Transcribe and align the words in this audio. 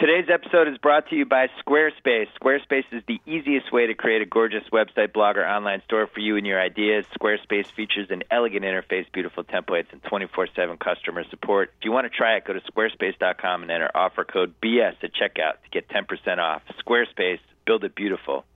Today's 0.00 0.30
episode 0.32 0.66
is 0.66 0.78
brought 0.78 1.10
to 1.10 1.14
you 1.14 1.26
by 1.26 1.48
Squarespace. 1.60 2.28
Squarespace 2.40 2.86
is 2.90 3.02
the 3.06 3.20
easiest 3.26 3.70
way 3.70 3.86
to 3.86 3.92
create 3.92 4.22
a 4.22 4.24
gorgeous 4.24 4.64
website, 4.72 5.12
blog, 5.12 5.36
or 5.36 5.46
online 5.46 5.82
store 5.84 6.06
for 6.06 6.20
you 6.20 6.38
and 6.38 6.46
your 6.46 6.58
ideas. 6.58 7.04
Squarespace 7.20 7.70
features 7.76 8.06
an 8.08 8.22
elegant 8.30 8.64
interface, 8.64 9.04
beautiful 9.12 9.44
templates, 9.44 9.92
and 9.92 10.02
24 10.04 10.48
7 10.56 10.78
customer 10.78 11.22
support. 11.28 11.74
If 11.78 11.84
you 11.84 11.92
want 11.92 12.10
to 12.10 12.16
try 12.16 12.36
it, 12.36 12.46
go 12.46 12.54
to 12.54 12.60
squarespace.com 12.60 13.60
and 13.60 13.70
enter 13.70 13.90
offer 13.94 14.24
code 14.24 14.54
BS 14.62 14.94
at 15.02 15.12
checkout 15.12 15.60
to 15.64 15.70
get 15.70 15.86
10% 15.90 16.38
off. 16.38 16.62
Squarespace, 16.82 17.40
build 17.66 17.84
it 17.84 17.94
beautiful. 17.94 18.46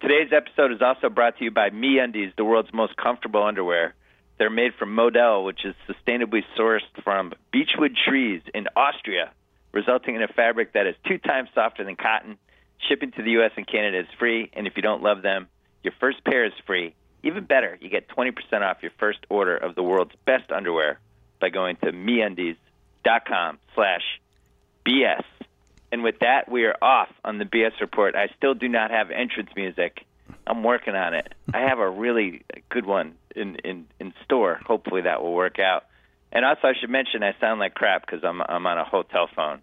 Today's 0.00 0.32
episode 0.32 0.72
is 0.72 0.82
also 0.82 1.08
brought 1.08 1.38
to 1.38 1.44
you 1.44 1.52
by 1.52 1.70
MeUndies, 1.70 2.34
the 2.34 2.44
world's 2.44 2.74
most 2.74 2.96
comfortable 2.96 3.44
underwear. 3.44 3.94
They're 4.36 4.50
made 4.50 4.74
from 4.80 4.92
Modal, 4.92 5.44
which 5.44 5.64
is 5.64 5.76
sustainably 5.88 6.42
sourced 6.58 6.80
from 7.04 7.34
beechwood 7.52 7.96
trees 8.04 8.42
in 8.52 8.66
Austria 8.74 9.30
resulting 9.72 10.14
in 10.14 10.22
a 10.22 10.28
fabric 10.28 10.74
that 10.74 10.86
is 10.86 10.94
two 11.06 11.18
times 11.18 11.48
softer 11.54 11.84
than 11.84 11.96
cotton. 11.96 12.38
Shipping 12.88 13.12
to 13.12 13.22
the 13.22 13.30
U.S. 13.32 13.52
and 13.56 13.66
Canada 13.66 14.00
is 14.00 14.06
free, 14.18 14.50
and 14.52 14.66
if 14.66 14.74
you 14.76 14.82
don't 14.82 15.02
love 15.02 15.22
them, 15.22 15.48
your 15.82 15.92
first 16.00 16.24
pair 16.24 16.44
is 16.44 16.52
free. 16.66 16.94
Even 17.22 17.44
better, 17.44 17.78
you 17.80 17.88
get 17.88 18.08
20% 18.08 18.32
off 18.62 18.78
your 18.82 18.90
first 18.98 19.20
order 19.28 19.56
of 19.56 19.74
the 19.74 19.82
world's 19.82 20.14
best 20.26 20.50
underwear 20.50 20.98
by 21.40 21.48
going 21.48 21.76
to 21.76 21.92
meundies.com 21.92 23.58
slash 23.74 24.02
BS. 24.84 25.22
And 25.92 26.02
with 26.02 26.18
that, 26.20 26.50
we 26.50 26.64
are 26.64 26.76
off 26.82 27.08
on 27.24 27.38
the 27.38 27.44
BS 27.44 27.80
report. 27.80 28.16
I 28.16 28.28
still 28.36 28.54
do 28.54 28.68
not 28.68 28.90
have 28.90 29.10
entrance 29.10 29.50
music. 29.54 30.04
I'm 30.46 30.64
working 30.64 30.94
on 30.96 31.14
it. 31.14 31.32
I 31.54 31.60
have 31.60 31.78
a 31.78 31.88
really 31.88 32.42
good 32.68 32.86
one 32.86 33.14
in, 33.36 33.56
in, 33.56 33.86
in 34.00 34.12
store. 34.24 34.58
Hopefully 34.66 35.02
that 35.02 35.22
will 35.22 35.34
work 35.34 35.60
out. 35.60 35.84
And 36.32 36.44
also, 36.44 36.68
I 36.68 36.72
should 36.80 36.90
mention 36.90 37.22
I 37.22 37.34
sound 37.40 37.60
like 37.60 37.74
crap 37.74 38.06
because 38.06 38.24
I'm 38.24 38.40
I'm 38.40 38.66
on 38.66 38.78
a 38.78 38.84
hotel 38.84 39.28
phone 39.36 39.60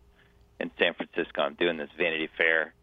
in 0.60 0.72
San 0.80 0.94
Francisco. 0.94 1.42
I'm 1.42 1.56
doing 1.56 1.78
this 1.78 1.90
Vanity 1.98 2.30
Fair 2.38 2.74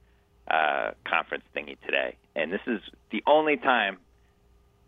uh, 0.49 0.93
conference 1.07 1.45
thingy 1.55 1.77
today, 1.85 2.17
and 2.35 2.53
this 2.53 2.61
is 2.67 2.81
the 3.11 3.23
only 3.27 3.57
time 3.57 3.99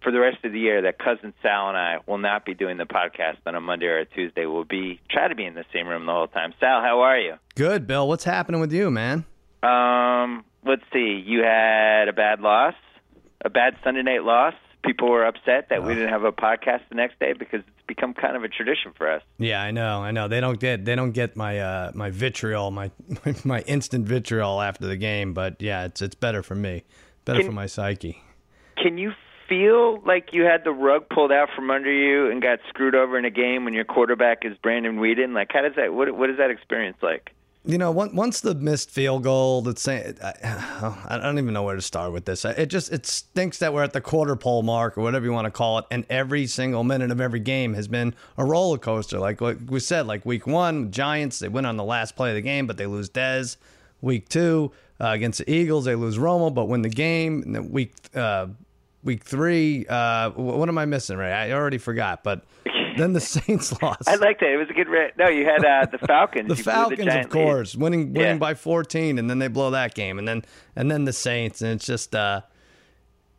for 0.02 0.12
the 0.12 0.20
rest 0.20 0.44
of 0.44 0.52
the 0.52 0.60
year 0.60 0.82
that 0.82 0.98
cousin 0.98 1.34
Sal 1.42 1.68
and 1.68 1.76
I 1.76 1.96
will 2.06 2.18
not 2.18 2.44
be 2.44 2.54
doing 2.54 2.76
the 2.76 2.84
podcast 2.84 3.38
on 3.46 3.54
a 3.54 3.60
Monday 3.60 3.86
or 3.86 3.98
a 3.98 4.06
Tuesday. 4.06 4.46
We'll 4.46 4.64
be 4.64 5.00
try 5.10 5.28
to 5.28 5.34
be 5.34 5.44
in 5.44 5.54
the 5.54 5.64
same 5.72 5.88
room 5.88 6.06
the 6.06 6.12
whole 6.12 6.28
time. 6.28 6.54
Sal, 6.60 6.80
how 6.80 7.00
are 7.00 7.18
you? 7.18 7.34
Good, 7.56 7.86
Bill. 7.86 8.06
What's 8.06 8.24
happening 8.24 8.60
with 8.60 8.72
you, 8.72 8.90
man? 8.90 9.24
Um, 9.62 10.44
let's 10.64 10.82
see. 10.92 11.22
You 11.26 11.40
had 11.42 12.08
a 12.08 12.12
bad 12.12 12.40
loss, 12.40 12.74
a 13.44 13.50
bad 13.50 13.76
Sunday 13.82 14.02
night 14.02 14.22
loss. 14.22 14.54
People 14.84 15.10
were 15.10 15.24
upset 15.24 15.68
that 15.70 15.84
we 15.84 15.94
didn't 15.94 16.08
have 16.08 16.24
a 16.24 16.32
podcast 16.32 16.80
the 16.88 16.94
next 16.94 17.18
day 17.18 17.32
because 17.32 17.60
it's 17.60 17.86
become 17.86 18.14
kind 18.14 18.36
of 18.36 18.44
a 18.44 18.48
tradition 18.48 18.92
for 18.96 19.10
us. 19.10 19.22
Yeah, 19.38 19.60
I 19.60 19.70
know, 19.70 20.02
I 20.02 20.12
know. 20.12 20.28
They 20.28 20.40
don't 20.40 20.58
get 20.58 20.84
they 20.84 20.94
don't 20.94 21.12
get 21.12 21.36
my 21.36 21.58
uh, 21.58 21.92
my 21.94 22.10
vitriol, 22.10 22.70
my 22.70 22.90
my 23.44 23.60
instant 23.62 24.06
vitriol 24.06 24.60
after 24.60 24.86
the 24.86 24.96
game, 24.96 25.34
but 25.34 25.60
yeah, 25.60 25.84
it's 25.84 26.00
it's 26.00 26.14
better 26.14 26.42
for 26.42 26.54
me, 26.54 26.84
better 27.24 27.40
can, 27.40 27.48
for 27.48 27.54
my 27.54 27.66
psyche. 27.66 28.22
Can 28.80 28.98
you 28.98 29.12
feel 29.48 30.00
like 30.02 30.32
you 30.32 30.44
had 30.44 30.62
the 30.64 30.72
rug 30.72 31.08
pulled 31.08 31.32
out 31.32 31.48
from 31.56 31.70
under 31.70 31.92
you 31.92 32.30
and 32.30 32.42
got 32.42 32.58
screwed 32.68 32.94
over 32.94 33.18
in 33.18 33.24
a 33.24 33.30
game 33.30 33.64
when 33.64 33.74
your 33.74 33.84
quarterback 33.84 34.44
is 34.44 34.56
Brandon 34.62 34.98
Weeden? 34.98 35.34
Like, 35.34 35.48
how 35.52 35.62
does 35.62 35.74
that? 35.76 35.92
What 35.92 36.14
what 36.16 36.30
is 36.30 36.36
that 36.38 36.50
experience 36.50 36.98
like? 37.02 37.30
You 37.68 37.76
know, 37.76 37.90
once 37.90 38.40
the 38.40 38.54
missed 38.54 38.90
field 38.90 39.24
goal, 39.24 39.60
that's 39.60 39.82
saying, 39.82 40.16
I 40.22 41.20
don't 41.22 41.38
even 41.38 41.52
know 41.52 41.64
where 41.64 41.76
to 41.76 41.82
start 41.82 42.12
with 42.12 42.24
this. 42.24 42.46
It 42.46 42.70
just 42.70 42.90
it 42.90 43.04
stinks 43.04 43.58
that 43.58 43.74
we're 43.74 43.82
at 43.82 43.92
the 43.92 44.00
quarter 44.00 44.36
pole 44.36 44.62
mark 44.62 44.96
or 44.96 45.02
whatever 45.02 45.26
you 45.26 45.32
want 45.32 45.44
to 45.44 45.50
call 45.50 45.76
it, 45.76 45.84
and 45.90 46.06
every 46.08 46.46
single 46.46 46.82
minute 46.82 47.10
of 47.10 47.20
every 47.20 47.40
game 47.40 47.74
has 47.74 47.86
been 47.86 48.14
a 48.38 48.44
roller 48.44 48.78
coaster. 48.78 49.18
Like 49.18 49.42
we 49.68 49.80
said, 49.80 50.06
like 50.06 50.24
week 50.24 50.46
one, 50.46 50.90
Giants 50.90 51.40
they 51.40 51.48
win 51.48 51.66
on 51.66 51.76
the 51.76 51.84
last 51.84 52.16
play 52.16 52.30
of 52.30 52.36
the 52.36 52.40
game, 52.40 52.66
but 52.66 52.78
they 52.78 52.86
lose 52.86 53.10
Dez. 53.10 53.58
Week 54.00 54.30
two 54.30 54.72
uh, 54.98 55.08
against 55.08 55.40
the 55.40 55.52
Eagles, 55.52 55.84
they 55.84 55.94
lose 55.94 56.16
Romo, 56.16 56.54
but 56.54 56.68
win 56.68 56.80
the 56.80 56.88
game. 56.88 57.42
And 57.42 57.54
then 57.54 57.70
week 57.70 57.92
uh, 58.14 58.46
week 59.04 59.24
three, 59.24 59.84
uh, 59.86 60.30
what 60.30 60.70
am 60.70 60.78
I 60.78 60.86
missing? 60.86 61.18
Right, 61.18 61.32
I 61.32 61.52
already 61.52 61.78
forgot, 61.78 62.24
but 62.24 62.44
then 62.98 63.12
the 63.12 63.20
Saints 63.20 63.72
lost. 63.82 64.08
I 64.08 64.16
liked 64.16 64.40
that. 64.40 64.50
It 64.50 64.56
was 64.56 64.68
a 64.70 64.72
good. 64.72 64.88
Re- 64.88 65.12
no, 65.18 65.28
you 65.28 65.44
had 65.44 65.64
uh, 65.64 65.86
the 65.90 65.98
Falcons. 65.98 66.48
the 66.56 66.56
Falcons, 66.56 67.04
the 67.04 67.20
of 67.20 67.28
course, 67.28 67.74
lead. 67.74 67.82
winning 67.82 68.12
winning 68.12 68.34
yeah. 68.34 68.38
by 68.38 68.54
14, 68.54 69.18
and 69.18 69.28
then 69.28 69.38
they 69.38 69.48
blow 69.48 69.70
that 69.70 69.94
game, 69.94 70.18
and 70.18 70.26
then 70.26 70.44
and 70.76 70.90
then 70.90 71.04
the 71.04 71.12
Saints, 71.12 71.62
and 71.62 71.72
it's 71.72 71.86
just 71.86 72.14
uh, 72.14 72.42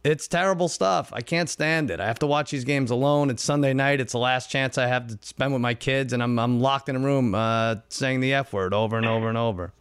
it's 0.04 0.28
terrible 0.28 0.68
stuff. 0.68 1.12
I 1.14 1.22
can't 1.22 1.50
stand 1.50 1.92
it. 1.92 2.00
I 2.00 2.08
have 2.08 2.20
to 2.20 2.28
watch 2.28 2.52
these 2.52 2.64
games 2.64 2.92
alone. 2.92 3.30
It's 3.30 3.44
Sunday 3.44 3.74
night. 3.74 4.00
It's 4.00 4.14
the 4.14 4.20
last 4.20 4.50
chance 4.50 4.78
I 4.78 4.88
have 4.88 5.08
to 5.08 5.18
spend 5.22 5.54
with 5.54 5.62
my 5.62 5.74
kids, 5.74 6.14
and 6.14 6.24
I'm 6.24 6.40
I'm 6.40 6.60
locked 6.60 6.90
in 6.90 6.96
a 6.96 7.00
room 7.00 7.36
uh, 7.36 7.78
saying 7.90 8.22
the 8.22 8.34
F 8.34 8.54
word 8.54 8.74
over 8.74 8.98
and 8.98 9.06
over 9.06 9.30
and 9.30 9.38
over. 9.38 9.74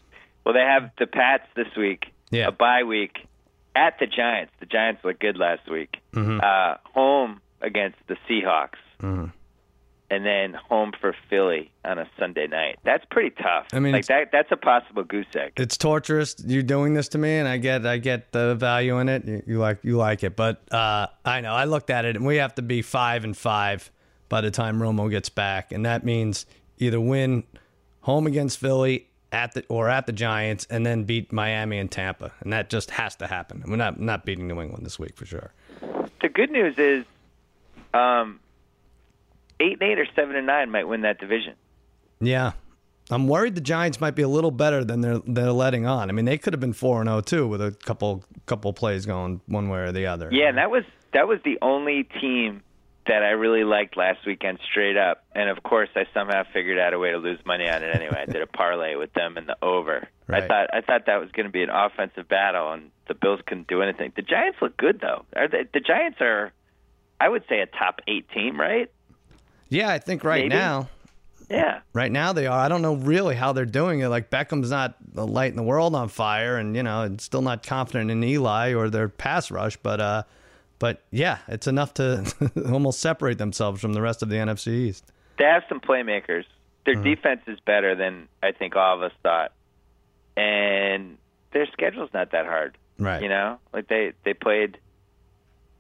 Well, 0.45 0.55
they 0.55 0.61
have 0.61 0.91
the 0.99 1.07
Pats 1.07 1.45
this 1.57 1.69
week. 1.77 2.07
Yeah. 2.31 2.49
A 2.49 2.53
bye 2.53 2.83
week 2.83 3.19
at 3.75 3.99
the 3.99 4.07
Giants. 4.07 4.53
The 4.61 4.67
Giants 4.67 5.05
looked 5.05 5.21
good 5.21 5.37
last 5.37 5.71
week. 5.71 5.97
Mm-hmm. 6.13 6.41
Uh, 6.43 6.77
home 6.93 7.41
against 7.61 7.99
the 8.07 8.17
Seahawks. 8.29 8.79
Mm-hmm 9.03 9.27
and 10.11 10.25
then 10.25 10.55
home 10.55 10.93
for 11.01 11.15
Philly 11.29 11.71
on 11.85 11.99
a 11.99 12.09
Sunday 12.19 12.47
night. 12.47 12.79
That's 12.85 13.05
pretty 13.11 13.31
tough. 13.31 13.67
I 13.73 13.79
mean, 13.79 13.93
like 13.93 14.07
that 14.07 14.31
that's 14.33 14.51
a 14.51 14.57
possible 14.57 15.05
goose 15.05 15.27
egg. 15.35 15.53
It's 15.57 15.77
torturous. 15.77 16.37
You're 16.47 16.63
doing 16.63 16.95
this 16.95 17.09
to 17.09 17.19
me, 17.19 17.37
and 17.37 17.47
I 17.47 17.59
get 17.59 17.87
I 17.87 17.99
get 17.99 18.33
the 18.33 18.55
value 18.55 18.99
in 18.99 19.09
it. 19.09 19.25
You, 19.27 19.43
you 19.47 19.59
like 19.59 19.79
you 19.83 19.97
like 19.97 20.25
it, 20.25 20.37
but 20.37 20.63
uh, 20.73 21.09
I 21.25 21.41
know 21.41 21.53
I 21.53 21.65
looked 21.65 21.91
at 21.91 22.05
it, 22.05 22.17
and 22.17 22.27
we 22.27 22.37
have 22.37 22.55
to 22.57 22.63
be 22.63 22.83
five 22.83 23.25
and 23.25 23.37
five 23.37 23.91
by 24.29 24.41
the 24.41 24.51
time 24.51 24.81
Romo 24.81 25.11
gets 25.11 25.29
back, 25.29 25.73
and 25.73 25.85
that 25.87 26.05
means 26.05 26.47
either 26.79 27.01
win 27.01 27.45
home 28.01 28.27
against 28.27 28.59
Philly 28.59 29.09
at 29.31 29.53
the 29.53 29.65
or 29.69 29.89
at 29.91 30.07
the 30.07 30.13
Giants, 30.13 30.67
and 30.71 30.87
then 30.87 31.05
beat 31.05 31.33
Miami 31.33 31.79
and 31.79 31.91
Tampa, 31.91 32.33
and 32.41 32.53
that 32.53 32.71
just 32.71 32.91
has 32.93 33.15
to 33.17 33.27
happen. 33.27 33.63
We're 33.67 33.77
not 33.77 34.01
not 34.01 34.25
beating 34.25 34.49
New 34.49 34.61
England 34.61 34.87
this 34.87 34.99
week 34.99 35.17
for 35.17 35.27
sure. 35.27 35.53
The 36.23 36.29
good 36.29 36.51
news 36.51 36.79
is. 36.79 37.05
Um, 37.95 38.39
eight 39.61 39.79
and 39.81 39.83
eight 39.83 39.99
or 39.99 40.07
seven 40.15 40.37
and 40.37 40.47
nine 40.47 40.71
might 40.71 40.85
win 40.85 41.03
that 41.03 41.19
division. 41.19 41.55
Yeah, 42.21 42.53
I'm 43.11 43.27
worried 43.27 43.55
the 43.55 43.61
Giants 43.61 44.01
might 44.01 44.15
be 44.15 44.23
a 44.23 44.29
little 44.29 44.51
better 44.51 44.85
than 44.85 45.01
they're 45.01 45.21
they're 45.27 45.53
letting 45.53 45.87
on. 45.87 46.11
I 46.11 46.13
mean, 46.13 46.25
they 46.25 46.39
could 46.39 46.53
have 46.53 46.61
been 46.61 46.73
four 46.73 47.01
and 47.01 47.09
zero 47.09 47.19
oh, 47.19 47.21
too 47.21 47.47
with 47.47 47.61
a 47.61 47.73
couple 47.85 48.25
couple 48.47 48.73
plays 48.73 49.07
going 49.07 49.41
one 49.47 49.69
way 49.69 49.81
or 49.81 49.93
the 49.93 50.07
other. 50.07 50.29
Yeah, 50.33 50.49
and 50.49 50.59
that 50.59 50.71
was 50.71 50.85
that 51.13 51.27
was 51.27 51.39
the 51.45 51.59
only 51.63 52.05
team 52.21 52.63
that 53.07 53.23
I 53.23 53.31
really 53.31 53.65
liked 53.65 53.97
last 53.97 54.27
weekend 54.27 54.59
straight 54.71 54.99
up. 54.99 55.25
And 55.35 55.49
of 55.49 55.63
course, 55.63 55.89
I 55.97 56.05
somehow 56.13 56.43
figured 56.53 56.79
out 56.79 56.93
a 56.93 56.99
way 56.99 57.11
to 57.11 57.17
lose 57.17 57.39
money 57.47 57.67
on 57.69 57.83
it 57.83 57.95
anyway. 57.95 58.25
I 58.29 58.31
did 58.31 58.43
a 58.43 58.47
parlay 58.57 58.97
with 58.97 59.13
them 59.15 59.39
in 59.39 59.47
the 59.47 59.57
over. 59.63 60.07
Right. 60.27 60.43
I 60.43 60.47
thought 60.47 60.75
I 60.75 60.81
thought 60.83 61.07
that 61.07 61.17
was 61.17 61.31
going 61.33 61.47
to 61.47 61.53
be 61.53 61.63
an 61.63 61.71
offensive 61.71 62.29
battle, 62.29 62.73
and 62.73 62.91
the 63.09 63.15
Bills 63.15 63.41
couldn't 63.47 63.69
do 63.69 63.81
anything. 63.81 64.13
The 64.15 64.23
Giants 64.23 64.59
look 64.61 64.77
good 64.77 65.01
though. 65.01 65.25
Are 65.35 65.49
they, 65.49 65.65
the 65.73 65.81
Giants 65.81 66.19
are, 66.21 66.53
I 67.19 67.29
would 67.29 67.45
say, 67.49 67.61
a 67.61 67.67
top 67.67 68.01
eight 68.07 68.29
team, 68.31 68.61
right? 68.61 68.91
Yeah, 69.69 69.89
I 69.89 69.99
think 69.99 70.25
right 70.25 70.45
Maybe. 70.45 70.55
now. 70.55 70.89
Yeah. 71.51 71.81
Right 71.95 72.13
now 72.13 72.33
they 72.33 72.47
are. 72.47 72.59
I 72.59 72.69
don't 72.69 72.83
know 72.83 72.95
really 72.95 73.35
how 73.35 73.53
they're 73.53 73.65
doing 73.65 74.01
it. 74.01 74.09
Like 74.09 74.31
Beckham's 74.31 74.71
not 74.71 74.97
lighting 75.15 75.57
the 75.57 75.63
world 75.63 75.95
on 75.95 76.09
fire, 76.09 76.57
and 76.57 76.77
you 76.77 76.83
know, 76.83 77.17
still 77.19 77.43
not 77.43 77.63
confident 77.63 78.11
in 78.11 78.23
Eli 78.23 78.75
or 78.75 78.91
their 78.91 79.09
pass 79.09 79.51
rush. 79.51 79.77
But 79.79 80.01
uh, 80.01 80.23
but 80.79 81.03
yeah, 81.11 81.39
it's 81.49 81.67
enough 81.67 81.95
to 81.95 82.31
almost 82.71 83.01
separate 83.01 83.39
themselves 83.39 83.81
from 83.81 83.95
the 83.95 84.03
rest 84.03 84.23
of 84.23 84.29
the 84.29 84.37
NFC 84.37 84.69
East. 84.69 85.11
They 85.39 85.45
have 85.45 85.63
some 85.69 85.81
playmakers. 85.81 86.45
Their 86.85 86.95
mm-hmm. 86.95 87.05
defense 87.05 87.41
is 87.47 87.59
better 87.61 87.95
than 87.95 88.29
I 88.43 88.53
think 88.53 88.77
all 88.77 88.97
of 88.97 89.03
us 89.03 89.13
thought, 89.23 89.53
and 90.37 91.17
their 91.53 91.67
schedule's 91.73 92.11
not 92.13 92.33
that 92.33 92.45
hard. 92.45 92.77
Right. 92.99 93.23
You 93.23 93.29
know, 93.29 93.59
like 93.73 93.89
they 93.89 94.13
they 94.25 94.35
played 94.35 94.79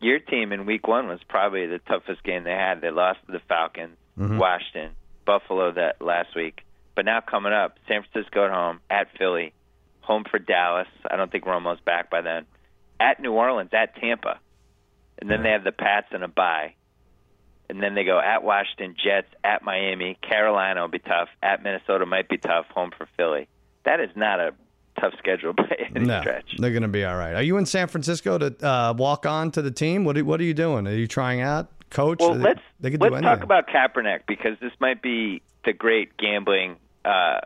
your 0.00 0.19
team 0.19 0.53
in 0.53 0.66
week 0.66 0.86
one 0.86 1.09
was 1.09 1.20
probably 1.28 1.66
the 1.66 1.78
toughest 1.81 2.22
game 2.22 2.44
they 2.44 2.50
had. 2.50 2.81
They 2.81 2.91
lost 2.91 3.20
to 3.26 3.32
the 3.32 3.41
Falcons, 3.48 3.97
mm-hmm. 4.19 4.38
Washington, 4.38 4.92
Buffalo 5.25 5.72
that 5.72 6.00
last 6.00 6.34
week. 6.36 6.60
But 6.94 7.04
now 7.04 7.20
coming 7.20 7.53
up, 7.53 7.78
San 7.86 8.03
Francisco 8.03 8.44
at 8.44 8.50
home, 8.50 8.81
at 8.91 9.08
Philly, 9.19 9.53
home 10.00 10.25
for 10.28 10.38
Dallas. 10.38 10.88
I 11.08 11.17
don't 11.17 11.31
think 11.31 11.44
Romo's 11.44 11.81
back 11.81 12.11
by 12.11 12.22
then. 12.22 12.46
At 13.00 13.20
New 13.20 13.32
Orleans, 13.32 13.70
at 13.72 13.96
Tampa. 13.96 14.40
And 15.20 15.31
then 15.31 15.43
they 15.43 15.50
have 15.50 15.64
the 15.64 15.72
Pats 15.72 16.08
and 16.12 16.22
a 16.22 16.28
bye. 16.28 16.75
And 17.69 17.82
then 17.82 17.94
they 17.94 18.05
go 18.05 18.19
at 18.19 18.43
Washington, 18.43 18.96
Jets, 19.02 19.28
at 19.44 19.62
Miami, 19.62 20.17
Carolina 20.22 20.81
will 20.81 20.88
be 20.88 21.00
tough, 21.00 21.28
at 21.43 21.62
Minnesota 21.62 22.06
might 22.06 22.28
be 22.28 22.38
tough, 22.38 22.67
home 22.75 22.90
for 22.96 23.06
Philly. 23.17 23.49
That 23.84 24.00
is 24.00 24.11
not 24.17 24.40
a 24.40 24.55
tough 25.00 25.14
schedule 25.18 25.52
by 25.56 25.68
any 25.94 26.06
no, 26.06 26.20
stretch. 26.20 26.56
They're 26.58 26.70
going 26.70 26.82
to 26.82 26.88
be 26.88 27.04
all 27.04 27.16
right. 27.16 27.34
Are 27.34 27.42
you 27.42 27.56
in 27.56 27.66
San 27.66 27.88
Francisco 27.88 28.38
to 28.38 28.66
uh, 28.66 28.94
walk 28.96 29.26
on 29.26 29.50
to 29.52 29.62
the 29.62 29.70
team? 29.70 30.04
What 30.04 30.16
are, 30.16 30.24
what 30.24 30.40
are 30.40 30.44
you 30.44 30.54
doing? 30.54 30.86
Are 30.86 30.94
you 30.94 31.06
trying 31.06 31.40
out, 31.40 31.68
coach? 31.90 32.18
Well, 32.20 32.34
they, 32.34 32.40
let's 32.40 32.60
they 32.80 32.90
let's 32.90 33.22
talk 33.22 33.42
about 33.42 33.68
Kaepernick 33.68 34.20
because 34.26 34.58
this 34.60 34.72
might 34.80 35.02
be 35.02 35.42
the 35.64 35.72
great 35.72 36.16
gambling 36.16 36.76
uh, 37.04 37.40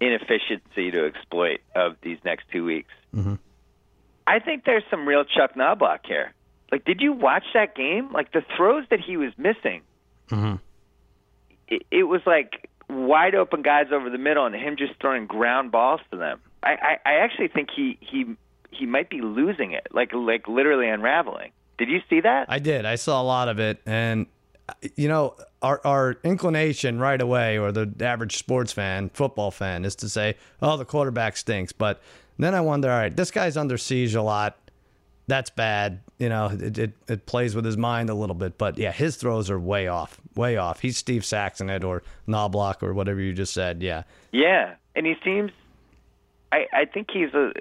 inefficiency 0.00 0.90
to 0.90 1.06
exploit 1.06 1.60
of 1.74 1.96
these 2.02 2.18
next 2.24 2.44
two 2.52 2.64
weeks. 2.64 2.92
Mm-hmm. 3.14 3.34
I 4.26 4.40
think 4.40 4.64
there's 4.64 4.82
some 4.90 5.06
real 5.06 5.24
Chuck 5.24 5.54
Knoblauch 5.54 6.04
here. 6.04 6.32
Like, 6.72 6.84
did 6.84 7.00
you 7.00 7.12
watch 7.12 7.44
that 7.54 7.76
game? 7.76 8.12
Like 8.12 8.32
the 8.32 8.42
throws 8.56 8.84
that 8.90 9.00
he 9.00 9.16
was 9.16 9.32
missing. 9.38 9.82
Mm-hmm. 10.30 10.56
It, 11.68 11.86
it 11.90 12.02
was 12.04 12.20
like 12.26 12.68
wide 12.88 13.34
open 13.34 13.62
guys 13.62 13.86
over 13.92 14.10
the 14.10 14.18
middle 14.18 14.46
and 14.46 14.54
him 14.54 14.76
just 14.76 14.92
throwing 15.00 15.26
ground 15.26 15.72
balls 15.72 16.00
to 16.10 16.16
them. 16.16 16.40
I, 16.62 16.70
I, 16.70 17.10
I 17.10 17.14
actually 17.16 17.48
think 17.48 17.68
he 17.74 17.98
he 18.00 18.24
he 18.70 18.86
might 18.86 19.08
be 19.08 19.20
losing 19.20 19.72
it, 19.72 19.86
like 19.92 20.12
like 20.12 20.48
literally 20.48 20.88
unraveling. 20.88 21.52
Did 21.78 21.88
you 21.88 22.00
see 22.08 22.20
that? 22.20 22.46
I 22.48 22.58
did. 22.58 22.84
I 22.84 22.94
saw 22.96 23.20
a 23.20 23.24
lot 23.24 23.48
of 23.48 23.58
it, 23.58 23.80
and 23.86 24.26
you 24.96 25.08
know, 25.08 25.36
our 25.62 25.80
our 25.84 26.16
inclination 26.24 26.98
right 26.98 27.20
away, 27.20 27.58
or 27.58 27.72
the 27.72 27.92
average 28.00 28.36
sports 28.36 28.72
fan, 28.72 29.10
football 29.10 29.50
fan, 29.50 29.84
is 29.84 29.94
to 29.96 30.08
say, 30.08 30.36
"Oh, 30.60 30.76
the 30.76 30.84
quarterback 30.84 31.36
stinks." 31.36 31.72
But 31.72 32.00
then 32.38 32.54
I 32.54 32.60
wonder, 32.60 32.90
all 32.90 32.98
right, 32.98 33.14
this 33.14 33.30
guy's 33.30 33.56
under 33.56 33.78
siege 33.78 34.14
a 34.14 34.22
lot. 34.22 34.58
That's 35.28 35.50
bad. 35.50 36.00
You 36.18 36.28
know, 36.28 36.46
it, 36.52 36.78
it, 36.78 36.92
it 37.08 37.26
plays 37.26 37.54
with 37.54 37.64
his 37.64 37.76
mind 37.76 38.10
a 38.10 38.14
little 38.14 38.34
bit. 38.34 38.58
But 38.58 38.78
yeah, 38.78 38.92
his 38.92 39.16
throws 39.16 39.50
are 39.50 39.58
way 39.58 39.88
off, 39.88 40.20
way 40.34 40.56
off. 40.56 40.80
He's 40.80 40.96
Steve 40.96 41.22
Saxing 41.22 41.68
it 41.68 41.82
or 41.82 42.02
Knoblauch 42.28 42.82
or 42.82 42.94
whatever 42.94 43.20
you 43.20 43.32
just 43.32 43.52
said. 43.52 43.82
Yeah. 43.82 44.04
Yeah, 44.32 44.74
and 44.94 45.06
he 45.06 45.14
seems. 45.24 45.50
I 46.52 46.66
I 46.72 46.84
think 46.84 47.10
he's 47.10 47.34
a 47.34 47.52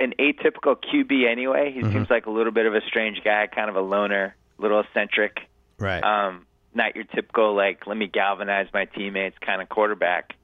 an 0.00 0.14
atypical 0.18 0.76
QB 0.76 1.30
anyway. 1.30 1.72
He 1.72 1.82
seems 1.82 2.10
like 2.10 2.26
a 2.26 2.30
little 2.30 2.52
bit 2.52 2.66
of 2.66 2.74
a 2.74 2.80
strange 2.80 3.22
guy, 3.22 3.46
kind 3.46 3.70
of 3.70 3.76
a 3.76 3.80
loner, 3.80 4.34
little 4.58 4.80
eccentric. 4.80 5.38
Right. 5.78 6.02
Um, 6.02 6.46
not 6.74 6.96
your 6.96 7.04
typical 7.04 7.54
like 7.54 7.86
let 7.86 7.96
me 7.96 8.06
galvanize 8.06 8.68
my 8.72 8.86
teammates 8.86 9.36
kind 9.38 9.62
of 9.62 9.68
quarterback. 9.68 10.34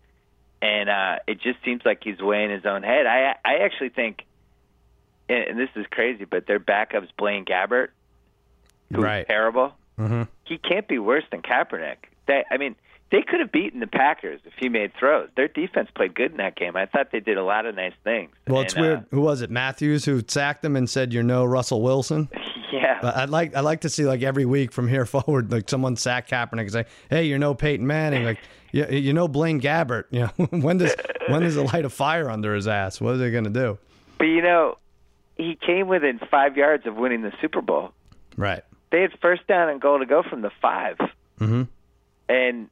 And 0.62 0.90
uh, 0.90 1.16
it 1.26 1.40
just 1.40 1.58
seems 1.64 1.82
like 1.84 2.04
he's 2.04 2.20
way 2.20 2.44
in 2.44 2.50
his 2.50 2.66
own 2.66 2.82
head. 2.82 3.06
I 3.06 3.34
I 3.44 3.56
actually 3.64 3.88
think, 3.88 4.24
and 5.30 5.44
and 5.48 5.58
this 5.58 5.70
is 5.76 5.86
crazy, 5.90 6.24
but 6.24 6.46
their 6.46 6.58
backup's 6.60 7.10
Blaine 7.16 7.44
Gabbert, 7.44 7.88
who's 8.92 9.02
Right. 9.02 9.26
terrible. 9.28 9.72
Mm-hmm. 9.98 10.22
He 10.44 10.58
can't 10.58 10.88
be 10.88 10.98
worse 10.98 11.24
than 11.30 11.42
Kaepernick. 11.42 11.96
They, 12.26 12.44
I 12.50 12.56
mean, 12.56 12.74
they 13.12 13.22
could 13.22 13.40
have 13.40 13.52
beaten 13.52 13.80
the 13.80 13.86
Packers 13.86 14.40
if 14.44 14.52
he 14.58 14.68
made 14.68 14.92
throws. 14.98 15.28
Their 15.36 15.48
defense 15.48 15.88
played 15.94 16.14
good 16.14 16.30
in 16.30 16.36
that 16.38 16.56
game. 16.56 16.76
I 16.76 16.86
thought 16.86 17.10
they 17.12 17.20
did 17.20 17.36
a 17.36 17.42
lot 17.44 17.66
of 17.66 17.74
nice 17.74 17.92
things. 18.04 18.30
well, 18.46 18.62
it's 18.62 18.74
And, 18.74 18.84
uh, 18.84 18.88
weird. 18.88 19.04
Who 19.10 19.20
was 19.20 19.42
it? 19.42 19.50
Matthews 19.50 20.04
who 20.04 20.22
sacked 20.26 20.62
them 20.62 20.74
and 20.76 20.88
said, 20.88 21.12
"You're 21.12 21.22
no 21.22 21.44
Russell 21.44 21.82
Wilson." 21.82 22.28
yeah, 22.72 22.98
But 23.02 23.16
I'd 23.16 23.30
like 23.30 23.54
I'd 23.56 23.60
like 23.64 23.80
to 23.82 23.88
see 23.90 24.04
like 24.04 24.22
every 24.22 24.44
week 24.46 24.72
from 24.72 24.88
here 24.88 25.04
forward, 25.06 25.50
like 25.52 25.68
someone 25.68 25.96
sack 25.96 26.28
Kaepernick 26.28 26.60
and 26.60 26.72
say, 26.72 26.84
"Hey, 27.10 27.24
you're 27.24 27.38
no 27.38 27.52
Peyton 27.54 27.86
Manning." 27.86 28.24
Like, 28.24 28.38
you, 28.72 28.86
you 28.86 29.12
know 29.12 29.28
Blaine 29.28 29.60
Gabbert. 29.60 30.04
You 30.10 30.20
know 30.38 30.46
when 30.58 30.78
does 30.78 30.94
when 31.28 31.42
does 31.42 31.56
it 31.56 31.62
light 31.72 31.84
a 31.84 31.90
fire 31.90 32.30
under 32.30 32.54
his 32.54 32.66
ass? 32.68 33.00
What 33.00 33.14
are 33.14 33.18
they 33.18 33.30
gonna 33.30 33.50
do? 33.50 33.76
but 34.18 34.24
you 34.28 34.40
know, 34.42 34.76
he 35.40 35.56
came 35.56 35.88
within 35.88 36.20
five 36.30 36.56
yards 36.56 36.86
of 36.86 36.96
winning 36.96 37.22
the 37.22 37.32
Super 37.40 37.60
Bowl. 37.62 37.90
Right. 38.36 38.62
they 38.90 39.02
had 39.02 39.12
first 39.20 39.46
down 39.46 39.68
and 39.68 39.80
goal 39.80 39.98
to 39.98 40.06
go 40.06 40.22
from 40.22 40.40
the 40.42 40.50
5 40.62 40.96
mm-hmm. 41.40 41.62
and 42.28 42.68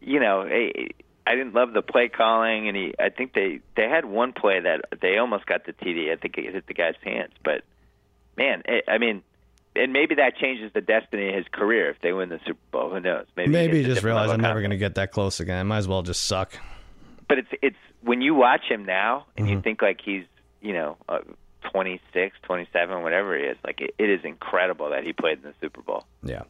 you 0.00 0.18
know, 0.20 0.42
I, 0.42 0.88
I 1.26 1.34
didn't 1.34 1.54
love 1.54 1.72
the 1.74 1.82
play 1.82 2.08
calling, 2.08 2.68
and 2.68 2.76
he. 2.76 2.94
I 2.98 3.10
think 3.10 3.34
they 3.34 3.60
they 3.76 3.88
had 3.88 4.04
one 4.06 4.32
play 4.32 4.60
that 4.60 4.86
they 5.00 5.18
almost 5.18 5.44
got 5.46 5.66
the 5.66 5.72
TD. 5.72 6.10
I 6.10 6.16
think 6.16 6.38
it 6.38 6.52
hit 6.54 6.66
the 6.66 6.74
guy's 6.74 6.94
hands, 7.04 7.32
but 7.44 7.62
man, 8.36 8.62
it, 8.66 8.84
I 8.88 8.98
mean. 8.98 9.22
And 9.76 9.92
maybe 9.92 10.16
that 10.16 10.36
changes 10.36 10.72
the 10.74 10.80
destiny 10.80 11.28
of 11.28 11.34
his 11.36 11.44
career 11.52 11.90
if 11.90 12.00
they 12.00 12.12
win 12.12 12.28
the 12.28 12.40
Super 12.44 12.58
Bowl. 12.72 12.90
Who 12.90 12.98
knows? 12.98 13.26
Maybe, 13.36 13.50
Maybe 13.52 13.82
he 13.82 13.84
just 13.84 14.02
realized 14.02 14.32
I'm 14.32 14.40
never 14.40 14.60
gonna 14.62 14.76
get 14.76 14.96
that 14.96 15.12
close 15.12 15.38
again. 15.38 15.58
I 15.58 15.62
might 15.62 15.78
as 15.78 15.86
well 15.86 16.02
just 16.02 16.24
suck. 16.24 16.58
But 17.28 17.38
it's 17.38 17.48
it's 17.62 17.76
when 18.02 18.20
you 18.20 18.34
watch 18.34 18.62
him 18.68 18.84
now 18.84 19.26
and 19.36 19.46
Mm-hmm. 19.46 19.56
you 19.56 19.62
think 19.62 19.80
like 19.82 20.00
he's 20.04 20.24
you 20.60 20.72
know 20.72 20.96
uh, 21.08 21.18
26, 21.72 22.36
27, 22.42 23.02
whatever 23.02 23.36
he 23.36 23.44
is. 23.44 23.56
Like 23.64 23.80
it, 23.80 23.94
it 23.98 24.10
is 24.10 24.20
incredible 24.24 24.90
that 24.90 25.04
he 25.04 25.12
played 25.12 25.38
in 25.38 25.44
the 25.44 25.54
Super 25.60 25.82
Bowl. 25.82 26.04
Yeah. 26.22 26.42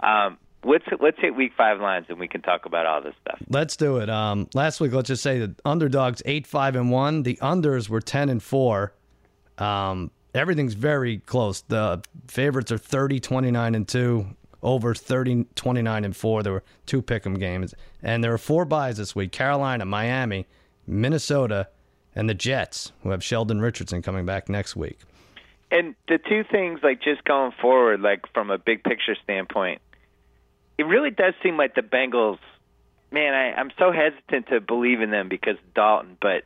Um, 0.00 0.38
let's 0.64 0.84
let's 1.00 1.18
hit 1.20 1.34
Week 1.34 1.52
Five 1.56 1.80
lines 1.80 2.06
and 2.08 2.18
we 2.18 2.28
can 2.28 2.42
talk 2.42 2.66
about 2.66 2.86
all 2.86 3.02
this 3.02 3.14
stuff. 3.20 3.40
Let's 3.48 3.76
do 3.76 3.98
it. 3.98 4.10
Um, 4.10 4.48
last 4.54 4.80
week, 4.80 4.92
let's 4.92 5.08
just 5.08 5.22
say 5.22 5.38
the 5.38 5.54
underdogs 5.64 6.22
eight 6.24 6.46
five 6.46 6.76
and 6.76 6.90
one. 6.90 7.22
The 7.22 7.36
unders 7.42 7.88
were 7.88 8.00
ten 8.00 8.28
and 8.28 8.42
four. 8.42 8.94
Um, 9.58 10.10
everything's 10.34 10.74
very 10.74 11.18
close. 11.18 11.62
The 11.62 12.02
favorites 12.28 12.70
are 12.70 12.78
30, 12.78 13.20
29 13.20 13.74
and 13.74 13.88
two. 13.88 14.26
Over 14.60 14.92
30, 14.92 15.46
29 15.54 16.04
and 16.04 16.16
four. 16.16 16.42
There 16.42 16.52
were 16.52 16.64
two 16.84 17.00
pick'em 17.00 17.38
games, 17.38 17.74
and 18.02 18.24
there 18.24 18.32
were 18.32 18.38
four 18.38 18.64
byes 18.64 18.96
this 18.96 19.14
week: 19.14 19.30
Carolina, 19.30 19.84
Miami, 19.84 20.46
Minnesota, 20.84 21.68
and 22.18 22.28
the 22.28 22.34
Jets, 22.34 22.90
who 23.04 23.10
have 23.10 23.22
Sheldon 23.22 23.60
Richardson 23.60 24.02
coming 24.02 24.26
back 24.26 24.48
next 24.48 24.74
week. 24.74 24.98
And 25.70 25.94
the 26.08 26.18
two 26.18 26.42
things, 26.50 26.80
like 26.82 27.00
just 27.00 27.22
going 27.22 27.52
forward, 27.62 28.00
like 28.00 28.24
from 28.34 28.50
a 28.50 28.58
big 28.58 28.82
picture 28.82 29.14
standpoint, 29.22 29.80
it 30.76 30.82
really 30.82 31.10
does 31.10 31.34
seem 31.44 31.56
like 31.56 31.76
the 31.76 31.82
Bengals. 31.82 32.38
Man, 33.12 33.34
I, 33.34 33.52
I'm 33.52 33.70
so 33.78 33.92
hesitant 33.92 34.48
to 34.48 34.60
believe 34.60 35.00
in 35.00 35.10
them 35.10 35.28
because 35.28 35.56
Dalton, 35.76 36.18
but 36.20 36.42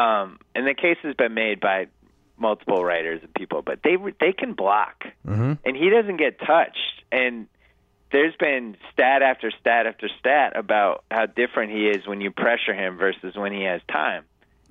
um, 0.00 0.38
and 0.54 0.66
the 0.66 0.74
case 0.74 0.96
has 1.02 1.14
been 1.14 1.34
made 1.34 1.60
by 1.60 1.88
multiple 2.38 2.82
writers 2.82 3.20
and 3.22 3.34
people, 3.34 3.60
but 3.60 3.80
they 3.84 3.96
they 4.20 4.32
can 4.32 4.54
block, 4.54 5.04
mm-hmm. 5.26 5.52
and 5.64 5.76
he 5.76 5.90
doesn't 5.90 6.16
get 6.16 6.38
touched. 6.40 7.02
And 7.12 7.46
there's 8.10 8.34
been 8.36 8.76
stat 8.92 9.20
after 9.20 9.50
stat 9.60 9.86
after 9.86 10.08
stat 10.18 10.56
about 10.56 11.04
how 11.10 11.26
different 11.26 11.72
he 11.72 11.88
is 11.88 12.06
when 12.06 12.22
you 12.22 12.30
pressure 12.30 12.72
him 12.72 12.96
versus 12.96 13.36
when 13.36 13.52
he 13.52 13.64
has 13.64 13.82
time 13.90 14.24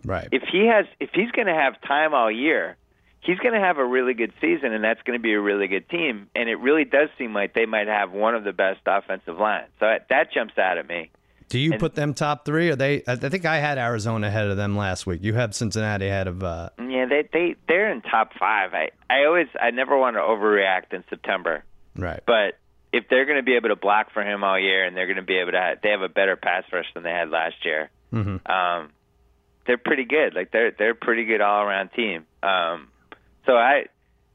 Right. 0.05 0.27
if 0.31 0.43
he 0.51 0.67
has 0.67 0.85
if 0.99 1.09
he's 1.13 1.31
going 1.31 1.47
to 1.47 1.53
have 1.53 1.81
time 1.81 2.13
all 2.13 2.31
year, 2.31 2.77
he's 3.21 3.37
going 3.39 3.53
to 3.53 3.59
have 3.59 3.77
a 3.77 3.85
really 3.85 4.13
good 4.13 4.33
season, 4.39 4.73
and 4.73 4.83
that's 4.83 5.01
going 5.03 5.17
to 5.19 5.21
be 5.23 5.33
a 5.33 5.39
really 5.41 5.67
good 5.67 5.89
team. 5.89 6.29
And 6.35 6.47
it 6.49 6.55
really 6.55 6.85
does 6.85 7.09
seem 7.17 7.33
like 7.33 7.53
they 7.53 7.65
might 7.65 7.87
have 7.87 8.11
one 8.11 8.35
of 8.35 8.43
the 8.43 8.53
best 8.53 8.79
offensive 8.85 9.37
lines. 9.37 9.67
So 9.79 9.85
that, 9.87 10.07
that 10.09 10.31
jumps 10.33 10.57
out 10.57 10.77
at 10.77 10.87
me. 10.87 11.09
Do 11.49 11.59
you 11.59 11.71
and- 11.71 11.79
put 11.79 11.95
them 11.95 12.13
top 12.13 12.45
three? 12.45 12.69
Or 12.69 12.75
they? 12.75 13.03
I 13.07 13.15
think 13.15 13.45
I 13.45 13.57
had 13.57 13.77
Arizona 13.77 14.27
ahead 14.27 14.47
of 14.47 14.57
them 14.57 14.75
last 14.77 15.05
week. 15.07 15.23
You 15.23 15.33
have 15.33 15.55
Cincinnati 15.55 16.07
ahead 16.07 16.27
of. 16.27 16.43
Uh, 16.43 16.69
Yeah, 16.79 17.05
they 17.05 17.27
they 17.31 17.55
they're 17.67 17.91
in 17.91 18.01
top 18.01 18.33
five. 18.39 18.73
I 18.73 18.89
I 19.09 19.25
always 19.25 19.47
I 19.59 19.71
never 19.71 19.97
want 19.97 20.15
to 20.17 20.21
overreact 20.21 20.93
in 20.93 21.03
September, 21.09 21.63
right. 21.95 22.19
but 22.25 22.57
if 22.93 23.05
they're 23.09 23.25
going 23.25 23.37
to 23.37 23.43
be 23.43 23.55
able 23.55 23.69
to 23.69 23.75
block 23.75 24.11
for 24.13 24.23
him 24.23 24.43
all 24.43 24.59
year, 24.59 24.85
and 24.85 24.95
they're 24.95 25.05
going 25.07 25.17
to 25.17 25.21
be 25.21 25.37
able 25.37 25.51
to, 25.51 25.57
have, 25.59 25.81
they 25.81 25.89
have 25.89 26.01
a 26.01 26.09
better 26.09 26.35
pass 26.37 26.63
rush 26.71 26.85
than 26.93 27.03
they 27.03 27.11
had 27.11 27.29
last 27.29 27.55
year. 27.65 27.89
Mhm. 28.13 28.49
Um, 28.49 28.89
they're 29.67 29.77
pretty 29.77 30.05
good. 30.05 30.33
Like 30.33 30.51
they're 30.51 30.71
they're 30.71 30.91
a 30.91 30.95
pretty 30.95 31.25
good 31.25 31.41
all 31.41 31.61
around 31.63 31.89
team. 31.89 32.25
Um, 32.41 32.87
so 33.45 33.53
I 33.53 33.85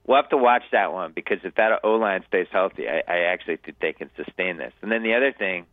we'll 0.07 0.17
have 0.17 0.29
to 0.31 0.37
watch 0.37 0.63
that 0.73 0.93
one 0.93 1.13
because 1.13 1.39
if 1.45 1.55
that 1.57 1.81
O 1.85 1.93
line 1.95 2.25
stays 2.29 2.47
healthy, 2.51 2.89
I, 2.89 3.03
I 3.09 3.19
actually 3.33 3.57
think 3.57 3.79
they 3.81 3.93
can 3.93 4.11
sustain 4.17 4.59
this. 4.59 4.73
And 4.83 4.93
then 4.93 5.03
the 5.03 5.15
other 5.15 5.33
thing 5.33 5.67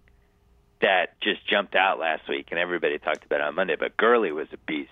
that 0.81 1.19
just 1.21 1.45
jumped 1.47 1.75
out 1.75 1.99
last 1.99 2.27
week, 2.29 2.47
and 2.51 2.59
everybody 2.59 2.97
talked 2.97 3.25
about 3.25 3.41
it 3.41 3.47
on 3.47 3.55
Monday, 3.55 3.75
but 3.77 3.97
Gurley 3.97 4.31
was 4.31 4.47
a 4.53 4.57
beast. 4.57 4.91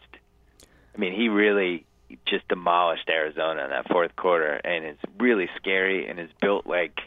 I 0.93 0.99
mean, 0.99 1.13
he 1.13 1.29
really 1.29 1.85
just 2.25 2.47
demolished 2.47 3.07
Arizona 3.09 3.63
in 3.63 3.69
that 3.69 3.87
fourth 3.89 4.15
quarter, 4.15 4.53
and 4.53 4.85
it's 4.85 5.01
really 5.17 5.49
scary 5.57 6.07
and 6.09 6.19
is 6.19 6.29
built 6.41 6.67
like 6.67 6.99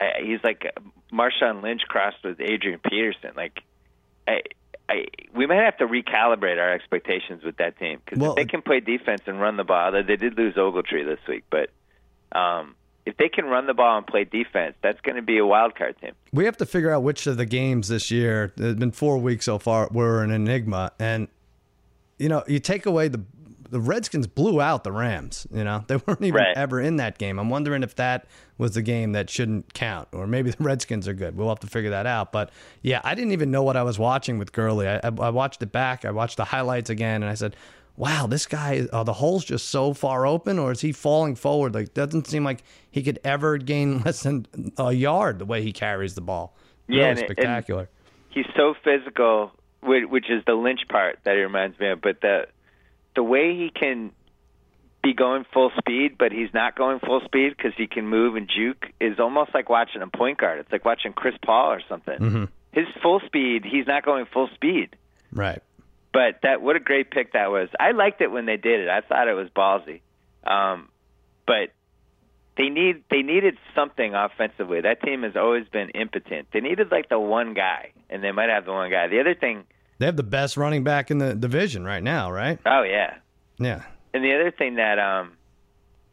uh, 0.00 0.04
he's 0.22 0.40
like 0.42 0.66
Marshawn 1.12 1.62
Lynch 1.62 1.82
crossed 1.88 2.22
with 2.24 2.40
Adrian 2.40 2.80
Peterson. 2.80 3.30
Like, 3.36 3.62
I, 4.26 4.42
I, 4.88 5.06
we 5.34 5.46
might 5.46 5.64
have 5.64 5.78
to 5.78 5.86
recalibrate 5.86 6.58
our 6.58 6.72
expectations 6.72 7.42
with 7.42 7.56
that 7.56 7.78
team 7.78 8.00
because 8.04 8.20
Well, 8.20 8.32
if 8.32 8.36
they 8.36 8.44
can 8.44 8.62
play 8.62 8.80
defense 8.80 9.22
and 9.26 9.40
run 9.40 9.56
the 9.56 9.64
ball, 9.64 9.92
they 9.92 10.02
they 10.02 10.16
did 10.16 10.38
lose 10.38 10.54
Ogletree 10.54 11.04
this 11.04 11.18
week, 11.28 11.44
but 11.50 11.70
um, 12.38 12.76
if 13.04 13.16
they 13.16 13.28
can 13.28 13.46
run 13.46 13.66
the 13.66 13.74
ball 13.74 13.98
and 13.98 14.06
play 14.06 14.24
defense, 14.24 14.74
that's 14.82 15.00
going 15.00 15.16
to 15.16 15.22
be 15.22 15.38
a 15.38 15.46
wild 15.46 15.74
card 15.76 15.96
team. 16.00 16.12
We 16.32 16.44
have 16.44 16.56
to 16.58 16.66
figure 16.66 16.90
out 16.90 17.02
which 17.02 17.26
of 17.26 17.36
the 17.36 17.46
games 17.46 17.88
this 17.88 18.10
year. 18.10 18.52
There's 18.56 18.74
been 18.76 18.92
four 18.92 19.18
weeks 19.18 19.46
so 19.46 19.58
far. 19.58 19.88
Were 19.90 20.22
an 20.22 20.30
enigma, 20.30 20.92
and 20.98 21.28
you 22.18 22.28
know, 22.28 22.44
you 22.46 22.60
take 22.60 22.86
away 22.86 23.08
the 23.08 23.22
the 23.70 23.80
Redskins 23.80 24.26
blew 24.26 24.60
out 24.60 24.84
the 24.84 24.92
Rams. 24.92 25.46
You 25.52 25.64
know, 25.64 25.84
they 25.88 25.96
weren't 25.96 26.22
even 26.22 26.34
Right. 26.40 26.56
ever 26.56 26.80
in 26.80 26.96
that 26.96 27.18
game. 27.18 27.38
I'm 27.38 27.50
wondering 27.50 27.82
if 27.82 27.94
that 27.96 28.26
was 28.58 28.72
the 28.74 28.82
game 28.82 29.12
that 29.12 29.28
shouldn't 29.30 29.74
count, 29.74 30.08
or 30.12 30.26
maybe 30.26 30.50
the 30.58 30.62
Redskins 30.62 31.06
are 31.08 31.14
good. 31.14 31.36
We'll 31.36 31.48
have 31.48 31.60
to 31.60 31.66
figure 31.66 31.90
that 31.90 32.06
out. 32.06 32.32
But 32.32 32.50
yeah, 32.82 33.00
I 33.04 33.14
didn't 33.14 33.32
even 33.32 33.50
know 33.50 33.62
what 33.62 33.76
I 33.76 33.82
was 33.82 33.98
watching 33.98 34.38
with 34.38 34.52
Gurley. 34.52 34.88
I, 34.88 35.00
I, 35.04 35.30
watched 35.30 35.62
it 35.62 35.72
back. 35.72 36.04
I 36.04 36.10
watched 36.10 36.36
the 36.36 36.44
highlights 36.44 36.90
again, 36.90 37.22
and 37.22 37.30
I 37.30 37.34
said. 37.34 37.56
Wow, 37.98 38.26
this 38.26 38.44
guy, 38.44 38.86
are 38.92 39.06
the 39.06 39.14
holes 39.14 39.42
just 39.42 39.68
so 39.68 39.94
far 39.94 40.26
open, 40.26 40.58
or 40.58 40.70
is 40.70 40.82
he 40.82 40.92
falling 40.92 41.34
forward? 41.34 41.72
Like, 41.74 41.94
doesn't 41.94 42.26
seem 42.26 42.44
like 42.44 42.62
he 42.90 43.02
could 43.02 43.18
ever 43.24 43.56
gain 43.56 44.00
less 44.04 44.22
than 44.22 44.46
a 44.76 44.92
yard 44.92 45.38
the 45.38 45.46
way 45.46 45.62
he 45.62 45.72
carries 45.72 46.14
the 46.14 46.20
ball. 46.20 46.54
Yeah, 46.88 46.96
Really 46.98 47.08
and 47.08 47.18
it- 47.20 47.22
and- 47.22 47.36
spectacular. 47.38 47.88
he's 48.28 48.44
so 48.54 48.74
physical, 48.84 49.50
which 49.82 50.28
is 50.28 50.42
the 50.46 50.52
Lynch 50.52 50.80
part 50.90 51.20
that 51.24 51.36
he 51.36 51.40
reminds 51.40 51.80
me 51.80 51.88
of. 51.88 52.02
But 52.02 52.20
the 52.20 52.48
the 53.16 53.22
way 53.22 53.56
he 53.56 53.70
can 53.74 54.12
be 55.02 55.14
going 55.14 55.44
full 55.52 55.70
speed, 55.78 56.16
but 56.18 56.32
he's 56.32 56.52
not 56.54 56.76
going 56.76 57.00
full 57.00 57.20
speed 57.24 57.54
because 57.56 57.72
he 57.76 57.86
can 57.86 58.06
move 58.06 58.36
and 58.36 58.48
juke 58.48 58.86
is 59.00 59.18
almost 59.18 59.52
like 59.54 59.68
watching 59.68 60.02
a 60.02 60.06
point 60.06 60.38
guard. 60.38 60.60
It's 60.60 60.70
like 60.70 60.84
watching 60.84 61.12
Chris 61.12 61.34
Paul 61.44 61.72
or 61.72 61.80
something. 61.88 62.48
His 62.72 62.86
full 63.02 63.20
speed, 63.26 63.64
he's 63.64 63.86
not 63.86 64.04
going 64.04 64.26
full 64.32 64.48
speed. 64.54 64.96
right. 65.32 65.62
But 66.12 66.40
that 66.44 66.62
what 66.62 66.76
a 66.76 66.80
great 66.80 67.10
pick 67.10 67.34
that 67.34 67.50
was. 67.50 67.68
I 67.78 67.90
liked 67.90 68.22
it 68.22 68.30
when 68.30 68.46
they 68.46 68.56
did 68.56 68.80
it. 68.80 68.88
I 68.88 69.02
thought 69.02 69.28
it 69.28 69.34
was 69.34 69.48
ballsy. 69.50 70.00
Um, 70.46 70.88
but 71.46 71.74
they 72.56 72.70
need 72.70 73.04
they 73.10 73.20
needed 73.20 73.58
something 73.74 74.14
offensively. 74.14 74.80
That 74.80 75.02
team 75.02 75.24
has 75.24 75.36
always 75.36 75.68
been 75.68 75.90
impotent. 75.90 76.48
They 76.54 76.60
needed 76.60 76.90
like 76.90 77.10
the 77.10 77.20
one 77.20 77.52
guy, 77.52 77.92
and 78.08 78.24
they 78.24 78.32
might 78.32 78.48
have 78.48 78.64
the 78.64 78.72
one 78.72 78.90
guy. 78.90 79.08
The 79.08 79.20
other 79.20 79.34
thing, 79.34 79.64
They 79.98 80.06
have 80.06 80.16
the 80.16 80.22
best 80.22 80.56
running 80.56 80.84
back 80.84 81.10
in 81.10 81.18
the 81.18 81.34
division 81.34 81.84
right 81.84 82.02
now, 82.02 82.30
right? 82.30 82.58
oh 82.66 82.82
yeah, 82.82 83.14
Yeah. 83.58 83.82
and 84.12 84.22
the 84.24 84.34
other 84.34 84.50
thing 84.50 84.74
that 84.76 84.98
um, 84.98 85.32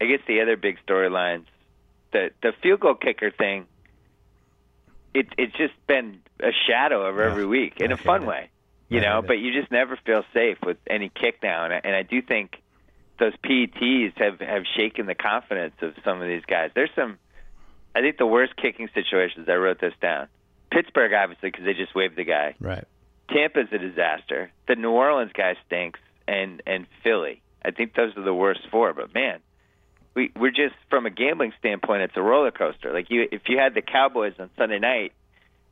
I 0.02 0.06
guess 0.06 0.20
the 0.28 0.42
other 0.42 0.56
big 0.58 0.78
storylines, 0.88 1.46
the 2.12 2.32
the 2.42 2.54
field 2.62 2.80
goal 2.80 2.96
kicker 2.96 3.32
thing. 3.32 3.66
It 5.14 5.28
it's 5.38 5.56
just 5.56 5.74
been 5.88 6.22
a 6.42 6.52
shadow 6.68 7.06
of 7.06 7.20
every 7.20 7.46
week 7.46 7.80
in 7.80 7.92
I 7.92 7.96
a 7.96 7.98
fun 7.98 8.24
it. 8.24 8.28
way, 8.28 8.50
you 8.90 9.00
I 9.00 9.04
know. 9.04 9.20
it. 9.20 9.28
But 9.28 9.40
you 9.40 9.54
just 9.60 9.72
never 9.72 9.98
feel 10.06 10.24
safe 10.34 10.58
with 10.66 10.78
any 10.90 11.10
kick 11.10 11.38
now, 11.44 11.66
and 11.66 11.74
I, 11.74 11.82
and 11.84 11.96
I 11.96 12.02
do 12.04 12.22
think 12.22 12.56
those 13.20 13.34
PATs 13.44 14.14
have 14.18 14.40
have 14.40 14.64
shaken 14.76 15.06
the 15.06 15.14
confidence 15.16 15.76
of 15.82 15.94
some 16.04 16.22
of 16.22 16.28
these 16.28 16.42
guys. 16.48 16.72
There's 16.74 16.90
some, 16.96 17.20
I 17.96 18.02
think 18.02 18.18
the 18.18 18.26
worst 18.26 18.56
kicking 18.56 18.90
situations. 18.96 19.48
I 19.50 19.54
wrote 19.54 19.80
this 19.80 19.94
down. 20.02 20.30
Pittsburgh, 20.72 21.14
obviously, 21.14 21.52
because 21.52 21.66
they 21.66 21.76
just 21.76 21.94
waved 21.94 22.16
the 22.16 22.24
guy. 22.24 22.56
Right. 22.60 22.86
Tampa's 23.30 23.68
a 23.72 23.78
disaster. 23.78 24.52
The 24.68 24.76
New 24.76 24.92
Orleans 24.92 25.32
guy 25.34 25.56
stinks, 25.66 26.00
and 26.28 26.62
and 26.66 26.88
Philly. 27.04 27.42
I 27.64 27.72
think 27.72 27.96
those 27.96 28.16
are 28.18 28.24
the 28.24 28.34
worst 28.34 28.62
four. 28.72 28.94
But 28.94 29.14
man, 29.14 29.40
we 30.16 30.32
we're 30.36 30.52
just 30.52 30.76
from 30.90 31.06
a 31.06 31.10
gambling 31.10 31.54
standpoint, 31.60 32.04
it's 32.04 32.18
a 32.18 32.22
roller 32.22 32.52
coaster. 32.52 32.94
Like 32.94 33.10
you, 33.10 33.28
if 33.32 33.44
you 33.48 33.58
had 33.58 33.74
the 33.74 33.82
Cowboys 33.82 34.34
on 34.40 34.50
Sunday 34.58 34.80
night, 34.80 35.14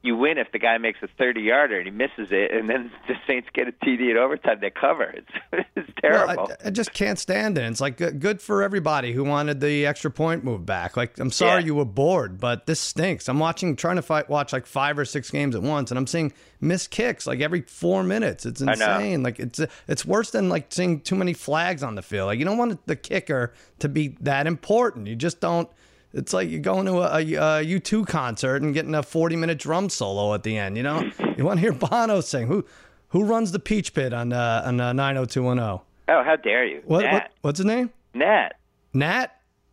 you 0.03 0.15
win 0.15 0.38
if 0.38 0.51
the 0.51 0.60
guy 0.60 0.77
makes 0.79 1.00
a 1.03 1.08
thirty 1.17 1.41
yarder 1.41 1.77
and 1.77 1.86
he 1.86 1.91
misses 1.91 2.29
it, 2.31 2.51
and 2.51 2.70
then 2.70 2.91
the 3.08 3.13
Saints 3.27 3.48
get 3.53 3.67
a 3.67 3.72
TD 3.72 4.12
in 4.12 4.17
overtime. 4.17 4.58
They 4.62 4.70
cover. 4.70 5.13
It's 5.53 5.67
it's 5.75 5.89
terrible. 6.01 6.50
I, 6.63 6.67
I 6.67 6.70
just 6.72 6.93
can't 6.93 7.20
stand 7.20 7.58
it. 7.58 7.63
It's 7.65 7.79
like 7.81 7.98
good, 7.98 8.20
good 8.20 8.41
for 8.41 8.63
everybody 8.63 9.12
who 9.13 9.24
wanted 9.24 9.60
the 9.62 9.86
extra 9.86 10.10
point 10.10 10.43
move 10.43 10.65
back. 10.65 10.98
Like 10.98 11.20
I'm 11.20 11.29
sorry 11.31 11.62
Yeah. 11.62 11.67
you 11.67 11.75
were 11.75 11.86
bored, 11.86 12.39
but 12.39 12.65
this 12.65 12.79
stinks. 12.79 13.27
I'm 13.29 13.39
watching, 13.39 13.75
trying 13.75 13.98
to 13.98 14.01
fight, 14.01 14.29
watch 14.29 14.53
like 14.53 14.65
five 14.65 14.98
or 14.98 15.05
six 15.05 15.29
games 15.29 15.55
at 15.55 15.62
once, 15.62 15.91
and 15.91 15.98
I'm 15.98 16.08
seeing 16.08 16.34
missed 16.60 16.89
kicks 16.91 17.27
like 17.27 17.41
every 17.41 17.62
four 17.62 18.03
minutes. 18.03 18.46
It's 18.46 18.62
insane. 18.62 19.24
Like 19.24 19.39
it's 19.39 19.60
it's 19.88 20.05
worse 20.05 20.31
than 20.31 20.50
like 20.50 20.67
seeing 20.70 21.00
too 21.01 21.15
many 21.15 21.34
flags 21.34 21.84
on 21.84 21.96
the 21.96 22.01
field. 22.01 22.27
Like 22.27 22.39
you 22.39 22.46
don't 22.46 22.58
want 22.58 22.86
the 22.88 22.96
kicker 22.96 23.53
to 23.79 23.89
be 23.89 24.17
that 24.22 24.48
important. 24.48 25.08
You 25.08 25.15
just 25.15 25.39
don't. 25.41 25.70
It's 26.13 26.34
like 26.34 26.50
you're 26.50 26.60
going 26.60 26.86
to 26.88 27.00
a, 27.00 27.18
a, 27.20 27.62
a 27.62 27.65
U2 27.65 28.06
concert 28.08 28.62
and 28.62 28.74
getting 28.74 28.96
a 28.96 29.03
40 29.03 29.36
minute 29.38 29.60
drum 29.60 29.89
solo 29.89 30.34
at 30.34 30.44
the 30.44 30.58
end. 30.58 30.75
You 30.77 30.84
know, 30.84 31.10
you 31.38 31.46
want 31.46 31.58
to 31.58 31.62
hear 31.62 31.72
Bono 31.74 32.22
sing. 32.22 32.48
Who 32.48 32.65
who 33.10 33.24
runs 33.24 33.51
the 33.51 33.60
Peach 33.60 33.94
Pit 33.94 34.13
on 34.13 34.34
uh, 34.34 34.63
on 34.65 34.80
uh, 34.80 34.94
90210? 34.94 35.86
oh, 36.10 36.24
how 36.24 36.36
dare 36.36 36.65
you, 36.65 36.82
What, 36.86 37.06
what 37.12 37.32
what's 37.41 37.58
his 37.60 37.65
name? 37.65 37.91
Nat. 38.13 38.50
Nat? 38.94 39.27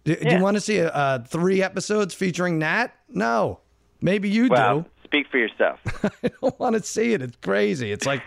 Do, 0.04 0.14
do 0.14 0.36
you 0.36 0.40
want 0.40 0.56
to 0.56 0.60
see 0.60 0.80
uh, 0.80 1.18
three 1.20 1.62
episodes 1.62 2.14
featuring 2.14 2.58
Nat? 2.58 2.88
No. 3.08 3.60
Maybe 4.00 4.28
you 4.30 4.48
Well, 4.48 4.80
do. 4.82 4.86
speak 5.04 5.26
for 5.28 5.38
yourself. 5.38 5.80
I 6.22 6.28
don't 6.40 6.58
want 6.60 6.76
to 6.76 6.82
see 6.82 7.12
it. 7.12 7.20
It's 7.20 7.36
crazy. 7.42 7.90
It's 7.92 8.06
like, 8.06 8.22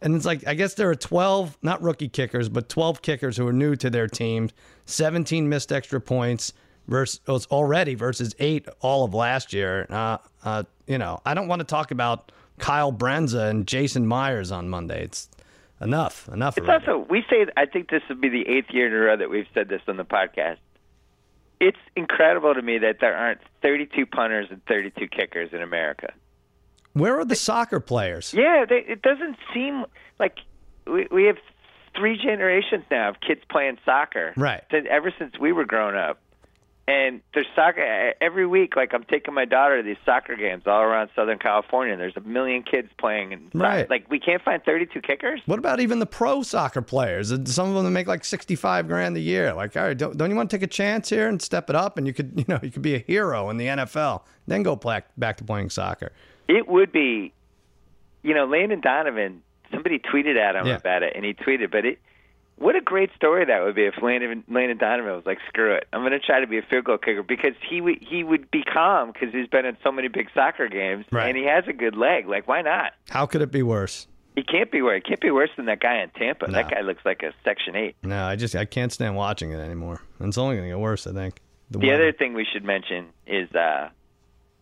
and 0.00 0.14
it's 0.14 0.24
like, 0.24 0.46
I 0.46 0.54
guess 0.54 0.74
there 0.74 0.88
are 0.88 0.94
12, 0.94 1.58
not 1.62 1.82
rookie 1.82 2.08
kickers, 2.08 2.48
but 2.48 2.68
12 2.68 3.02
kickers 3.02 3.36
who 3.36 3.46
are 3.48 3.52
new 3.52 3.74
to 3.76 3.90
their 3.90 4.06
teams, 4.06 4.52
17 4.86 5.48
missed 5.48 5.72
extra 5.72 6.00
points 6.00 6.52
versus 6.86 7.20
oh, 7.26 7.36
it's 7.36 7.46
already 7.46 7.94
versus 7.94 8.34
eight 8.38 8.68
all 8.80 9.04
of 9.04 9.14
last 9.14 9.52
year. 9.52 9.86
Uh, 9.90 10.18
uh, 10.44 10.62
you 10.86 10.98
know, 10.98 11.20
I 11.24 11.34
don't 11.34 11.48
want 11.48 11.60
to 11.60 11.64
talk 11.64 11.90
about 11.90 12.32
Kyle 12.58 12.92
Brindza 12.92 13.50
and 13.50 13.66
Jason 13.66 14.06
Myers 14.06 14.52
on 14.52 14.68
Monday. 14.68 15.02
It's 15.02 15.28
enough, 15.80 16.28
enough. 16.28 16.56
It's 16.58 16.66
already. 16.68 16.86
also 16.86 17.06
we 17.08 17.24
say 17.28 17.46
I 17.56 17.66
think 17.66 17.90
this 17.90 18.02
would 18.08 18.20
be 18.20 18.28
the 18.28 18.48
eighth 18.48 18.70
year 18.70 18.86
in 18.86 18.92
a 18.92 18.96
row 18.96 19.16
that 19.16 19.30
we've 19.30 19.48
said 19.54 19.68
this 19.68 19.82
on 19.88 19.96
the 19.96 20.04
podcast. 20.04 20.58
It's 21.58 21.78
incredible 21.96 22.54
to 22.54 22.60
me 22.60 22.78
that 22.78 22.96
there 23.00 23.16
aren't 23.16 23.40
32 23.62 24.04
punters 24.04 24.48
and 24.50 24.60
32 24.66 25.08
kickers 25.08 25.50
in 25.54 25.62
America. 25.62 26.12
Where 26.92 27.18
are 27.18 27.24
the 27.24 27.34
soccer 27.34 27.80
players? 27.80 28.34
Yeah, 28.34 28.66
they, 28.68 28.84
it 28.86 29.02
doesn't 29.02 29.36
seem 29.52 29.84
like 30.18 30.36
we 30.86 31.08
we 31.10 31.24
have 31.24 31.36
three 31.96 32.16
generations 32.16 32.84
now 32.90 33.10
of 33.10 33.16
kids 33.20 33.40
playing 33.50 33.78
soccer. 33.84 34.32
Right. 34.36 34.62
Since, 34.70 34.86
ever 34.90 35.12
since 35.18 35.38
we 35.38 35.52
were 35.52 35.64
growing 35.64 35.96
up. 35.96 36.20
And 36.88 37.20
there's 37.34 37.48
soccer 37.56 37.82
uh, 37.82 38.12
every 38.24 38.46
week. 38.46 38.76
Like 38.76 38.94
I'm 38.94 39.02
taking 39.02 39.34
my 39.34 39.44
daughter 39.44 39.78
to 39.78 39.82
these 39.82 39.96
soccer 40.04 40.36
games 40.36 40.62
all 40.66 40.82
around 40.82 41.10
Southern 41.16 41.38
California. 41.38 41.92
and 41.94 42.00
There's 42.00 42.16
a 42.16 42.20
million 42.20 42.62
kids 42.62 42.88
playing, 42.96 43.32
and 43.32 43.50
Right. 43.54 43.90
like 43.90 44.08
we 44.08 44.20
can't 44.20 44.40
find 44.40 44.62
32 44.64 45.00
kickers. 45.00 45.40
What 45.46 45.58
about 45.58 45.80
even 45.80 45.98
the 45.98 46.06
pro 46.06 46.42
soccer 46.44 46.82
players? 46.82 47.30
Some 47.52 47.74
of 47.74 47.82
them 47.82 47.92
make 47.92 48.06
like 48.06 48.24
sixty-five 48.24 48.86
grand 48.86 49.16
a 49.16 49.20
year. 49.20 49.52
Like, 49.52 49.76
all 49.76 49.82
right, 49.82 49.98
don't, 49.98 50.16
don't 50.16 50.30
you 50.30 50.36
want 50.36 50.48
to 50.48 50.56
take 50.56 50.62
a 50.62 50.68
chance 50.68 51.08
here 51.10 51.26
and 51.28 51.42
step 51.42 51.68
it 51.70 51.74
up? 51.74 51.98
And 51.98 52.06
you 52.06 52.12
could, 52.12 52.32
you 52.36 52.44
know, 52.46 52.60
you 52.62 52.70
could 52.70 52.82
be 52.82 52.94
a 52.94 53.00
hero 53.00 53.50
in 53.50 53.56
the 53.56 53.66
NFL, 53.66 54.22
then 54.46 54.62
go 54.62 54.76
back 54.76 55.06
back 55.16 55.38
to 55.38 55.44
playing 55.44 55.70
soccer. 55.70 56.12
It 56.46 56.68
would 56.68 56.92
be, 56.92 57.32
you 58.22 58.32
know, 58.32 58.44
Landon 58.46 58.80
Donovan. 58.80 59.42
Somebody 59.72 59.98
tweeted 59.98 60.36
at 60.38 60.54
him 60.54 60.66
Yeah. 60.68 60.76
about 60.76 61.02
it, 61.02 61.14
and 61.16 61.24
he 61.24 61.34
tweeted, 61.34 61.72
"But 61.72 61.84
it, 61.84 61.98
what 62.56 62.74
a 62.76 62.80
great 62.80 63.10
story 63.14 63.44
that 63.44 63.62
would 63.62 63.74
be 63.74 63.84
if 63.84 63.94
Landon 64.02 64.42
Landon 64.48 64.78
Donovan 64.78 65.14
was 65.14 65.26
like, 65.26 65.38
screw 65.48 65.74
it, 65.74 65.86
I'm 65.92 66.00
going 66.00 66.12
to 66.12 66.18
try 66.18 66.40
to 66.40 66.46
be 66.46 66.58
a 66.58 66.62
field 66.62 66.84
goal 66.84 66.98
kicker 66.98 67.22
because 67.22 67.52
he 67.68 67.80
would 67.80 67.98
he 68.02 68.24
would 68.24 68.50
be 68.50 68.62
calm 68.62 69.12
because 69.12 69.32
he's 69.34 69.46
been 69.48 69.66
in 69.66 69.76
so 69.84 69.92
many 69.92 70.08
big 70.08 70.28
soccer 70.34 70.68
games 70.68 71.04
Right. 71.12 71.28
and 71.28 71.36
he 71.36 71.44
has 71.44 71.64
a 71.68 71.72
good 71.72 71.96
leg. 71.96 72.26
Like, 72.28 72.48
why 72.48 72.62
not? 72.62 72.92
How 73.10 73.26
could 73.26 73.42
it 73.42 73.52
be 73.52 73.62
worse? 73.62 74.06
He 74.34 74.42
can't 74.42 74.70
be 74.70 74.82
worse. 74.82 75.02
He 75.04 75.08
can't 75.08 75.20
be 75.20 75.30
worse 75.30 75.48
than 75.56 75.64
that 75.66 75.80
guy 75.80 76.02
in 76.02 76.10
Tampa. 76.10 76.46
That 76.50 76.70
guy 76.70 76.80
looks 76.82 77.00
like 77.06 77.22
a 77.22 77.32
Section 77.42 77.74
Eight. 77.74 77.96
No, 78.02 78.24
I 78.24 78.36
just 78.36 78.54
I 78.54 78.64
can't 78.66 78.92
stand 78.92 79.16
watching 79.16 79.52
it 79.52 79.58
anymore. 79.58 80.02
And 80.18 80.28
it's 80.28 80.36
only 80.38 80.56
going 80.56 80.68
to 80.68 80.72
get 80.76 80.78
worse, 80.80 81.06
I 81.06 81.12
think. 81.12 81.40
The 81.70 81.78
weather. 81.78 81.94
other 81.94 82.12
thing 82.12 82.34
we 82.34 82.44
should 82.52 82.62
mention 82.64 83.06
is 83.26 83.50
uh, 83.54 83.88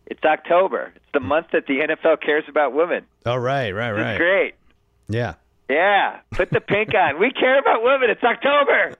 it's 0.05 0.23
October. 0.23 0.91
It's 0.95 1.05
the 1.13 1.19
month 1.19 1.47
that 1.51 1.67
the 1.67 1.79
NFL 1.79 2.21
cares 2.21 2.45
about 2.47 2.73
women. 2.73 3.05
Oh 3.25 3.35
right, 3.35 3.71
right, 3.71 3.91
It's 3.91 3.99
right. 4.01 4.17
great. 4.17 4.55
Yeah. 5.09 5.33
Yeah, 5.69 6.19
put 6.31 6.49
the 6.51 6.61
pink 6.61 6.93
on. 6.93 7.19
We 7.19 7.31
care 7.31 7.57
about 7.59 7.83
women. 7.83 8.09
It's 8.09 8.23
October. 8.23 8.95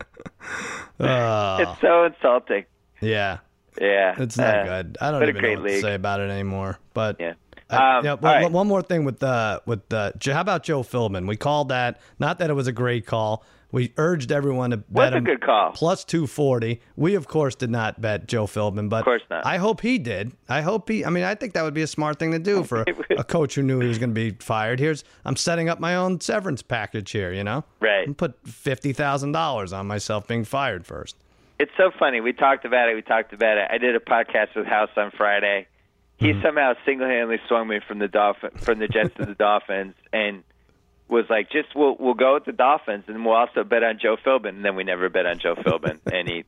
Uh, 0.99 1.57
It's 1.69 1.81
so 1.81 2.05
insulting. 2.05 2.65
yeah. 3.01 3.39
Yeah, 3.79 4.15
It's 4.17 4.37
not 4.37 4.55
Uh, 4.55 4.63
good. 4.63 4.97
I 5.01 5.11
don't 5.11 5.21
even 5.27 5.41
know 5.41 5.61
what 5.61 5.67
to 5.67 5.81
say 5.81 5.95
about 5.95 6.21
it 6.21 6.29
anymore. 6.29 6.79
But 6.93 7.17
Yeah. 7.19 7.33
Uh, 7.69 7.75
Um, 7.75 8.05
yeah, 8.05 8.13
one, 8.13 8.23
right. 8.23 8.51
one 8.51 8.67
more 8.67 8.81
thing 8.81 9.05
with 9.05 9.21
uh, 9.23 9.59
with 9.65 9.91
uh, 9.93 10.11
how 10.23 10.41
about 10.41 10.63
Joe 10.63 10.83
Philbin? 10.83 11.27
We 11.27 11.35
called 11.37 11.69
that. 11.69 11.99
Not 12.19 12.39
that 12.39 12.49
it 12.49 12.53
was 12.53 12.67
a 12.67 12.71
great 12.71 13.05
call. 13.05 13.43
We 13.71 13.91
urged 13.97 14.31
everyone 14.31 14.69
to 14.69 14.77
bet 14.77 14.85
What's 14.89 15.15
a 15.17 15.21
good 15.21 15.41
call? 15.41 15.71
plus 15.71 16.05
two 16.05 16.27
forty. 16.27 16.79
We 16.95 17.15
of 17.15 17.27
course 17.27 17.55
did 17.55 17.69
not 17.71 17.99
bet 17.99 18.27
Joe 18.27 18.45
Philbin, 18.45 18.87
but 18.87 18.99
Of 18.99 19.05
course 19.05 19.23
not. 19.29 19.45
I 19.45 19.57
hope 19.57 19.81
he 19.81 19.97
did. 19.97 20.31
I 20.47 20.61
hope 20.61 20.87
he. 20.87 21.03
I 21.03 21.09
mean, 21.09 21.23
I 21.25 21.35
think 21.35 21.53
that 21.53 21.63
would 21.63 21.73
be 21.73 21.81
a 21.81 21.87
smart 21.87 22.17
thing 22.19 22.31
to 22.31 22.39
do 22.39 22.63
for 22.63 22.85
a 23.17 23.23
coach 23.23 23.55
who 23.55 23.63
knew 23.63 23.81
he 23.81 23.87
was 23.87 23.97
going 23.97 24.11
to 24.11 24.13
be 24.13 24.31
fired. 24.39 24.79
Here's 24.79 25.03
I'm 25.25 25.35
setting 25.35 25.67
up 25.67 25.79
my 25.79 25.95
own 25.95 26.21
severance 26.21 26.61
package 26.61 27.11
here. 27.11 27.33
You 27.33 27.43
know, 27.43 27.65
Right. 27.81 28.05
And 28.07 28.17
put 28.17 28.35
fifty 28.47 28.93
thousand 28.93 29.31
dollars 29.33 29.73
on 29.73 29.87
myself 29.87 30.27
being 30.27 30.45
fired 30.45 30.85
first. 30.85 31.17
It's 31.59 31.71
so 31.75 31.89
funny. 31.97 32.21
We 32.21 32.31
talked 32.31 32.63
about 32.65 32.89
it. 32.89 32.95
We 32.95 33.01
talked 33.01 33.33
about 33.33 33.57
it. 33.57 33.67
I 33.71 33.77
did 33.77 33.95
a 33.95 33.99
podcast 33.99 34.55
with 34.55 34.67
House 34.67 34.89
on 34.95 35.11
Friday. 35.17 35.67
He 36.17 36.27
Mm-hmm. 36.27 36.41
somehow 36.43 36.73
single-handedly 36.85 37.39
swung 37.47 37.67
me 37.67 37.79
from 37.87 37.99
the 37.99 38.07
Dolphin 38.07 38.51
from 38.51 38.79
the 38.79 38.87
Jets 38.87 39.13
to 39.17 39.25
the 39.25 39.35
Dolphins, 39.39 39.95
and 40.13 40.43
was 41.09 41.25
like, 41.29 41.49
"Just 41.51 41.75
we'll 41.75 41.95
we'll 41.99 42.13
go 42.13 42.35
with 42.35 42.45
the 42.45 42.51
Dolphins, 42.53 43.03
and 43.07 43.25
we'll 43.25 43.35
also 43.35 43.63
bet 43.63 43.83
on 43.83 43.99
Joe 44.01 44.15
Philbin." 44.25 44.49
And 44.49 44.63
then 44.65 44.75
we 44.75 44.83
never 44.83 45.09
bet 45.09 45.25
on 45.25 45.39
Joe 45.39 45.55
Philbin, 45.55 45.99
and 46.13 46.27
he, 46.27 46.43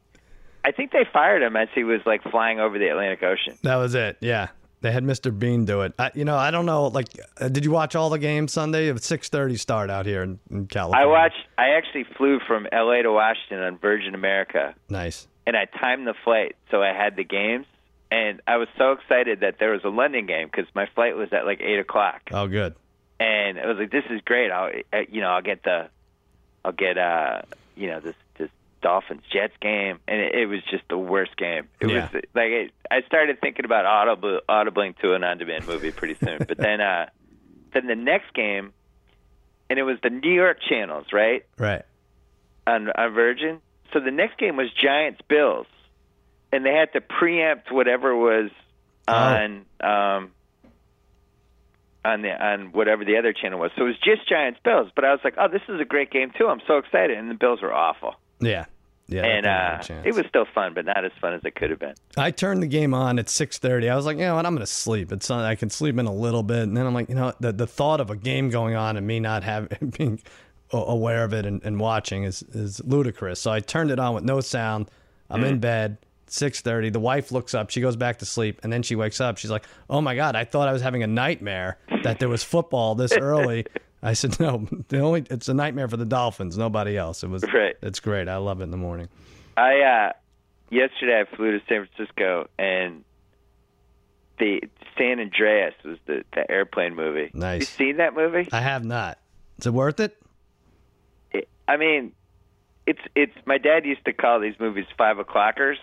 I 0.64 0.72
think 0.72 0.92
they 0.92 1.06
fired 1.12 1.42
him 1.44 1.56
as 1.58 1.68
he 1.76 1.84
was 1.84 2.00
like 2.06 2.24
flying 2.24 2.60
over 2.60 2.80
the 2.80 2.88
Atlantic 2.88 3.24
Ocean. 3.24 3.58
That 3.64 3.76
was 3.76 3.94
it. 3.96 4.18
Yeah. 4.22 4.48
They 4.80 4.92
had 4.92 5.04
Mr. 5.04 5.38
Bean 5.38 5.66
do 5.66 5.82
it. 5.82 5.94
I, 5.98 6.12
you 6.14 6.24
know, 6.24 6.36
I 6.38 6.52
don't 6.52 6.68
know. 6.68 6.86
Like, 6.86 7.08
uh, 7.42 7.48
did 7.50 7.66
you 7.66 7.72
watch 7.72 7.96
all 7.96 8.12
the 8.12 8.20
games 8.20 8.54
Sunday? 8.54 8.88
It 8.88 8.94
was 8.94 9.04
six 9.06 9.28
thirty 9.28 9.58
start 9.58 9.90
out 9.90 10.06
here 10.06 10.22
in, 10.22 10.40
in 10.52 10.68
California. 10.68 11.04
I 11.04 11.10
watched. 11.12 11.44
I 11.58 11.70
actually 11.70 12.06
flew 12.16 12.40
from 12.48 12.68
L.A. 12.72 13.02
to 13.02 13.12
Washington 13.12 13.60
on 13.64 13.80
Virgin 13.80 14.14
America, 14.14 14.76
Nice. 14.88 15.28
and 15.48 15.58
I 15.58 15.66
timed 15.66 16.06
the 16.06 16.14
flight 16.24 16.56
so 16.70 16.84
I 16.84 16.94
had 16.94 17.16
the 17.16 17.24
games. 17.24 17.66
And 18.10 18.42
I 18.48 18.58
was 18.58 18.68
so 18.78 18.94
excited 18.94 19.42
that 19.42 19.56
there 19.60 19.72
was 19.72 19.82
a 19.84 19.90
London 19.90 20.26
game 20.28 20.48
because 20.52 20.66
my 20.74 20.88
flight 20.96 21.16
was 21.18 21.30
at 21.34 21.46
like 21.46 21.60
eight 21.62 21.80
o'clock. 21.80 22.22
Oh, 22.32 22.48
good. 22.48 22.76
and 23.20 23.60
I 23.60 23.66
was 23.68 23.78
like, 23.78 23.92
"This 23.92 24.06
is 24.10 24.22
great. 24.24 24.52
I'll, 24.52 24.72
uh, 24.94 25.00
you 25.10 25.22
know, 25.22 25.30
I'll 25.30 25.42
get 25.42 25.64
the, 25.64 25.90
I'll 26.64 26.72
get, 26.72 26.98
uh, 26.98 27.42
you 27.76 27.88
know, 27.88 28.00
this 28.00 28.16
this 28.38 28.50
Dolphins 28.82 29.24
Jets 29.34 29.54
game, 29.60 30.00
and 30.08 30.22
it, 30.22 30.36
it 30.36 30.46
was 30.46 30.60
just 30.70 30.84
the 30.90 30.98
worst 30.98 31.36
game. 31.36 31.68
It 31.82 31.90
Yeah. 31.90 32.10
was 32.14 32.24
like 32.36 32.50
it, 32.52 32.72
I 32.92 33.02
started 33.08 33.42
thinking 33.42 33.66
about 33.66 33.86
audible 33.86 34.40
audibling 34.48 34.98
to 35.00 35.14
an 35.14 35.24
on-demand 35.24 35.66
movie 35.66 35.92
pretty 35.92 36.16
soon, 36.24 36.46
but 36.48 36.58
then, 36.58 36.80
uh, 36.80 37.08
then 37.74 37.88
the 37.88 37.96
next 37.96 38.34
game, 38.34 38.72
and 39.70 39.78
it 39.80 39.84
was 39.84 39.98
the 40.02 40.10
New 40.12 40.32
York 40.32 40.60
channels, 40.70 41.08
right, 41.12 41.44
Right. 41.58 41.82
on 42.66 42.90
on 42.90 43.14
Virgin. 43.14 43.60
So 43.94 44.00
the 44.00 44.12
next 44.12 44.38
game 44.38 44.56
was 44.58 44.68
Giants 44.74 45.22
Bills, 45.28 45.66
and 46.51 46.66
they 46.66 46.74
had 46.74 46.94
to 46.94 47.01
preempt 47.01 47.72
whatever 47.72 48.16
was 48.16 48.50
Oh. 49.10 49.13
on. 49.13 49.66
Um, 49.80 50.32
on 52.06 52.22
the 52.22 52.30
on 52.30 52.72
whatever 52.72 53.04
the 53.04 53.18
other 53.18 53.34
channel 53.34 53.60
was. 53.60 53.72
So 53.75 53.84
it 53.84 53.88
was 53.88 53.98
just 54.00 54.27
Giants 54.30 54.60
Bills, 54.63 54.89
but 54.96 55.04
I 55.04 55.12
was 55.12 55.20
like, 55.24 55.34
"Oh, 55.38 55.48
this 55.50 55.62
is 55.68 55.80
a 55.82 55.86
great 55.86 56.10
game 56.12 56.32
too. 56.38 56.48
I'm 56.48 56.62
so 56.68 56.77
excited." 56.77 57.18
And 57.18 57.30
the 57.30 57.34
Bills 57.36 57.62
were 57.62 57.74
awful. 57.74 58.16
Yeah. 58.39 58.66
Yeah, 59.10 59.24
and 59.24 59.44
didn't 59.44 59.46
have 59.46 59.89
a 59.89 59.94
uh, 60.01 60.04
it 60.04 60.16
was 60.16 60.25
still 60.27 60.44
fun, 60.54 60.74
but 60.74 60.84
not 60.84 61.06
as 61.06 61.13
fun 61.22 61.34
as 61.34 61.39
it 61.46 61.56
could 61.56 61.70
have 61.70 61.80
been. 61.80 61.94
I 62.18 62.30
turned 62.32 62.62
the 62.62 62.68
game 62.68 62.94
on 62.94 63.18
at 63.20 63.27
6:30. 63.27 63.89
I 63.89 63.96
was 63.96 64.06
like, 64.06 64.18
you 64.18 64.24
know 64.24 64.36
what, 64.36 64.46
I'm 64.46 64.54
going 64.54 64.66
to 64.66 64.72
sleep. 64.72 65.13
It's 65.13 65.32
I 65.32 65.56
can 65.56 65.70
sleep 65.70 65.98
in 65.98 66.06
a 66.08 66.13
little 66.13 66.44
bit, 66.44 66.63
and 66.63 66.75
then 66.75 66.86
I'm 66.86 66.94
like, 66.94 67.08
you 67.08 67.16
know, 67.16 67.34
the 67.39 67.54
the 67.54 67.68
thought 67.68 68.01
of 68.01 68.10
a 68.10 68.18
game 68.18 68.50
going 68.50 68.75
on 68.75 68.98
and 68.98 69.08
me 69.08 69.22
not 69.22 69.44
having 69.44 69.94
being 69.98 70.22
aware 70.74 71.24
of 71.24 71.32
it 71.34 71.46
and, 71.46 71.63
and 71.63 71.80
watching 71.80 72.24
is 72.25 72.44
is 72.54 72.82
ludicrous. 72.84 73.39
So 73.39 73.50
I 73.50 73.62
turned 73.62 73.92
it 73.92 74.00
on 74.00 74.13
with 74.13 74.25
no 74.25 74.42
sound. 74.42 74.92
I'm 75.30 75.44
in 75.46 75.60
bed. 75.60 75.98
6:30. 76.27 76.91
The 76.91 77.00
wife 77.00 77.31
looks 77.31 77.53
up. 77.53 77.69
She 77.69 77.81
goes 77.81 77.96
back 77.96 78.19
to 78.19 78.25
sleep, 78.25 78.60
and 78.63 78.72
then 78.72 78.84
she 78.84 78.96
wakes 78.96 79.19
up. 79.22 79.38
She's 79.38 79.51
like, 79.51 79.65
"Oh 79.89 80.01
my 80.01 80.15
god, 80.15 80.36
I 80.36 80.43
thought 80.43 80.67
I 80.67 80.74
was 80.74 80.81
having 80.81 81.03
a 81.03 81.07
nightmare 81.07 81.77
that 82.03 82.19
there 82.19 82.29
was 82.29 82.43
football 82.43 82.96
this 82.96 83.12
early." 83.17 83.65
I 84.03 84.13
said, 84.13 84.39
"No, 84.39 84.67
the 84.89 85.00
only 85.00 85.25
it's 85.29 85.50
a 85.50 85.53
nightmare 85.53 85.88
for 85.88 85.98
the 85.98 86.05
Dolphins, 86.05 86.57
nobody 86.57 86.98
else." 86.98 87.24
It 87.24 87.29
was 87.29 87.43
Right. 87.53 87.75
It's 87.81 88.00
great. 88.00 88.27
I 88.27 88.38
love 88.38 88.62
it 88.62 88.65
in 88.65 88.72
the 88.72 88.77
morning. 88.77 89.10
I 89.55 89.79
uh 89.81 90.13
yesterday 90.69 91.22
I 91.22 91.36
flew 91.36 91.51
to 91.51 91.65
San 91.67 91.88
Francisco 91.88 92.48
and 92.60 93.03
the 94.39 94.62
San 94.98 95.19
Andreas 95.19 95.74
was 95.84 95.98
the, 96.05 96.24
the 96.34 96.50
airplane 96.50 96.96
movie. 96.96 97.31
Nice. 97.34 97.62
You 97.62 97.65
seen 97.65 97.98
that 97.98 98.13
movie? 98.15 98.48
I 98.51 98.62
have 98.62 98.86
not. 98.86 99.17
Is 99.60 99.65
it 99.65 99.74
worth 99.74 100.00
it? 100.00 100.15
It, 101.31 101.50
I 101.67 101.77
mean, 101.77 102.12
it's 102.86 103.01
it's 103.15 103.34
my 103.46 103.57
dad 103.57 103.86
used 103.86 104.05
to 104.05 104.13
call 104.13 104.39
these 104.39 104.55
movies 104.60 104.86
five 104.98 105.17
o'clockers, 105.17 105.77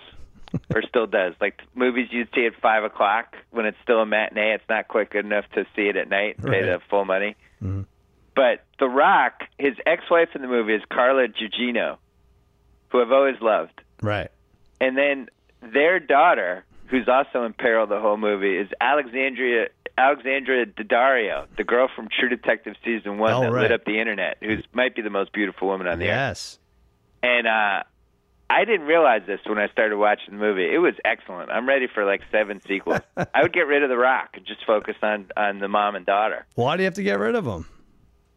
or 0.74 0.82
still 0.82 1.06
does. 1.06 1.34
Like 1.40 1.60
movies 1.74 2.08
you'd 2.10 2.28
see 2.34 2.46
at 2.46 2.54
five 2.60 2.84
o'clock 2.84 3.36
when 3.50 3.66
it's 3.66 3.76
still 3.82 4.00
a 4.00 4.06
matinee. 4.06 4.54
It's 4.54 4.68
not 4.68 4.88
quite 4.88 5.10
good 5.10 5.24
enough 5.24 5.44
to 5.54 5.64
see 5.76 5.82
it 5.88 5.96
at 5.96 6.08
night 6.08 6.36
and 6.38 6.50
pay 6.50 6.62
the 6.62 6.80
full 6.90 7.04
money. 7.04 7.36
But 7.60 8.64
The 8.78 8.88
Rock, 8.88 9.42
his 9.58 9.74
ex-wife 9.86 10.30
in 10.34 10.42
the 10.42 10.48
movie 10.48 10.74
is 10.74 10.82
Carla 10.92 11.28
Gugino, 11.28 11.98
who 12.90 13.00
I've 13.00 13.12
always 13.12 13.40
loved. 13.40 13.80
Right. 14.02 14.30
and 14.80 14.98
then 14.98 15.28
their 15.62 15.98
daughter, 15.98 16.64
who's 16.88 17.08
also 17.08 17.44
in 17.44 17.52
peril 17.54 17.86
the 17.86 18.00
whole 18.00 18.16
movie, 18.18 18.56
is 18.58 18.68
Alexandria 18.80 19.68
Alexandra 19.96 20.66
Daddario, 20.66 21.46
the 21.56 21.62
girl 21.64 21.88
from 21.94 22.08
True 22.08 22.28
Detective 22.28 22.74
season 22.84 23.16
one 23.18 23.32
Oh, 23.32 23.40
that 23.42 23.52
right. 23.52 23.62
lit 23.62 23.72
up 23.72 23.84
the 23.84 24.00
internet, 24.00 24.38
who's 24.42 24.64
might 24.72 24.94
be 24.96 25.02
the 25.02 25.08
most 25.10 25.32
beautiful 25.32 25.68
woman 25.68 25.86
on 25.86 25.98
the 26.00 26.06
earth. 26.06 26.10
Yes. 26.10 26.58
And 27.22 27.46
uh, 27.46 27.84
I 28.50 28.64
didn't 28.64 28.86
realize 28.86 29.22
this 29.26 29.40
when 29.46 29.58
I 29.58 29.68
started 29.68 29.96
watching 29.96 30.34
the 30.34 30.40
movie. 30.40 30.72
It 30.72 30.78
was 30.78 30.94
excellent. 31.04 31.50
I'm 31.50 31.66
ready 31.66 31.86
for 31.92 32.04
like 32.04 32.20
seven 32.30 32.60
sequels. 32.66 33.00
I 33.16 33.42
would 33.42 33.52
get 33.52 33.66
rid 33.66 33.82
of 33.82 33.88
the 33.88 33.96
Rock 33.96 34.30
and 34.34 34.46
just 34.46 34.64
focus 34.66 34.96
on 35.02 35.28
on 35.36 35.58
the 35.60 35.68
mom 35.68 35.96
and 35.96 36.04
daughter. 36.04 36.46
Why 36.54 36.76
do 36.76 36.82
you 36.82 36.86
have 36.86 36.94
to 36.94 37.02
get 37.02 37.18
rid 37.18 37.34
of 37.34 37.46
him? 37.46 37.66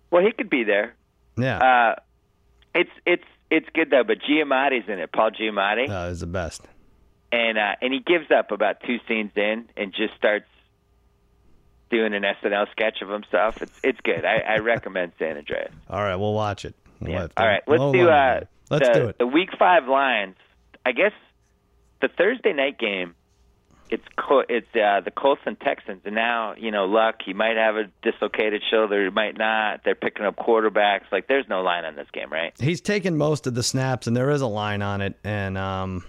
Well, 0.10 0.24
he 0.26 0.32
could 0.32 0.50
be 0.50 0.64
there. 0.64 0.96
Yeah. 1.38 1.58
Uh, 1.60 1.96
it's 2.74 2.92
it's 3.06 3.24
it's 3.52 3.68
good 3.74 3.90
though. 3.90 4.04
But 4.04 4.20
Giamatti's 4.20 4.88
in 4.88 5.00
it. 5.00 5.12
Paul 5.12 5.32
Giamatti. 5.32 5.88
no, 5.88 6.10
it's 6.10 6.22
the 6.22 6.28
best. 6.28 6.62
and 7.32 7.58
uh, 7.58 7.76
and 7.82 7.94
he 7.94 8.00
gives 8.00 8.32
up 8.32 8.52
about 8.52 8.78
two 8.86 8.98
scenes 9.08 9.32
in 9.36 9.70
and 9.76 9.94
just 9.94 10.16
starts 10.16 10.46
doing 11.90 12.14
an 12.14 12.24
SNL 12.24 12.70
sketch 12.72 13.02
of 13.02 13.10
himself. 13.10 13.62
It's 13.62 13.80
it's 13.84 14.00
good. 14.02 14.26
I, 14.26 14.38
I 14.40 14.58
recommend 14.60 15.12
San 15.20 15.38
Andreas. 15.38 15.74
All 15.90 16.02
right, 16.02 16.16
we'll 16.16 16.34
watch 16.34 16.66
it. 16.66 16.76
We'll 17.02 17.12
Yeah. 17.12 17.28
All 17.36 17.46
right, 17.46 17.62
let's 17.68 17.92
do 17.94 18.10
uh. 18.10 18.42
Let's 18.70 18.88
the, 18.88 18.94
do 18.94 19.08
it. 19.10 19.18
The 19.20 19.28
Week 19.28 19.50
Five 19.58 19.88
lines. 19.88 20.36
I 20.86 20.92
guess 20.92 21.12
the 22.02 22.08
Thursday 22.08 22.54
night 22.54 22.78
game. 22.80 23.16
It's 23.90 24.04
it's 24.50 24.68
uh, 24.76 25.00
the 25.00 25.12
Colts 25.12 25.42
and 25.46 25.58
Texans, 25.62 26.02
and 26.04 26.14
now 26.14 26.56
you 26.58 26.72
know 26.72 26.84
Luck. 26.86 27.22
He 27.26 27.32
might 27.32 27.56
have 27.56 27.78
a 27.78 27.86
dislocated 28.02 28.62
shoulder, 28.70 29.06
he 29.06 29.10
might 29.10 29.38
not. 29.38 29.82
They're 29.86 29.96
picking 29.96 30.26
up 30.26 30.36
quarterbacks. 30.36 31.04
Like 31.10 31.28
there's 31.30 31.48
no 31.48 31.62
line 31.62 31.86
on 31.86 31.96
this 31.96 32.08
game, 32.12 32.30
right? 32.30 32.54
He's 32.60 32.82
taken 32.82 33.18
most 33.18 33.48
of 33.48 33.56
the 33.56 33.64
snaps, 33.64 34.06
and 34.06 34.16
there 34.18 34.30
is 34.30 34.42
a 34.42 34.48
line 34.48 34.82
on 34.82 35.00
it. 35.00 35.18
And 35.24 35.58
um, 35.58 36.04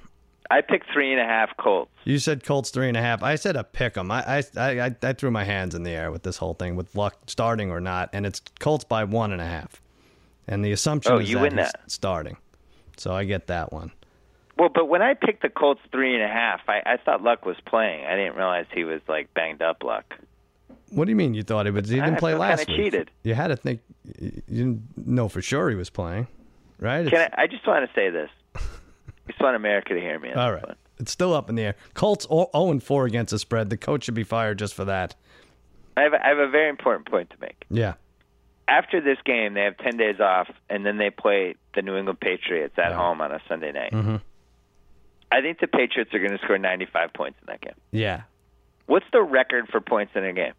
I 0.51 0.61
picked 0.63 0.87
three 0.93 1.13
and 1.13 1.21
a 1.21 1.25
half 1.25 1.57
Colts. 1.57 1.93
you 2.03 2.19
said 2.19 2.43
Colts 2.43 2.71
three 2.71 2.89
and 2.89 2.97
a 2.97 3.01
half. 3.01 3.23
I 3.23 3.37
said 3.37 3.55
a 3.55 3.63
pick 3.63 3.97
'em. 3.97 4.11
I, 4.11 4.39
I 4.39 4.43
I 4.57 4.97
I 5.01 5.13
threw 5.13 5.31
my 5.31 5.45
hands 5.45 5.77
in 5.77 5.85
the 5.85 5.93
air 5.93 6.11
with 6.11 6.25
this 6.25 6.39
whole 6.39 6.55
thing, 6.55 6.75
with 6.75 6.97
luck 6.97 7.17
starting 7.29 7.71
or 7.71 7.81
not, 7.81 8.11
and 8.13 8.27
it's 8.27 8.43
Colts 8.59 8.83
by 8.83 9.05
one 9.05 9.31
and 9.31 9.41
a 9.41 9.47
half. 9.47 9.81
And 10.49 10.65
the 10.65 10.73
assumption 10.73 11.13
Oh, 11.13 11.19
is 11.19 11.31
you 11.31 11.37
that 11.37 11.43
win 11.43 11.59
he's 11.59 11.71
that. 11.71 11.89
starting. 11.89 12.39
So 13.01 13.13
I 13.13 13.25
get 13.25 13.47
that 13.49 13.73
one. 13.73 13.93
Well, 14.57 14.69
but 14.69 14.87
when 14.87 15.03
I 15.03 15.15
picked 15.15 15.43
the 15.43 15.49
Colts 15.49 15.81
three 15.93 16.15
and 16.15 16.23
a 16.23 16.29
half, 16.29 16.61
I, 16.69 16.83
I 16.85 16.97
thought 16.97 17.23
Luck 17.23 17.47
was 17.47 17.57
playing. 17.65 18.05
I 18.05 18.17
didn't 18.17 18.35
realize 18.35 18.67
he 18.75 18.85
was 18.85 19.01
like 19.09 19.33
banged 19.33 19.63
up. 19.63 19.85
Luck. 19.85 20.15
What 20.91 21.05
do 21.05 21.11
you 21.11 21.17
mean 21.17 21.35
you 21.35 21.43
thought 21.43 21.67
he 21.67 21.71
was? 21.71 21.89
He 21.89 21.97
didn't 21.97 22.15
I 22.15 22.19
play 22.19 22.35
last 22.35 22.67
week. 22.67 22.77
cheated. 22.77 23.11
You 23.23 23.35
had 23.35 23.49
to 23.49 23.57
think. 23.57 23.81
You 24.21 24.43
didn't 24.49 24.83
know 25.07 25.29
for 25.29 25.43
sure 25.43 25.71
he 25.71 25.77
was 25.77 25.91
playing, 25.91 26.27
right? 26.81 27.09
Can 27.09 27.31
I, 27.33 27.43
I 27.43 27.47
just 27.47 27.67
want 27.67 27.89
to 27.89 27.95
say 27.95 28.11
this. 28.11 28.31
I 28.57 28.61
just 29.31 29.41
want 29.41 29.55
America 29.55 29.95
to 29.95 30.01
hear 30.01 30.19
me. 30.19 30.33
All 30.33 30.53
right. 30.53 30.67
one. 30.67 30.77
It's 30.99 31.13
still 31.13 31.35
up 31.35 31.49
in 31.49 31.55
the 31.55 31.63
air. 31.63 31.75
Colts 31.95 32.27
0 32.29 32.49
and 32.55 32.83
4 32.83 33.07
against 33.07 33.31
the 33.31 33.39
spread. 33.39 33.71
The 33.71 33.77
coach 33.77 34.05
should 34.05 34.15
be 34.15 34.25
fired 34.25 34.59
just 34.59 34.75
for 34.75 34.85
that. 34.87 35.15
I 35.97 36.03
have, 36.03 36.13
a, 36.13 36.25
I 36.25 36.29
have 36.31 36.39
a 36.39 36.49
very 36.49 36.69
important 36.69 37.09
point 37.09 37.31
to 37.31 37.37
make. 37.41 37.65
Yeah. 37.71 37.95
After 38.69 39.01
this 39.01 39.17
game, 39.25 39.55
they 39.55 39.63
have 39.63 39.79
10 39.79 39.97
days 39.97 40.21
off, 40.21 40.49
and 40.69 40.85
then 40.85 40.99
they 40.99 41.11
play 41.11 41.55
the 41.75 41.83
New 41.83 41.97
England 41.97 42.21
Patriots 42.21 42.75
at 42.79 42.91
Yeah. 42.91 42.97
home 42.97 43.21
on 43.21 43.33
a 43.33 43.41
Sunday 43.49 43.73
night. 43.73 43.93
Mhm. 43.93 44.21
I 45.33 45.41
think 45.41 45.59
the 45.61 45.67
Patriots 45.67 46.13
are 46.15 46.19
going 46.19 46.33
to 46.37 46.39
score 46.45 46.59
95 46.59 47.13
points 47.15 47.39
in 47.41 47.47
that 47.47 47.61
game. 47.61 47.75
Yeah. 47.93 48.23
What's 48.87 49.07
the 49.13 49.23
record 49.23 49.69
for 49.69 49.81
points 49.81 50.13
in 50.15 50.25
a 50.25 50.33
game? 50.33 50.53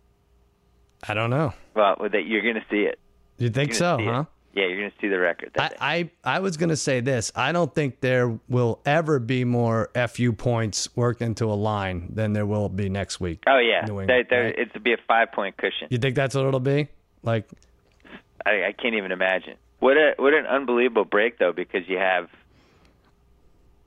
I 1.08 1.14
don't 1.14 1.30
know. 1.30 1.54
Well, 1.76 1.96
that 2.12 2.26
you're 2.26 2.42
going 2.42 2.56
to 2.56 2.66
see 2.70 2.82
it. 2.84 3.00
You 3.38 3.50
think 3.50 3.74
so, 3.74 3.98
gonna 3.98 4.22
it. 4.22 4.28
Yeah, 4.54 4.66
you're 4.66 4.78
going 4.80 4.92
to 4.92 4.98
see 5.00 5.08
the 5.08 5.20
record. 5.20 5.52
I. 5.58 5.70
I, 5.80 6.36
I 6.38 6.40
was 6.40 6.58
going 6.58 6.70
to 6.70 6.76
say 6.76 7.00
this. 7.00 7.32
I 7.36 7.52
don't 7.52 7.74
think 7.74 8.02
there 8.02 8.38
will 8.50 8.82
ever 8.86 9.20
be 9.20 9.46
more 9.46 9.90
FU 9.96 10.34
points 10.34 10.94
worked 10.96 11.22
into 11.22 11.46
a 11.46 11.54
line 11.56 12.10
than 12.14 12.34
there 12.34 12.46
will 12.46 12.68
be 12.70 12.90
next 12.90 13.20
week. 13.22 13.44
oh 13.48 13.60
yeah, 13.60 13.82
New 13.86 13.96
They- 13.98 14.02
England, 14.02 14.26
they're- 14.30 14.44
right? 14.46 14.56
it's 14.58 14.74
to 14.74 14.80
be 14.80 14.94
a 14.94 14.98
five 15.08 15.32
point 15.32 15.56
cushion. 15.58 15.88
You 15.92 16.00
think 16.00 16.16
that's 16.16 16.36
what 16.36 16.46
it'll 16.46 16.60
be? 16.60 16.88
Like, 17.24 17.46
I, 18.46 18.66
I 18.68 18.72
can't 18.74 18.96
even 18.96 19.12
imagine. 19.12 19.56
What 19.80 19.98
a 19.98 20.14
what 20.18 20.34
an 20.34 20.46
unbelievable 20.46 21.06
break 21.06 21.38
though, 21.40 21.54
because 21.54 21.88
you 21.88 21.98
have 21.98 22.28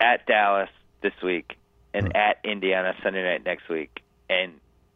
at 0.00 0.26
Dallas 0.26 0.70
this 1.02 1.12
week 1.22 1.56
and 1.94 2.16
at 2.16 2.38
Indiana 2.44 2.94
Sunday 3.02 3.22
night 3.22 3.44
next 3.44 3.68
week, 3.68 4.00
and 4.30 4.52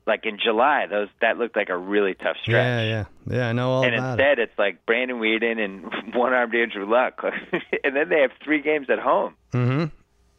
like 0.06 0.24
in 0.24 0.38
July, 0.42 0.86
those 0.88 1.08
that 1.20 1.36
looked 1.36 1.56
like 1.56 1.68
a 1.68 1.76
really 1.76 2.14
tough 2.14 2.36
stretch. 2.42 2.54
yeah, 2.64 2.82
yeah. 2.82 3.04
Yeah, 3.36 3.48
I 3.48 3.52
know 3.52 3.70
all 3.70 3.84
and 3.84 3.94
about 3.94 4.18
it. 4.18 4.22
instead, 4.22 4.38
it's 4.38 4.58
like 4.58 4.86
Brandon 4.86 5.18
Weeden 5.18 5.58
and 5.58 5.84
one-armed 6.14 6.54
Andrew 6.54 6.88
Luck, 6.88 7.20
and 7.84 7.94
then 7.96 8.08
they 8.08 8.20
have 8.20 8.30
three 8.42 8.62
games 8.62 8.88
at 8.88 8.98
home. 9.00 9.34
Mm-hmm. 9.52 9.86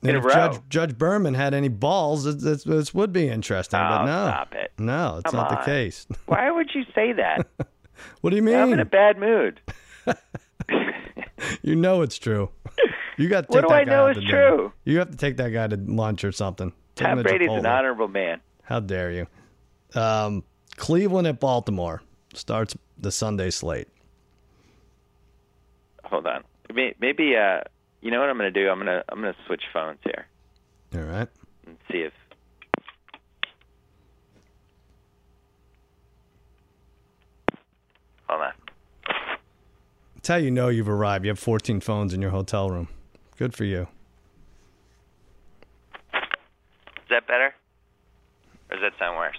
And 0.08 0.17
if. 0.17 0.23
Judge, 0.23 0.60
Judge 0.69 0.97
Berman 0.97 1.34
had 1.34 1.53
any 1.53 1.67
balls, 1.67 2.25
it, 2.25 2.41
it, 2.45 2.63
this 2.65 2.93
would 2.93 3.12
be 3.12 3.27
interesting. 3.27 3.80
but 3.80 4.01
Oh, 4.01 4.06
no. 4.06 4.27
stop 4.30 4.53
it. 4.53 4.71
No, 4.80 5.17
it's 5.17 5.32
Come 5.32 5.39
not 5.41 5.49
the 5.49 5.65
case. 5.65 6.08
Why 6.27 6.49
would 6.49 6.69
you 6.73 6.84
say 6.95 7.13
that? 7.13 7.47
What 8.21 8.29
do 8.31 8.36
you 8.36 8.41
mean? 8.41 8.55
I'm 8.55 8.73
in 8.73 8.79
a 8.79 8.86
bad 8.86 9.17
mood. 9.17 9.62
You 11.62 11.75
know 11.75 12.01
it's 12.01 12.17
true. 12.17 12.49
You 13.17 13.29
got 13.29 13.47
to 13.47 13.47
What 13.49 13.62
take 13.62 13.67
do 13.67 13.67
that 13.69 13.81
I 13.81 13.83
guy 13.86 13.91
know 13.91 14.07
is 14.07 14.17
true? 14.27 14.73
You 14.86 14.99
have 14.99 15.12
to 15.12 15.17
take 15.17 15.38
that 15.38 15.49
guy 15.49 15.67
to 15.67 15.75
lunch 15.75 16.23
or 16.23 16.31
something. 16.31 16.71
Take 16.95 17.07
Tom 17.07 17.21
Brady's 17.21 17.49
an 17.51 17.65
honorable 17.65 18.07
man. 18.07 18.41
How 18.63 18.79
dare 18.79 19.12
you? 19.12 19.27
Um, 19.93 20.43
Cleveland 20.77 21.27
at 21.27 21.39
Baltimore 21.39 22.01
starts 22.33 22.75
the 22.97 23.12
Sunday 23.12 23.49
slate. 23.51 23.88
Hold 26.05 26.25
on. 26.25 26.43
Maybe 26.73 27.36
uh, 27.36 27.62
you 28.01 28.12
know 28.12 28.19
what 28.19 28.29
I'm 28.29 28.38
going 28.38 28.51
to 28.51 28.60
do? 28.63 28.69
I'm 28.69 28.77
going 28.77 28.88
to 28.88 29.03
I'm 29.10 29.21
going 29.21 29.33
to 29.33 29.39
switch 29.45 29.63
phones 29.71 29.99
here 30.03 30.27
All 30.95 31.01
right. 31.01 31.27
and 31.65 31.77
see 31.91 31.99
if. 31.99 32.13
Hold 38.27 38.41
on. 38.41 38.51
It's 40.28 40.34
how 40.34 40.36
you 40.36 40.52
know 40.52 40.68
you've 40.68 40.90
arrived. 40.90 41.24
You 41.24 41.30
have 41.30 41.40
14 41.40 41.80
phones 41.80 42.13
in 42.13 42.22
your 42.22 42.32
hotel 42.32 42.70
room. 42.70 42.90
Good 43.38 43.54
for 43.54 43.63
you. 43.63 43.88
Is 46.13 47.10
that 47.10 47.26
better? 47.26 47.56
Or 48.70 48.76
does 48.76 48.82
that 48.82 49.00
sound 49.00 49.16
worse? 49.16 49.38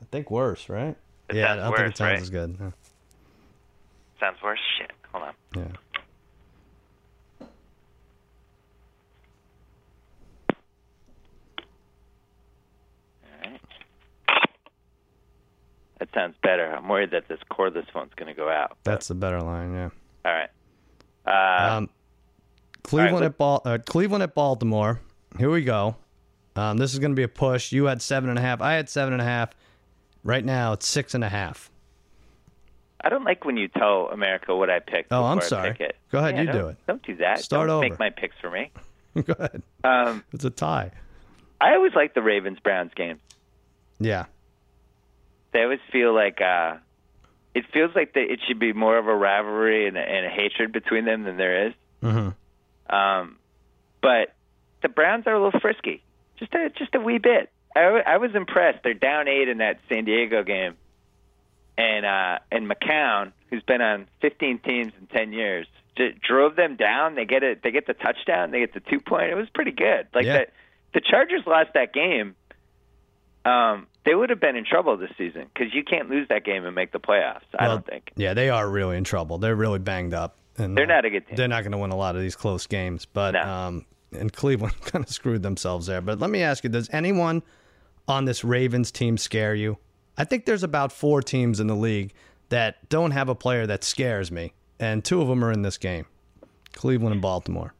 I 0.00 0.06
think 0.10 0.30
worse, 0.30 0.70
right? 0.70 0.96
It 1.28 1.36
yeah, 1.36 1.52
I 1.52 1.56
don't 1.56 1.76
think 1.76 1.88
it 1.90 1.96
sounds 1.98 2.10
right? 2.10 2.22
as 2.22 2.30
good. 2.30 2.56
Sounds 4.18 4.38
worse? 4.42 4.58
Shit. 4.78 4.92
Hold 5.12 5.24
on. 5.24 5.34
yeah. 5.54 5.62
All 13.22 13.50
right. 13.50 13.60
That 16.12 16.20
sounds 16.20 16.34
better. 16.42 16.66
I'm 16.74 16.88
worried 16.88 17.10
that 17.12 17.28
this 17.28 17.38
cordless 17.50 17.90
phone's 17.92 18.12
going 18.16 18.28
to 18.28 18.34
go 18.34 18.48
out. 18.48 18.76
That's 18.84 19.08
the 19.08 19.14
better 19.14 19.40
line, 19.42 19.72
yeah. 19.74 19.90
All 20.24 20.32
right. 20.32 20.50
Uh, 21.26 21.76
Um, 21.78 21.90
Cleveland 22.82 23.24
at 23.24 23.38
Bal- 23.38 23.62
uh, 23.64 23.78
Cleveland 23.84 24.22
at 24.22 24.34
Baltimore. 24.34 25.00
Here 25.38 25.50
we 25.50 25.62
go. 25.62 25.96
Um, 26.56 26.76
this 26.78 26.92
is 26.92 26.98
going 26.98 27.12
to 27.12 27.16
be 27.16 27.22
a 27.22 27.28
push. 27.28 27.72
You 27.72 27.84
had 27.84 28.02
seven 28.02 28.30
and 28.30 28.38
a 28.38 28.42
half. 28.42 28.60
I 28.60 28.72
had 28.72 28.88
seven 28.88 29.12
and 29.12 29.22
a 29.22 29.24
half. 29.24 29.50
Right 30.24 30.44
now, 30.44 30.72
it's 30.72 30.86
six 30.86 31.14
and 31.14 31.22
a 31.22 31.28
half. 31.28 31.70
I 33.02 33.08
don't 33.08 33.24
like 33.24 33.44
when 33.44 33.56
you 33.56 33.68
tell 33.68 34.08
America 34.12 34.54
what 34.54 34.68
I 34.68 34.80
picked. 34.80 35.12
Oh, 35.12 35.24
I'm 35.24 35.40
sorry. 35.40 35.74
Go 36.10 36.18
ahead, 36.18 36.34
Yeah, 36.34 36.40
you 36.42 36.46
don't- 36.52 36.70
it. 36.72 36.76
Don't 36.86 37.02
do 37.02 37.16
that. 37.16 37.38
Start 37.40 37.68
don't 37.68 37.76
over. 37.76 37.88
make 37.88 37.98
my 37.98 38.10
picks 38.10 38.36
for 38.40 38.50
me. 38.50 38.70
Go 39.22 39.34
ahead. 39.38 39.62
Um, 39.84 40.24
It's 40.32 40.44
a 40.44 40.50
tie. 40.50 40.90
I 41.60 41.74
always 41.74 41.94
like 41.94 42.14
the 42.14 42.22
Ravens 42.22 42.58
Browns 42.60 42.92
game. 42.94 43.18
Yeah. 43.98 44.26
They 45.52 45.62
always 45.62 45.80
feel 45.92 46.14
like 46.14 46.40
uh, 46.40 46.76
it 47.54 47.64
feels 47.72 47.90
like 47.94 48.14
the, 48.14 48.20
it 48.20 48.40
should 48.46 48.58
be 48.58 48.72
more 48.72 48.96
of 48.98 49.06
a 49.08 49.14
rivalry 49.14 49.86
and 49.88 49.96
a, 49.96 50.00
and 50.00 50.26
a 50.26 50.30
hatred 50.30 50.72
between 50.72 51.04
them 51.04 51.24
than 51.24 51.36
there 51.36 51.66
is. 51.68 51.74
Mm-hmm. 52.02 52.94
Um, 52.94 53.36
but 54.02 54.34
the 54.82 54.88
Browns 54.88 55.26
are 55.26 55.34
a 55.34 55.42
little 55.42 55.60
frisky, 55.60 56.02
just 56.38 56.54
a 56.54 56.70
just 56.70 56.94
a 56.94 57.00
wee 57.00 57.18
bit. 57.18 57.50
I, 57.76 57.80
I 58.06 58.16
was 58.16 58.34
impressed. 58.34 58.78
They're 58.82 58.94
down 58.94 59.28
eight 59.28 59.48
in 59.48 59.58
that 59.58 59.78
San 59.88 60.04
Diego 60.04 60.42
game, 60.42 60.76
and 61.76 62.06
uh, 62.06 62.38
and 62.50 62.68
McCown, 62.70 63.32
who's 63.50 63.62
been 63.62 63.80
on 63.80 64.06
15 64.22 64.58
teams 64.60 64.92
in 65.00 65.06
10 65.06 65.32
years, 65.32 65.66
j- 65.96 66.14
drove 66.26 66.56
them 66.56 66.76
down. 66.76 67.14
They 67.14 67.24
get 67.26 67.42
it. 67.42 67.62
They 67.62 67.70
get 67.70 67.86
the 67.86 67.94
touchdown. 67.94 68.50
They 68.50 68.60
get 68.60 68.74
the 68.74 68.80
two 68.80 69.00
point. 69.00 69.30
It 69.30 69.36
was 69.36 69.48
pretty 69.54 69.72
good. 69.72 70.08
Like 70.14 70.24
Yeah. 70.26 70.38
the 70.38 70.46
the 70.94 71.00
Chargers 71.00 71.42
lost 71.46 71.70
that 71.74 71.92
game. 71.92 72.34
Um, 73.44 73.86
they 74.04 74.14
would 74.14 74.30
have 74.30 74.40
been 74.40 74.56
in 74.56 74.64
trouble 74.64 74.96
this 74.96 75.10
season 75.16 75.46
because 75.52 75.72
you 75.74 75.82
can't 75.84 76.10
lose 76.10 76.28
that 76.28 76.44
game 76.44 76.64
and 76.66 76.74
make 76.74 76.92
the 76.92 77.00
playoffs. 77.00 77.40
I 77.58 77.66
Well, 77.68 77.76
don't 77.76 77.86
think 77.86 78.12
Yeah, 78.16 78.34
they 78.34 78.50
are 78.50 78.68
really 78.68 78.96
in 78.96 79.04
trouble. 79.04 79.38
They're 79.38 79.56
really 79.56 79.78
banged 79.78 80.14
up. 80.14 80.36
And 80.58 80.76
they're 80.76 80.84
uh, 80.84 80.88
not 80.88 81.04
a 81.06 81.10
good 81.10 81.26
team. 81.26 81.36
They're 81.36 81.48
not 81.48 81.62
going 81.62 81.72
to 81.72 81.78
win 81.78 81.90
a 81.90 81.96
lot 81.96 82.16
of 82.16 82.22
these 82.22 82.36
close 82.36 82.66
games, 82.66 83.06
but 83.06 83.32
No. 83.32 83.40
um, 83.42 83.86
and 84.12 84.30
Cleveland 84.32 84.78
kind 84.84 85.04
of 85.04 85.10
screwed 85.10 85.42
themselves 85.42 85.86
there. 85.86 86.00
But 86.02 86.18
let 86.18 86.28
me 86.30 86.42
ask 86.42 86.64
you: 86.64 86.70
Does 86.70 86.90
anyone 86.92 87.42
on 88.08 88.24
this 88.26 88.44
Ravens 88.44 88.90
team 88.90 89.16
scare 89.16 89.54
you? 89.54 89.78
I 90.18 90.24
think 90.24 90.44
there's 90.44 90.62
about 90.64 90.92
four 90.92 91.22
teams 91.22 91.60
in 91.60 91.66
the 91.66 91.76
league 91.76 92.12
that 92.50 92.86
don't 92.90 93.12
have 93.12 93.28
a 93.30 93.34
player 93.34 93.66
that 93.68 93.84
scares 93.84 94.30
me, 94.30 94.52
and 94.78 95.02
two 95.04 95.22
of 95.22 95.28
them 95.28 95.42
are 95.44 95.52
in 95.52 95.62
this 95.62 95.78
game: 95.78 96.04
Cleveland 96.72 97.12
and 97.14 97.22
Baltimore. 97.22 97.72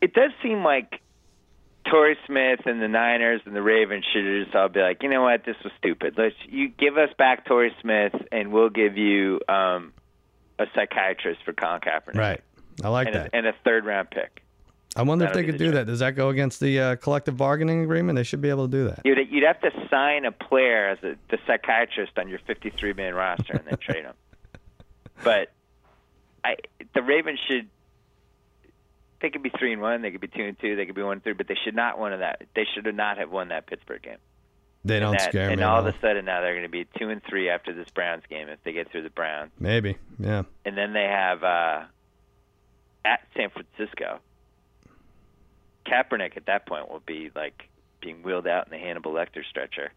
it 0.00 0.14
does 0.14 0.30
seem 0.42 0.62
like 0.62 1.00
Torrey 1.92 2.16
Smith 2.26 2.60
and 2.64 2.80
the 2.80 2.88
Niners 2.88 3.42
and 3.44 3.54
the 3.54 3.60
Ravens 3.62 4.04
should 4.12 4.44
just 4.44 4.56
all 4.56 4.70
be 4.70 4.80
like, 4.80 5.02
you 5.02 5.10
know 5.10 5.22
what, 5.22 5.44
this 5.44 5.56
was 5.62 5.72
stupid. 5.78 6.14
Let's 6.16 6.34
you 6.48 6.68
give 6.68 6.96
us 6.96 7.10
back 7.18 7.44
Torrey 7.44 7.74
Smith, 7.82 8.14
and 8.32 8.50
we'll 8.50 8.70
give 8.70 8.96
you 8.96 9.40
um, 9.46 9.92
a 10.58 10.64
psychiatrist 10.74 11.40
for 11.44 11.52
Colin 11.52 11.80
Kaepernick, 11.82 12.14
Right. 12.16 12.40
I 12.82 12.88
like 12.88 13.08
And 13.08 13.16
that. 13.16 13.26
a, 13.26 13.36
and 13.36 13.46
a 13.46 13.52
third 13.64 13.84
round 13.84 14.10
pick. 14.10 14.42
I 14.96 15.02
wonder 15.02 15.24
if 15.26 15.30
that'll 15.32 15.42
they 15.42 15.46
could 15.46 15.58
the 15.60 15.64
do 15.66 15.70
that. 15.72 15.86
Does 15.86 15.98
that 16.00 16.16
go 16.16 16.30
against 16.30 16.60
the 16.60 16.80
uh, 16.80 16.96
collective 16.96 17.36
bargaining 17.36 17.82
agreement? 17.82 18.16
They 18.16 18.22
should 18.24 18.40
be 18.40 18.48
able 18.50 18.68
to 18.68 18.72
do 18.72 18.84
that. 18.88 19.00
You'd 19.04 19.18
you'd 19.30 19.44
have 19.44 19.60
to 19.60 19.70
sign 19.90 20.24
a 20.24 20.32
player 20.32 20.88
as 20.88 20.98
a, 21.02 21.16
the 21.30 21.38
psychiatrist 21.46 22.12
on 22.18 22.28
your 22.28 22.38
53 22.46 22.94
man 22.94 23.14
roster 23.14 23.52
and 23.54 23.66
then 23.66 23.76
trade 23.78 24.04
him. 24.04 24.14
But 25.24 25.52
I 26.42 26.56
the 26.94 27.02
Ravens 27.02 27.38
should. 27.46 27.68
They 29.22 29.30
could 29.30 29.42
be 29.42 29.52
three 29.56 29.72
and 29.72 29.80
one. 29.80 30.02
They 30.02 30.10
could 30.10 30.20
be 30.20 30.26
two 30.28 30.42
and 30.42 30.58
two. 30.58 30.76
They 30.76 30.84
could 30.84 30.94
be 30.96 31.02
one 31.02 31.14
and 31.14 31.24
three. 31.24 31.32
But 31.32 31.46
they 31.48 31.56
should 31.64 31.76
not 31.76 31.98
won 31.98 32.18
that. 32.18 32.42
They 32.54 32.66
should 32.74 32.92
not 32.94 33.18
have 33.18 33.30
won 33.30 33.48
that 33.48 33.66
Pittsburgh 33.66 34.02
game. 34.02 34.18
They 34.84 34.98
don't 34.98 35.10
and 35.10 35.20
that, 35.20 35.30
scare 35.30 35.42
and 35.42 35.50
me. 35.50 35.52
And 35.54 35.64
all 35.64 35.80
all. 35.80 35.86
of 35.86 35.94
a 35.94 35.98
sudden 36.00 36.24
now 36.24 36.40
they're 36.40 36.54
going 36.54 36.64
to 36.64 36.68
be 36.68 36.86
two 36.98 37.08
and 37.08 37.22
three 37.22 37.48
after 37.48 37.72
this 37.72 37.88
Browns 37.90 38.24
game 38.28 38.48
if 38.48 38.62
they 38.64 38.72
get 38.72 38.90
through 38.90 39.04
the 39.04 39.10
Browns, 39.10 39.52
Maybe. 39.60 39.96
Yeah. 40.18 40.42
and 40.64 40.76
then 40.76 40.92
they 40.92 41.04
have 41.04 41.44
uh, 41.44 41.82
at 43.04 43.20
San 43.36 43.50
Francisco. 43.50 44.18
Kaepernick 45.86 46.36
at 46.36 46.46
that 46.46 46.66
point 46.66 46.90
will 46.90 47.02
be 47.04 47.30
like 47.34 47.68
being 48.00 48.22
wheeled 48.24 48.46
out 48.48 48.66
in 48.66 48.70
the 48.72 48.78
Hannibal 48.78 49.12
Lecter 49.12 49.44
stretcher. 49.48 49.92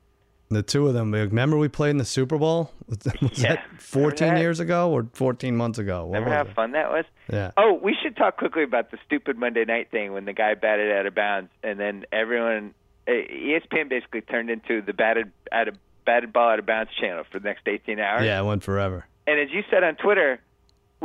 The 0.49 0.61
two 0.61 0.87
of 0.87 0.93
them. 0.93 1.11
Remember 1.11 1.57
we 1.57 1.67
played 1.67 1.91
in 1.91 1.97
the 1.97 2.05
Super 2.05 2.37
Bowl? 2.37 2.71
Was 2.87 2.99
that, 2.99 3.19
was 3.21 3.41
Yeah. 3.41 3.55
that 3.55 3.81
14 3.81 4.35
that? 4.35 4.39
years 4.39 4.59
ago 4.59 4.91
or 4.91 5.07
14 5.13 5.55
months 5.57 5.79
ago? 5.79 6.05
What 6.05 6.19
Remember 6.19 6.35
how 6.35 6.41
it? 6.51 6.55
fun 6.55 6.71
that 6.73 6.91
was? 6.91 7.05
Yeah. 7.31 7.49
Oh, 7.57 7.73
we 7.81 7.95
should 8.03 8.15
talk 8.15 8.37
quickly 8.37 8.61
about 8.63 8.91
the 8.91 8.97
stupid 9.05 9.37
Monday 9.39 9.65
night 9.65 9.89
thing 9.89 10.13
when 10.13 10.25
the 10.25 10.33
guy 10.33 10.53
batted 10.53 10.91
out 10.91 11.07
of 11.07 11.15
bounds, 11.15 11.49
and 11.63 11.79
then 11.79 12.05
everyone, 12.11 12.75
eh, 13.07 13.23
ESPN 13.31 13.89
basically 13.89 14.21
turned 14.21 14.51
into 14.51 14.81
the 14.83 14.93
batted 14.93 15.31
out 15.51 15.67
of 15.67 15.75
batted 16.05 16.31
ball 16.31 16.51
out 16.51 16.59
of 16.59 16.65
bounds 16.67 16.91
channel 17.01 17.23
for 17.31 17.39
the 17.39 17.47
next 17.47 17.67
18 17.67 17.99
hours. 17.99 18.23
Yeah, 18.23 18.39
it 18.39 18.45
went 18.45 18.61
forever. 18.63 19.07
And 19.25 19.39
as 19.39 19.49
you 19.51 19.63
said 19.71 19.83
on 19.83 19.95
Twitter, 19.95 20.39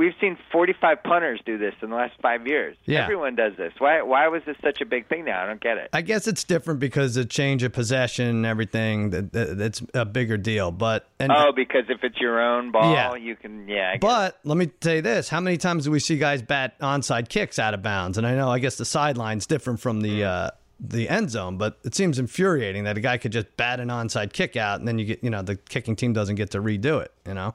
we've 0.00 0.14
seen 0.18 0.38
45 0.50 1.02
punters 1.02 1.40
do 1.44 1.58
this 1.58 1.74
in 1.82 1.90
the 1.90 1.96
last 1.96 2.14
five 2.22 2.46
years. 2.46 2.74
Yeah. 2.86 3.02
Everyone 3.04 3.36
does 3.36 3.52
this. 3.58 3.74
Why? 3.78 4.00
Why 4.00 4.28
was 4.28 4.42
this 4.46 4.56
such 4.64 4.80
a 4.80 4.86
big 4.86 5.06
thing 5.08 5.26
now? 5.26 5.44
I 5.44 5.46
don't 5.46 5.60
get 5.60 5.76
it. 5.76 5.90
I 5.92 6.00
guess 6.00 6.26
it's 6.26 6.42
different 6.42 6.80
because 6.80 7.14
the 7.14 7.26
change 7.26 7.62
of 7.62 7.72
possession 7.74 8.26
and 8.26 8.46
everything. 8.46 9.10
That, 9.10 9.32
that 9.32 9.58
that's 9.58 9.82
a 9.92 10.06
bigger 10.06 10.38
deal. 10.38 10.70
But 10.70 11.06
and 11.18 11.30
Oh, 11.30 11.52
because 11.54 11.84
if 11.90 12.02
it's 12.02 12.18
your 12.18 12.40
own 12.40 12.72
ball, 12.72 12.94
Yeah. 12.94 13.14
you 13.16 13.36
can. 13.36 13.68
Yeah. 13.68 13.98
But 14.00 14.38
let 14.42 14.56
me 14.56 14.66
tell 14.66 14.94
you 14.94 15.02
this: 15.02 15.28
How 15.28 15.40
many 15.40 15.58
times 15.58 15.84
do 15.84 15.90
we 15.90 16.00
see 16.00 16.16
guys 16.16 16.40
bat 16.40 16.80
onside 16.80 17.28
kicks 17.28 17.58
out 17.58 17.74
of 17.74 17.82
bounds? 17.82 18.16
And 18.16 18.26
I 18.26 18.34
know, 18.34 18.48
I 18.50 18.58
guess 18.58 18.76
the 18.76 18.86
sideline's 18.86 19.46
different 19.46 19.80
from 19.80 20.00
the 20.00 20.24
uh, 20.24 20.50
the 20.80 21.10
end 21.10 21.30
zone, 21.30 21.58
but 21.58 21.78
it 21.84 21.94
seems 21.94 22.18
infuriating 22.18 22.84
that 22.84 22.96
a 22.96 23.00
guy 23.00 23.18
could 23.18 23.32
just 23.32 23.54
bat 23.58 23.80
an 23.80 23.88
onside 23.88 24.32
kick 24.32 24.56
out, 24.56 24.78
and 24.78 24.88
then 24.88 24.98
you 24.98 25.04
get, 25.04 25.22
you 25.22 25.28
know, 25.28 25.42
the 25.42 25.56
kicking 25.56 25.94
team 25.94 26.14
doesn't 26.14 26.36
get 26.36 26.52
to 26.52 26.62
redo 26.62 27.02
it. 27.02 27.12
You 27.26 27.34
know? 27.34 27.54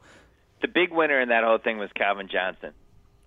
The 0.61 0.67
big 0.67 0.91
winner 0.91 1.19
in 1.21 1.29
that 1.29 1.43
whole 1.43 1.57
thing 1.57 1.77
was 1.77 1.89
Calvin 1.95 2.27
Johnson. 2.31 2.71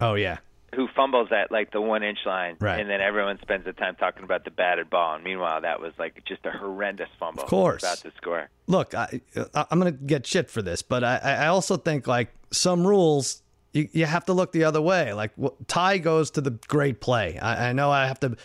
Oh 0.00 0.14
yeah, 0.14 0.38
who 0.74 0.88
fumbles 0.94 1.28
at 1.32 1.50
like 1.52 1.70
the 1.72 1.80
one 1.80 2.02
inch 2.02 2.18
line, 2.26 2.56
Right. 2.60 2.80
and 2.80 2.88
then 2.90 3.00
everyone 3.00 3.38
spends 3.42 3.64
the 3.64 3.72
time 3.72 3.96
talking 3.96 4.22
about 4.24 4.44
the 4.44 4.50
batted 4.50 4.90
ball. 4.90 5.14
And 5.16 5.24
meanwhile, 5.24 5.60
that 5.62 5.80
was 5.80 5.92
like 5.98 6.22
just 6.26 6.44
a 6.46 6.50
horrendous 6.50 7.08
fumble. 7.18 7.42
Of 7.44 7.48
course. 7.48 7.82
about 7.82 7.98
to 7.98 8.12
score. 8.16 8.48
look, 8.66 8.94
I, 8.94 9.20
I'm 9.54 9.80
going 9.80 9.92
to 9.96 10.04
get 10.04 10.26
shit 10.26 10.50
for 10.50 10.62
this, 10.62 10.82
but 10.82 11.02
I, 11.04 11.16
I 11.18 11.46
also 11.48 11.76
think 11.76 12.06
like 12.06 12.28
some 12.50 12.86
rules 12.86 13.42
you, 13.72 13.88
you 13.92 14.06
have 14.06 14.24
to 14.26 14.32
look 14.32 14.52
the 14.52 14.64
other 14.64 14.80
way. 14.80 15.12
Like 15.12 15.32
tie 15.66 15.98
goes 15.98 16.30
to 16.32 16.40
the 16.40 16.52
great 16.68 17.00
play. 17.00 17.38
I, 17.38 17.68
I 17.70 17.72
know 17.72 17.90
I 17.90 18.06
have 18.06 18.20
to 18.20 18.36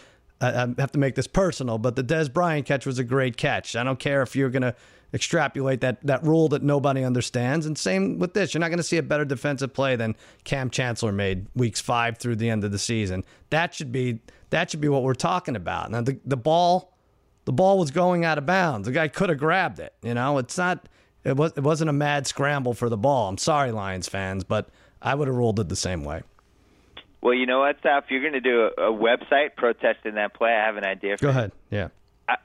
I, 0.42 0.50
I 0.64 0.68
have 0.80 0.92
to 0.92 1.00
make 1.00 1.16
this 1.16 1.28
personal, 1.28 1.78
but 1.78 1.96
the 1.96 2.04
Dez 2.04 2.32
Bryant 2.32 2.66
catch 2.66 2.86
was 2.86 3.00
a 3.00 3.04
great 3.04 3.38
catch. 3.38 3.76
I 3.76 3.84
don't 3.84 4.00
care 4.00 4.22
if 4.22 4.36
you're 4.36 4.50
going 4.50 4.64
to 4.64 4.76
extrapolate 5.14 5.82
that 5.82 6.06
that 6.06 6.24
rule 6.24 6.50
that 6.50 6.64
nobody 6.64 7.04
understands. 7.04 7.66
And 7.66 7.78
same 7.78 8.20
with 8.20 8.34
this, 8.34 8.54
you're 8.54 8.62
not 8.62 8.70
going 8.70 8.78
to 8.78 8.84
see 8.84 8.98
a 8.98 9.04
better 9.04 9.26
defensive 9.26 9.74
play 9.74 9.96
than 9.96 10.16
Kam 10.44 10.70
Chancellor 10.70 11.12
made 11.12 11.48
weeks 11.56 11.80
five 11.80 12.18
through 12.18 12.38
the 12.38 12.50
end 12.50 12.64
of 12.64 12.72
the 12.72 12.80
season. 12.80 13.24
That 13.50 13.74
should 13.74 13.92
be 13.92 14.20
that 14.50 14.72
should 14.72 14.82
be 14.82 14.90
what 14.90 15.04
we're 15.04 15.14
talking 15.14 15.56
about. 15.56 15.92
Now 15.92 16.02
the 16.02 16.20
the 16.26 16.38
ball 16.38 16.94
the 17.46 17.54
ball 17.54 17.78
was 17.78 17.92
going 17.92 18.26
out 18.26 18.38
of 18.38 18.46
bounds. 18.46 18.88
The 18.88 18.94
guy 18.94 19.08
could 19.08 19.30
have 19.30 19.38
grabbed 19.38 19.80
it. 19.80 19.94
You 20.02 20.14
know, 20.14 20.38
it's 20.38 20.58
not. 20.58 20.88
It 21.24 21.38
was. 21.38 21.54
It 21.56 21.62
wasn't 21.62 21.90
a 21.90 21.94
mad 21.94 22.28
scramble 22.28 22.74
for 22.74 22.90
the 22.90 22.98
ball. 22.98 23.30
I'm 23.30 23.38
sorry, 23.38 23.72
Lions 23.72 24.10
fans, 24.10 24.44
but 24.44 24.70
I 25.02 25.16
would 25.16 25.28
have 25.28 25.38
ruled 25.38 25.60
it 25.60 25.70
the 25.70 25.76
same 25.76 26.04
way. 26.04 26.24
Well, 27.22 27.34
you 27.34 27.46
know 27.46 27.60
what, 27.60 27.78
Sal? 27.82 28.00
If 28.00 28.06
you're 28.10 28.20
going 28.20 28.34
to 28.34 28.42
do 28.42 28.70
a, 28.78 28.90
a 28.90 28.94
website 28.94 29.56
protesting 29.56 30.16
that 30.16 30.34
play, 30.34 30.52
I 30.52 30.66
have 30.66 30.76
an 30.76 30.84
idea. 30.84 31.18
For 31.18 31.24
Go 31.24 31.28
you. 31.30 31.38
ahead. 31.38 31.52
Yeah. 31.70 31.88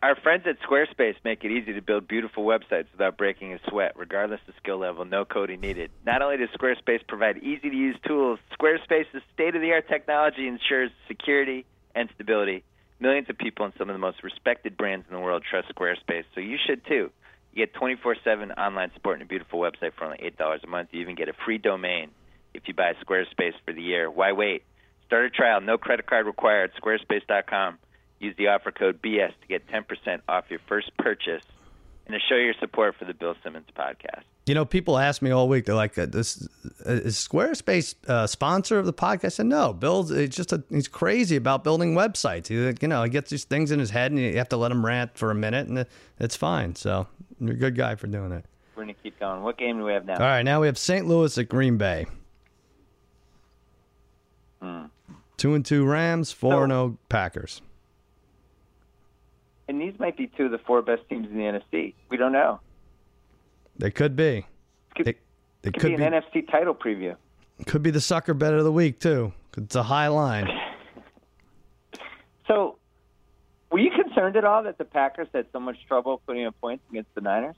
Our- 0.03 0.17
friends 0.17 0.45
at 0.47 0.59
Squarespace 0.61 1.15
make 1.25 1.45
it 1.45 1.51
easy 1.53 1.73
to 1.73 1.81
build 1.81 2.09
beautiful 2.09 2.45
websites 2.45 2.91
without 2.93 3.17
breaking 3.17 3.53
a 3.55 3.59
sweat, 3.69 3.93
regardless 3.97 4.41
of 4.49 4.55
skill 4.57 4.79
level. 4.79 5.05
No 5.05 5.25
coding 5.25 5.61
needed. 5.61 5.91
Not 6.05 6.21
only 6.21 6.37
does 6.37 6.49
Squarespace 6.51 7.07
provide 7.07 7.39
easy-to-use 7.39 7.97
tools, 8.07 8.41
Squarespace's 8.59 9.23
state-of-the-art 9.35 9.89
technology 9.89 10.49
ensures 10.49 10.91
security 11.07 11.65
and 11.95 12.11
stability. 12.15 12.65
Millions 13.01 13.31
of 13.31 13.39
people 13.39 13.65
and 13.65 13.75
some 13.79 13.89
of 13.89 13.95
the 13.95 14.01
most 14.01 14.23
respected 14.25 14.77
brands 14.77 15.07
in 15.09 15.15
the 15.15 15.21
world 15.21 15.45
trust 15.49 15.69
Squarespace, 15.75 16.25
so 16.35 16.41
you 16.41 16.59
should 16.67 16.85
too. 16.85 17.11
You 17.53 17.67
get 17.67 17.73
24/7 17.75 18.53
online 18.53 18.93
support 18.95 19.15
and 19.15 19.23
a 19.23 19.27
beautiful 19.27 19.61
website 19.61 19.93
for 19.95 20.05
only 20.05 20.19
eight 20.21 20.37
dollars 20.37 20.63
a 20.65 20.67
month. 20.67 20.89
You 20.93 21.01
even 21.01 21.15
get 21.15 21.29
a 21.29 21.33
free 21.33 21.59
domain 21.59 22.11
if 22.53 22.67
you 22.67 22.75
buy 22.75 22.95
Squarespace 22.95 23.55
for 23.65 23.73
the 23.73 23.83
year. 23.83 24.11
Why 24.11 24.33
wait? 24.33 24.65
Start 25.07 25.25
a 25.25 25.31
trial, 25.31 25.61
no 25.61 25.79
credit 25.79 26.07
card 26.07 26.27
required. 26.27 26.73
Squarespace.com. 26.75 27.79
Use 28.21 28.35
the 28.37 28.49
offer 28.49 28.71
code 28.71 29.01
BS 29.03 29.33
to 29.41 29.47
get 29.49 29.67
10% 29.69 30.21
off 30.29 30.47
your 30.49 30.61
first 30.69 30.91
purchase 30.97 31.43
and 32.07 32.15
to 32.15 32.21
show 32.29 32.35
your 32.35 32.55
support 32.59 32.97
for 32.99 33.05
the 33.05 33.15
Bill 33.15 33.37
Simmons 33.43 33.69
podcast. 33.77 34.23
You 34.47 34.55
know, 34.55 34.65
people 34.65 34.99
ask 34.99 35.21
me 35.21 35.31
all 35.31 35.47
week. 35.47 35.67
They're 35.67 35.75
like, 35.75 35.97
uh, 35.99 36.07
"This 36.07 36.49
uh, 36.87 36.93
is 36.93 37.17
Squarespace 37.17 37.95
uh, 38.09 38.27
sponsor 38.27 38.79
of 38.79 38.87
the 38.87 38.95
podcast." 38.95 39.25
I 39.27 39.29
said, 39.29 39.47
"No, 39.47 39.75
Bill's 39.75 40.11
it's 40.11 40.35
just 40.35 40.53
a, 40.53 40.65
he's 40.71 40.89
crazy 40.89 41.37
about 41.37 41.65
building 41.65 41.95
websites. 41.95 42.47
He, 42.47 42.55
you 42.55 42.89
know, 42.89 43.03
he 43.03 43.11
gets 43.11 43.31
these 43.31 43.45
things 43.45 43.71
in 43.71 43.79
his 43.79 43.91
head, 43.91 44.11
and 44.11 44.19
you 44.19 44.39
have 44.39 44.49
to 44.49 44.57
let 44.57 44.73
him 44.73 44.85
rant 44.87 45.19
for 45.19 45.31
a 45.31 45.35
minute, 45.35 45.69
and 45.69 45.81
it, 45.81 45.89
it's 46.19 46.35
fine. 46.35 46.75
So, 46.75 47.07
you're 47.39 47.53
a 47.53 47.57
good 47.57 47.77
guy 47.77 47.95
for 47.95 48.07
doing 48.07 48.33
it." 48.33 48.47
We're 48.75 48.85
going 48.85 48.95
to 48.95 49.03
keep 49.03 49.21
going. 49.21 49.43
What 49.43 49.59
game 49.59 49.77
do 49.79 49.85
we 49.85 49.93
have 49.93 50.07
now? 50.07 50.15
All 50.15 50.21
right, 50.21 50.43
now 50.43 50.61
we 50.63 50.67
have 50.67 50.79
St. 50.79 51.07
Louis 51.07 51.37
at 51.37 51.49
Green 51.49 51.77
Bay. 51.77 52.07
Two 55.37 55.55
and 55.55 55.65
two 55.65 55.85
Rams, 55.85 56.33
four 56.33 56.65
and 56.65 56.73
zero 56.73 56.99
Packers. 57.09 57.63
And 59.69 59.81
these 59.81 59.95
might 59.99 60.17
be 60.17 60.27
two 60.29 60.47
of 60.47 60.51
the 60.51 60.59
four 60.59 60.81
best 60.83 61.03
teams 61.09 61.29
in 61.31 61.37
the 61.37 61.45
NFC. 61.45 61.95
We 62.09 62.17
don't 62.17 62.33
know. 62.33 62.61
They 63.77 63.91
could 63.91 64.17
be. 64.17 64.47
Could, 64.97 65.07
They, 65.07 65.15
they 65.63 65.71
could, 65.71 65.81
could 65.81 65.91
be 65.91 65.97
be. 65.97 66.03
an 66.03 66.13
NFC 66.13 66.51
title 66.51 66.75
preview. 66.75 67.15
Could 67.67 67.83
be 67.83 67.91
the 67.91 68.01
sucker 68.01 68.35
bet 68.35 68.55
of 68.55 68.65
the 68.65 68.73
week 68.73 68.99
too. 68.99 69.33
It's 69.57 69.77
a 69.77 69.83
high 69.83 70.09
line. 70.09 70.49
So, 72.47 72.79
were 73.71 73.79
you 73.79 73.91
concerned 73.91 74.35
at 74.37 74.45
all 74.47 74.63
that 74.63 74.79
the 74.79 74.85
Packers 74.87 75.29
had 75.35 75.45
so 75.53 75.61
much 75.61 75.77
trouble 75.87 76.23
putting 76.27 76.47
up 76.47 76.59
points 76.63 76.83
against 76.89 77.15
the 77.15 77.21
Niners? 77.21 77.57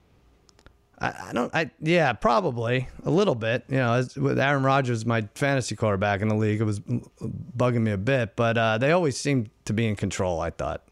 I, 0.99 1.29
I 1.29 1.33
don't. 1.33 1.55
I 1.55 1.71
yeah, 1.81 2.13
probably 2.13 2.89
a 3.05 3.11
little 3.11 3.37
bit. 3.37 3.63
You 3.69 3.77
know, 3.77 3.93
as, 3.93 4.17
with 4.17 4.37
Aaron 4.41 4.65
Rodgers, 4.65 5.07
my 5.07 5.29
fantasy 5.37 5.77
quarterback 5.77 6.23
in 6.23 6.29
the 6.29 6.35
league, 6.35 6.61
it 6.61 6.65
was 6.65 6.81
bugging 6.81 7.83
me 7.83 7.93
a 7.93 7.97
bit. 7.97 8.35
But 8.35 8.59
uh, 8.59 8.79
they 8.79 8.91
always 8.91 9.17
seem 9.17 9.51
to 9.67 9.73
be 9.73 9.87
in 9.87 9.95
control. 9.95 10.41
I 10.41 10.51
thought. 10.51 10.83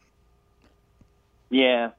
Yeah. 1.50 1.90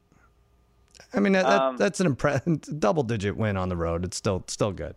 I 1.12 1.20
mean, 1.20 1.32
that, 1.32 1.46
um, 1.46 1.76
that, 1.76 1.84
that's 1.84 2.00
an 2.00 2.06
impressive 2.06 2.60
double-digit 2.80 3.36
win 3.36 3.56
on 3.56 3.68
the 3.68 3.76
road. 3.76 4.04
It's 4.04 4.16
still 4.16 4.44
still 4.46 4.72
good. 4.72 4.94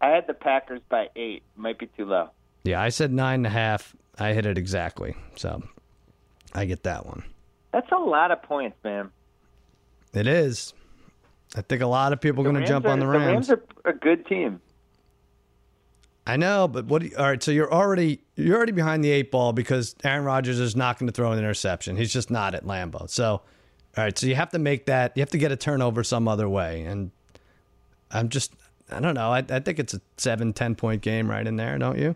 I 0.00 0.08
had 0.08 0.26
the 0.26 0.34
Packers 0.34 0.80
by 0.88 1.08
eight. 1.16 1.42
Might 1.56 1.78
be 1.78 1.86
too 1.86 2.04
low. 2.04 2.30
Yeah, 2.64 2.80
I 2.80 2.88
said 2.88 3.12
nine 3.12 3.40
and 3.40 3.46
a 3.46 3.50
half. 3.50 3.94
I 4.18 4.32
hit 4.32 4.46
it 4.46 4.58
exactly. 4.58 5.16
So 5.36 5.62
I 6.54 6.64
get 6.64 6.82
that 6.84 7.06
one. 7.06 7.24
That's 7.72 7.90
a 7.90 7.96
lot 7.96 8.30
of 8.30 8.42
points, 8.42 8.76
man. 8.84 9.10
It 10.12 10.26
is. 10.26 10.74
I 11.56 11.62
think 11.62 11.82
a 11.82 11.86
lot 11.86 12.12
of 12.12 12.20
people 12.20 12.46
are 12.46 12.50
going 12.50 12.60
to 12.60 12.66
jump 12.66 12.86
on 12.86 12.98
the 12.98 13.06
Rams. 13.06 13.48
The 13.48 13.56
Rams 13.56 13.66
are 13.84 13.90
a 13.90 13.94
good 13.94 14.26
team. 14.26 14.60
I 16.26 16.36
know, 16.36 16.68
but 16.68 16.86
what? 16.86 17.02
You, 17.02 17.10
all 17.18 17.24
right, 17.24 17.42
so 17.42 17.50
you're 17.50 17.72
already 17.72 18.20
you're 18.36 18.56
already 18.56 18.72
behind 18.72 19.02
the 19.02 19.10
eight 19.10 19.30
ball 19.30 19.52
because 19.52 19.96
Aaron 20.04 20.24
Rodgers 20.24 20.60
is 20.60 20.76
not 20.76 20.98
going 20.98 21.08
to 21.08 21.12
throw 21.12 21.32
an 21.32 21.38
interception. 21.38 21.96
He's 21.96 22.12
just 22.12 22.30
not 22.30 22.54
at 22.54 22.64
Lambeau. 22.64 23.10
So, 23.10 23.30
all 23.32 23.42
right, 23.96 24.16
so 24.16 24.26
you 24.26 24.36
have 24.36 24.50
to 24.50 24.58
make 24.58 24.86
that. 24.86 25.12
You 25.16 25.20
have 25.20 25.30
to 25.30 25.38
get 25.38 25.50
a 25.50 25.56
turnover 25.56 26.04
some 26.04 26.28
other 26.28 26.48
way. 26.48 26.82
And 26.82 27.10
I'm 28.12 28.28
just, 28.28 28.54
I 28.90 29.00
don't 29.00 29.14
know. 29.14 29.32
I, 29.32 29.38
I 29.38 29.58
think 29.58 29.80
it's 29.80 29.94
a 29.94 30.00
seven, 30.16 30.52
ten 30.52 30.76
point 30.76 31.02
game 31.02 31.28
right 31.28 31.46
in 31.46 31.56
there, 31.56 31.76
don't 31.78 31.98
you? 31.98 32.14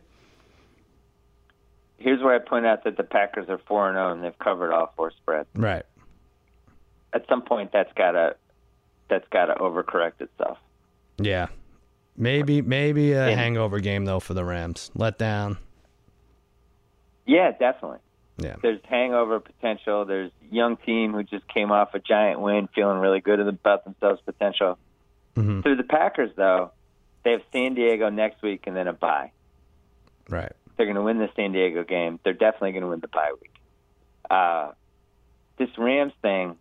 Here's 1.99 2.23
where 2.23 2.35
I 2.35 2.39
point 2.39 2.67
out 2.67 2.85
that 2.85 2.97
the 2.97 3.03
Packers 3.03 3.49
are 3.49 3.59
four 3.67 3.89
and 3.89 3.97
zero, 3.97 4.11
oh 4.11 4.13
and 4.13 4.23
they've 4.23 4.39
covered 4.39 4.73
all 4.73 4.93
four 4.97 5.11
spreads. 5.11 5.49
Right. 5.57 5.85
At 7.13 7.27
some 7.29 7.43
point, 7.43 7.73
that's 7.73 7.93
gotta 7.97 8.37
that's 9.09 9.27
gotta 9.31 9.55
overcorrect 9.55 10.21
itself. 10.21 10.59
Yeah, 11.19 11.47
maybe 12.17 12.63
maybe 12.63 13.13
a 13.13 13.27
and, 13.27 13.39
hangover 13.39 13.81
game 13.81 14.05
though 14.05 14.21
for 14.21 14.35
the 14.35 14.45
Rams. 14.45 14.91
Let 14.95 15.19
down. 15.19 15.59
Yeah, 17.27 17.53
definitely. 17.53 17.99
Yeah. 18.39 18.57
There's 18.61 18.81
hangover 18.85 19.41
potential. 19.41 20.05
There's 20.05 20.31
young 20.51 20.77
team 20.77 21.13
who 21.13 21.23
just 21.23 21.49
came 21.49 21.73
off 21.73 21.95
a 21.95 21.99
giant 21.99 22.41
win, 22.41 22.69
feeling 22.75 22.99
really 22.99 23.21
good 23.21 23.41
about 23.41 23.85
themselves 23.85 24.21
potential. 24.25 24.79
Mm-hmm. 25.35 25.63
Through 25.63 25.77
the 25.77 25.85
Packers, 25.85 26.31
though, 26.37 26.71
they 27.25 27.33
have 27.33 27.41
San 27.53 27.75
Diego 27.75 28.11
next 28.11 28.43
week 28.43 28.65
and 28.67 28.77
then 28.77 28.89
a 28.89 28.93
bye. 28.93 29.33
Right 30.29 30.53
they're 30.77 30.87
going 30.87 30.97
to 30.97 31.03
win 31.03 31.19
the 31.19 31.29
San 31.37 31.53
Diego 31.53 31.85
game. 31.85 32.21
They're 32.23 32.33
definitely 32.33 32.73
going 32.73 32.83
to 32.83 32.89
win 32.89 33.01
the 33.01 33.09
bye 33.09 33.33
week. 33.41 33.55
Uh, 34.29 34.73
this 35.59 35.71
Rams 35.79 36.13
thing, 36.21 36.57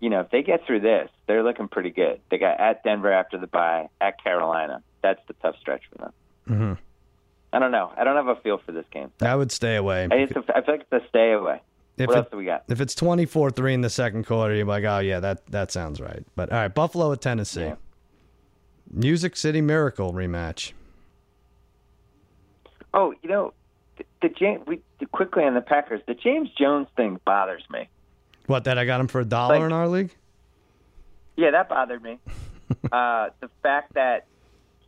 you 0.00 0.10
know, 0.10 0.20
if 0.20 0.30
they 0.30 0.42
get 0.42 0.66
through 0.66 0.80
this, 0.80 1.08
they're 1.26 1.42
looking 1.42 1.68
pretty 1.68 1.90
good. 1.90 2.20
They 2.30 2.38
got 2.38 2.60
at 2.60 2.82
Denver 2.84 3.12
after 3.12 3.38
the 3.38 3.46
bye, 3.46 3.88
at 4.00 4.22
Carolina. 4.22 4.82
That's 5.02 5.20
the 5.26 5.34
tough 5.34 5.56
stretch 5.60 5.82
for 5.90 5.98
them. 5.98 6.12
Mm-hmm. 6.48 6.72
I 7.52 7.58
don't 7.58 7.70
know. 7.70 7.92
I 7.96 8.04
don't 8.04 8.16
have 8.16 8.28
a 8.28 8.40
feel 8.40 8.58
for 8.58 8.72
this 8.72 8.84
game. 8.92 9.10
I 9.20 9.34
would 9.34 9.50
stay 9.50 9.76
away. 9.76 10.08
I, 10.10 10.14
I 10.14 10.26
feel 10.26 10.44
like 10.48 10.86
it's 10.90 11.04
a 11.04 11.08
stay 11.08 11.32
away. 11.32 11.62
If 11.96 12.08
what 12.08 12.16
it, 12.16 12.18
else 12.18 12.28
do 12.30 12.36
we 12.36 12.44
got? 12.44 12.64
If 12.68 12.80
it's 12.80 12.94
24-3 12.94 13.72
in 13.72 13.80
the 13.80 13.90
second 13.90 14.26
quarter, 14.26 14.54
you're 14.54 14.66
like, 14.66 14.84
oh, 14.84 14.98
yeah, 14.98 15.20
that, 15.20 15.46
that 15.46 15.72
sounds 15.72 16.00
right. 16.00 16.24
But, 16.34 16.52
all 16.52 16.58
right, 16.58 16.74
Buffalo 16.74 17.12
at 17.12 17.22
Tennessee. 17.22 17.62
Yeah. 17.62 17.76
Music 18.90 19.36
City 19.36 19.60
Miracle 19.60 20.12
rematch. 20.12 20.72
Oh, 22.92 23.14
you 23.22 23.28
know, 23.28 23.52
the, 23.96 24.04
the 24.22 24.28
James 24.28 24.66
we 24.66 24.80
quickly 25.12 25.44
on 25.44 25.54
the 25.54 25.60
Packers. 25.60 26.00
The 26.06 26.14
James 26.14 26.50
Jones 26.58 26.88
thing 26.96 27.20
bothers 27.24 27.64
me. 27.70 27.88
What 28.46 28.64
that 28.64 28.78
I 28.78 28.84
got 28.84 29.00
him 29.00 29.08
for 29.08 29.20
a 29.20 29.24
dollar 29.24 29.56
like, 29.56 29.64
in 29.64 29.72
our 29.72 29.88
league? 29.88 30.14
Yeah, 31.36 31.50
that 31.52 31.68
bothered 31.68 32.02
me. 32.02 32.18
uh, 32.92 33.30
the 33.40 33.50
fact 33.62 33.94
that 33.94 34.26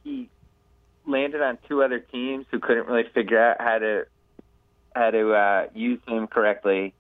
he 0.03 0.29
landed 1.07 1.41
on 1.41 1.59
two 1.69 1.83
other 1.83 1.99
teams 1.99 2.47
who 2.51 2.59
couldn't 2.59 2.87
really 2.87 3.09
figure 3.15 3.43
out 3.43 3.61
how 3.61 3.79
to 3.79 4.07
how 4.95 5.11
to 5.11 5.33
uh, 5.33 5.67
use 5.75 6.01
him 6.09 6.27
correctly, 6.27 6.95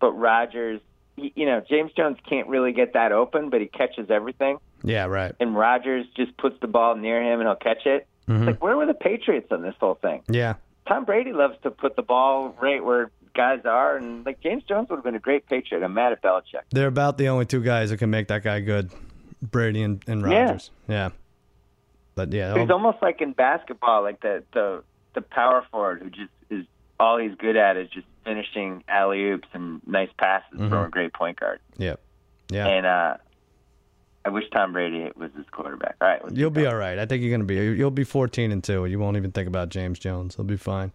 but 0.00 0.12
Rodgers, 0.12 0.80
you 1.16 1.46
know, 1.46 1.62
James 1.68 1.92
Jones 1.92 2.18
can't 2.28 2.48
really 2.48 2.72
get 2.72 2.94
that 2.94 3.12
open, 3.12 3.50
but 3.50 3.60
he 3.60 3.66
catches 3.66 4.10
everything. 4.10 4.58
Yeah, 4.82 5.04
right. 5.04 5.34
And 5.38 5.54
Rodgers 5.54 6.06
just 6.16 6.36
puts 6.36 6.58
the 6.60 6.66
ball 6.66 6.96
near 6.96 7.22
him 7.22 7.40
and 7.40 7.48
he'll 7.48 7.56
catch 7.56 7.86
it. 7.86 8.06
Mm-hmm. 8.28 8.46
Like, 8.46 8.62
where 8.62 8.76
were 8.76 8.86
the 8.86 8.94
Patriots 8.94 9.48
on 9.50 9.62
this 9.62 9.74
whole 9.78 9.94
thing? 9.94 10.22
Yeah. 10.28 10.54
Tom 10.88 11.04
Brady 11.04 11.32
loves 11.32 11.56
to 11.62 11.70
put 11.70 11.96
the 11.96 12.02
ball 12.02 12.56
right 12.60 12.84
where 12.84 13.10
guys 13.34 13.60
are, 13.64 13.96
and 13.96 14.24
like 14.24 14.40
James 14.40 14.62
Jones 14.64 14.88
would 14.90 14.96
have 14.96 15.04
been 15.04 15.14
a 15.14 15.20
great 15.20 15.46
Patriot. 15.46 15.84
I'm 15.84 15.94
mad 15.94 16.12
at 16.12 16.22
Belichick. 16.22 16.62
They're 16.70 16.88
about 16.88 17.18
the 17.18 17.28
only 17.28 17.46
two 17.46 17.62
guys 17.62 17.90
that 17.90 17.98
can 17.98 18.10
make 18.10 18.28
that 18.28 18.42
guy 18.42 18.60
good, 18.60 18.90
Brady 19.42 19.82
and, 19.82 20.02
and 20.06 20.22
Rodgers. 20.22 20.70
Yeah. 20.88 20.94
yeah. 20.94 21.10
But 22.14 22.32
yeah, 22.32 22.58
he's 22.58 22.70
almost 22.70 22.98
like 23.02 23.20
in 23.20 23.32
basketball, 23.32 24.02
like 24.02 24.20
the 24.20 24.44
the 24.52 24.84
the 25.14 25.20
power 25.20 25.66
forward 25.70 26.02
who 26.02 26.10
just 26.10 26.30
is 26.48 26.64
all 27.00 27.18
he's 27.18 27.34
good 27.36 27.56
at 27.56 27.76
is 27.76 27.88
just 27.90 28.06
finishing 28.24 28.84
alley 28.88 29.24
oops 29.30 29.48
and 29.52 29.80
nice 29.86 30.10
passes 30.18 30.58
mm-hmm. 30.58 30.68
from 30.68 30.86
a 30.86 30.90
great 30.90 31.12
point 31.12 31.40
guard. 31.40 31.60
Yep. 31.78 32.00
Yeah. 32.50 32.68
And 32.68 32.86
uh, 32.86 33.16
I 34.24 34.30
wish 34.30 34.44
Tom 34.52 34.72
Brady 34.72 35.10
was 35.16 35.30
his 35.36 35.46
quarterback. 35.50 35.96
All 36.00 36.08
right, 36.08 36.20
you'll 36.30 36.50
be 36.50 36.66
all 36.66 36.76
right. 36.76 36.98
I 36.98 37.06
think 37.06 37.22
you're 37.22 37.30
going 37.30 37.40
to 37.40 37.46
be. 37.46 37.56
You'll 37.56 37.90
be 37.90 38.04
14 38.04 38.52
and 38.52 38.62
two. 38.62 38.86
You 38.86 38.98
won't 38.98 39.16
even 39.16 39.32
think 39.32 39.48
about 39.48 39.68
James 39.68 39.98
Jones. 39.98 40.36
He'll 40.36 40.44
be 40.44 40.56
fine. 40.56 40.92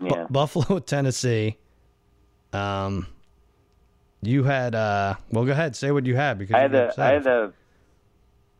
Yeah. 0.00 0.24
B- 0.24 0.26
Buffalo, 0.30 0.78
Tennessee. 0.80 1.58
Um, 2.56 3.06
you 4.22 4.44
had. 4.44 4.74
Uh, 4.74 5.14
well, 5.30 5.44
go 5.44 5.52
ahead. 5.52 5.76
Say 5.76 5.90
what 5.90 6.06
you 6.06 6.16
had 6.16 6.38
because 6.38 6.54
I 6.54 6.60
had 6.60 6.72
the. 6.72 6.94
I 6.98 7.12
had 7.12 7.24
the. 7.24 7.52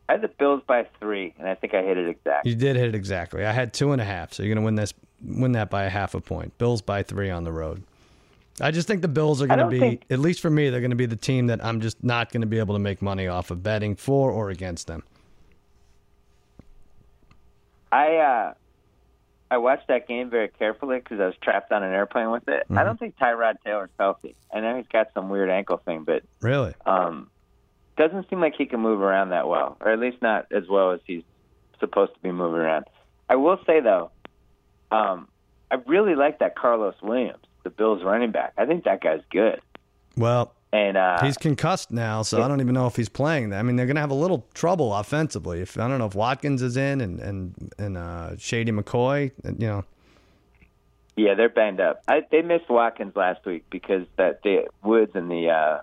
I 0.09 0.13
had 0.13 0.21
the 0.21 0.29
Bills 0.29 0.61
by 0.65 0.87
three, 1.01 1.33
and 1.37 1.49
I 1.49 1.55
think 1.55 1.73
I 1.73 1.81
hit 1.81 1.97
it 1.97 2.07
exactly. 2.07 2.51
You 2.51 2.57
did 2.57 2.77
hit 2.77 2.87
it 2.87 2.95
exactly. 2.95 3.45
I 3.45 3.51
had 3.51 3.73
two 3.73 3.91
and 3.91 4.01
a 4.01 4.05
half, 4.05 4.31
so 4.31 4.41
you're 4.43 4.53
going 4.53 4.61
to 4.61 4.65
win 4.65 4.75
this. 4.75 4.93
Win 5.21 5.53
that 5.53 5.69
by 5.69 5.83
a 5.83 5.89
half 5.89 6.13
a 6.13 6.21
point. 6.21 6.57
Bills 6.57 6.81
by 6.81 7.03
three 7.03 7.29
on 7.29 7.43
the 7.43 7.51
road. 7.51 7.83
I 8.59 8.71
just 8.71 8.87
think 8.87 9.01
the 9.01 9.07
Bills 9.07 9.41
are 9.41 9.47
going 9.47 9.59
to 9.59 9.67
be, 9.67 9.79
think... 9.79 10.05
at 10.09 10.19
least 10.19 10.39
for 10.39 10.49
me, 10.49 10.69
they're 10.69 10.79
going 10.79 10.91
to 10.91 10.95
be 10.95 11.05
the 11.05 11.15
team 11.15 11.47
that 11.47 11.63
I'm 11.63 11.79
just 11.79 12.03
not 12.03 12.31
going 12.31 12.41
to 12.41 12.47
be 12.47 12.57
able 12.57 12.73
to 12.73 12.79
make 12.79 13.01
money 13.01 13.27
off 13.27 13.51
of 13.51 13.61
betting 13.61 13.95
for 13.95 14.31
or 14.31 14.49
against 14.49 14.87
them. 14.87 15.03
I 17.91 18.15
uh, 18.15 18.53
I 19.49 19.57
watched 19.57 19.87
that 19.87 20.07
game 20.07 20.29
very 20.29 20.49
carefully 20.49 20.99
because 20.99 21.19
I 21.19 21.25
was 21.27 21.35
trapped 21.41 21.71
on 21.71 21.83
an 21.83 21.93
airplane 21.93 22.31
with 22.31 22.47
it. 22.47 22.63
Mm-hmm. 22.63 22.77
I 22.77 22.83
don't 22.83 22.99
think 22.99 23.17
Tyrod 23.17 23.55
Taylor's 23.63 23.89
healthy. 23.97 24.35
I 24.53 24.59
know 24.59 24.75
he's 24.77 24.87
got 24.91 25.07
some 25.13 25.29
weird 25.29 25.49
ankle 25.49 25.77
thing, 25.77 26.03
but 26.03 26.23
really, 26.41 26.73
um, 26.85 27.29
doesn't 27.97 28.29
seem 28.29 28.41
like 28.41 28.55
he 28.57 28.65
can 28.65 28.79
move 28.79 29.01
around 29.01 29.29
that 29.29 29.47
well, 29.47 29.77
or 29.79 29.91
at 29.91 29.99
least 29.99 30.21
not 30.21 30.47
as 30.51 30.67
well 30.67 30.91
as 30.91 30.99
he's 31.05 31.23
supposed 31.79 32.13
to 32.13 32.19
be 32.19 32.31
moving 32.31 32.59
around. 32.59 32.85
I 33.29 33.35
will 33.35 33.59
say 33.65 33.79
though, 33.79 34.11
um, 34.91 35.27
I 35.71 35.75
really 35.85 36.15
like 36.15 36.39
that 36.39 36.55
Carlos 36.55 36.95
Williams 37.01 37.43
the 37.67 37.69
Bills 37.69 38.01
running 38.03 38.31
back. 38.31 38.53
I 38.57 38.65
think 38.65 38.85
that 38.85 39.01
guy's 39.01 39.21
good. 39.29 39.59
Well, 40.15 40.53
and 40.73 40.97
uh, 40.97 41.23
he's 41.23 41.37
concussed 41.37 41.91
now, 41.91 42.21
so 42.23 42.41
I 42.41 42.47
don't 42.47 42.59
even 42.59 42.73
know 42.73 42.87
if 42.87 42.95
he's 42.95 43.09
playing. 43.09 43.53
I 43.53 43.61
mean, 43.63 43.77
they're 43.77 43.85
going 43.85 43.95
to 43.95 44.01
have 44.01 44.11
a 44.11 44.15
little 44.15 44.45
trouble 44.53 44.93
offensively. 44.93 45.61
If 45.61 45.79
I 45.79 45.87
don't 45.87 45.97
know 45.97 46.07
if 46.07 46.15
Watkins 46.15 46.61
is 46.61 46.75
in 46.75 46.99
and 46.99 47.19
and 47.19 47.73
and 47.77 47.97
uh, 47.97 48.37
Shady 48.37 48.71
McCoy, 48.71 49.31
you 49.45 49.67
know. 49.67 49.85
Yeah, 51.15 51.33
they're 51.33 51.49
banged 51.49 51.79
up. 51.79 52.03
I, 52.07 52.23
they 52.29 52.43
missed 52.43 52.69
Watkins 52.69 53.15
last 53.15 53.43
week 53.45 53.65
because 53.71 54.05
that 54.17 54.43
the 54.43 54.67
Woods 54.83 55.13
and 55.15 55.31
the 55.31 55.49
uh, 55.49 55.81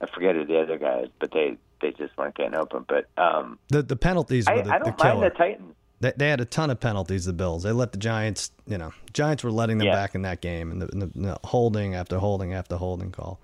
I 0.00 0.06
forget 0.12 0.34
who 0.34 0.44
the 0.44 0.60
other 0.60 0.78
guys, 0.78 1.06
but 1.20 1.30
they 1.30 1.56
they 1.80 1.92
just 1.92 2.16
weren't 2.18 2.34
getting 2.34 2.54
open. 2.54 2.84
But 2.88 3.06
um, 3.16 3.58
the 3.68 3.82
the 3.82 3.96
penalties 3.96 4.46
were 4.48 4.62
the, 4.62 4.70
I, 4.70 4.76
I 4.76 4.78
don't 4.78 4.98
the 4.98 5.04
mind 5.04 5.22
the 5.22 5.30
Titans. 5.30 5.74
They, 6.00 6.12
they 6.16 6.28
had 6.28 6.40
a 6.40 6.44
ton 6.44 6.70
of 6.70 6.78
penalties. 6.78 7.24
The 7.24 7.32
Bills. 7.32 7.62
They 7.62 7.72
let 7.72 7.92
the 7.92 7.98
Giants. 7.98 8.50
You 8.66 8.78
know, 8.78 8.92
Giants 9.12 9.42
were 9.42 9.50
letting 9.50 9.78
them 9.78 9.88
yeah. 9.88 9.94
back 9.94 10.14
in 10.14 10.22
that 10.22 10.40
game, 10.40 10.70
and 10.70 10.82
the, 10.82 10.86
the, 10.86 11.06
the, 11.06 11.38
holding 11.44 11.94
after 11.94 12.18
holding 12.18 12.52
after 12.52 12.76
holding 12.76 13.10
call. 13.10 13.40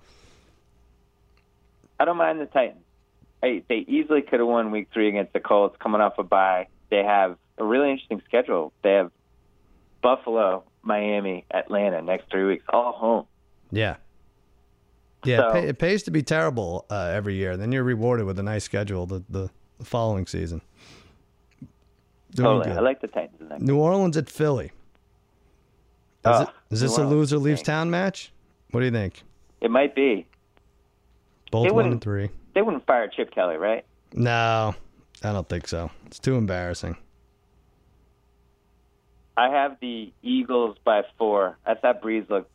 I 1.99 2.05
don't 2.05 2.17
mind 2.17 2.39
the 2.41 2.45
Titans. 2.45 2.81
Hey, 3.41 3.63
they 3.67 3.85
easily 3.87 4.21
could 4.21 4.39
have 4.39 4.47
won 4.47 4.71
Week 4.71 4.89
Three 4.93 5.09
against 5.09 5.33
the 5.33 5.39
Colts, 5.39 5.75
coming 5.79 6.01
off 6.01 6.17
a 6.17 6.23
bye. 6.23 6.67
They 6.89 7.03
have 7.03 7.37
a 7.57 7.63
really 7.63 7.91
interesting 7.91 8.21
schedule. 8.25 8.73
They 8.81 8.93
have 8.93 9.11
Buffalo, 10.01 10.63
Miami, 10.83 11.45
Atlanta 11.51 12.01
next 12.01 12.29
three 12.29 12.45
weeks, 12.45 12.65
all 12.69 12.93
home. 12.93 13.25
Yeah. 13.71 13.95
Yeah, 15.23 15.37
so, 15.37 15.47
it, 15.47 15.53
pay, 15.53 15.67
it, 15.69 15.79
pays 15.79 16.03
to 16.03 16.11
be 16.11 16.21
terrible 16.21 16.85
uh, 16.91 17.11
every 17.13 17.35
year. 17.35 17.57
Then 17.57 17.71
you're 17.71 17.83
rewarded 17.83 18.27
with 18.27 18.37
a 18.37 18.43
nice 18.43 18.63
schedule 18.63 19.07
the, 19.07 19.23
the, 19.27 19.49
the 19.79 19.85
following 19.85 20.27
season. 20.27 20.61
Doing 22.31 22.45
totally. 22.45 22.65
Good. 22.65 22.77
I 22.77 22.81
like 22.81 23.01
the 23.01 23.07
Titans 23.07 23.51
in. 23.51 23.65
New 23.65 23.77
Orleans 23.77 24.17
at 24.17 24.29
Philly. 24.29 24.65
Is, 24.65 24.71
oh, 26.25 26.41
it, 26.43 26.49
is 26.69 26.81
this 26.81 26.97
a 26.97 27.05
loser 27.05 27.37
leaves 27.37 27.63
town 27.63 27.89
match? 27.89 28.31
What 28.71 28.81
do 28.81 28.85
you 28.85 28.91
think? 28.91 29.23
It 29.61 29.71
might 29.71 29.95
be. 29.95 30.27
Both 31.51 31.71
one 31.71 31.85
and 31.85 32.01
three. 32.01 32.29
They 32.53 32.61
wouldn't 32.61 32.85
fire 32.85 33.07
Chip 33.07 33.31
Kelly, 33.31 33.57
right? 33.57 33.85
No, 34.13 34.75
I 35.23 35.31
don't 35.31 35.47
think 35.47 35.67
so. 35.67 35.91
It's 36.05 36.19
too 36.19 36.35
embarrassing. 36.35 36.97
I 39.37 39.49
have 39.49 39.77
the 39.81 40.13
Eagles 40.21 40.77
by 40.83 41.03
four. 41.17 41.57
I 41.65 41.75
thought 41.75 42.01
Brees 42.01 42.29
looked. 42.29 42.49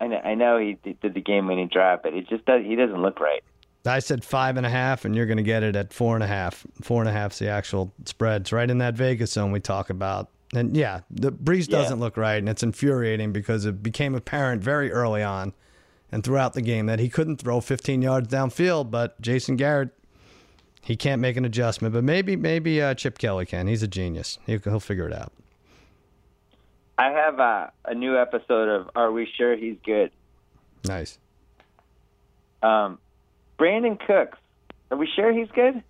I 0.00 0.06
know, 0.06 0.16
I 0.18 0.34
know 0.34 0.58
he 0.58 0.78
did 0.82 1.14
the 1.14 1.20
game-winning 1.20 1.68
drive, 1.68 2.02
but 2.02 2.12
he 2.12 2.20
just 2.22 2.44
does. 2.46 2.64
He 2.64 2.76
doesn't 2.76 3.02
look 3.02 3.20
right. 3.20 3.42
I 3.84 3.98
said 4.00 4.24
five 4.24 4.56
and 4.56 4.66
a 4.66 4.70
half, 4.70 5.04
and 5.04 5.14
you're 5.14 5.26
going 5.26 5.38
to 5.38 5.42
get 5.42 5.62
it 5.62 5.76
at 5.76 5.92
four 5.92 6.14
and 6.14 6.22
a 6.22 6.26
half. 6.26 6.66
Four 6.82 7.00
and 7.02 7.08
a 7.08 7.12
half 7.12 7.32
is 7.32 7.38
the 7.38 7.48
actual 7.48 7.92
spread. 8.04 8.42
It's 8.42 8.52
right 8.52 8.68
in 8.68 8.78
that 8.78 8.94
Vegas 8.94 9.32
zone 9.32 9.52
we 9.52 9.60
talk 9.60 9.90
about. 9.90 10.28
And 10.54 10.76
yeah, 10.76 11.00
the 11.10 11.30
Brees 11.30 11.68
doesn't 11.68 12.00
look 12.00 12.16
right, 12.16 12.36
and 12.36 12.48
it's 12.48 12.62
infuriating 12.62 13.32
because 13.32 13.66
it 13.66 13.82
became 13.82 14.14
apparent 14.14 14.62
very 14.62 14.90
early 14.90 15.22
on 15.22 15.52
and 16.10 16.24
throughout 16.24 16.54
the 16.54 16.62
game 16.62 16.86
that 16.86 16.98
he 16.98 17.08
couldn't 17.08 17.36
throw 17.36 17.60
15 17.60 18.02
yards 18.02 18.28
downfield. 18.28 18.90
But 18.90 19.20
Jason 19.20 19.56
Garrett, 19.56 19.90
he 20.82 20.96
can't 20.96 21.20
make 21.20 21.36
an 21.36 21.44
adjustment. 21.44 21.94
But 21.94 22.04
maybe, 22.04 22.36
maybe 22.36 22.80
uh, 22.80 22.94
Chip 22.94 23.18
Kelly 23.18 23.46
can. 23.46 23.66
He's 23.66 23.82
a 23.82 23.88
genius. 23.88 24.38
He, 24.46 24.58
he'll 24.62 24.80
figure 24.80 25.06
it 25.06 25.14
out. 25.14 25.32
I 26.96 27.10
have 27.10 27.38
uh, 27.38 27.66
a 27.84 27.94
new 27.94 28.18
episode 28.18 28.68
of 28.68 28.90
Are 28.96 29.12
We 29.12 29.28
Sure 29.36 29.56
He's 29.56 29.76
Good? 29.84 30.10
Nice. 30.84 31.18
Um, 32.62 32.98
Brandin 33.58 33.98
Cooks. 34.04 34.38
Are 34.90 34.96
we 34.96 35.08
sure 35.14 35.32
he's 35.32 35.50
good? 35.50 35.82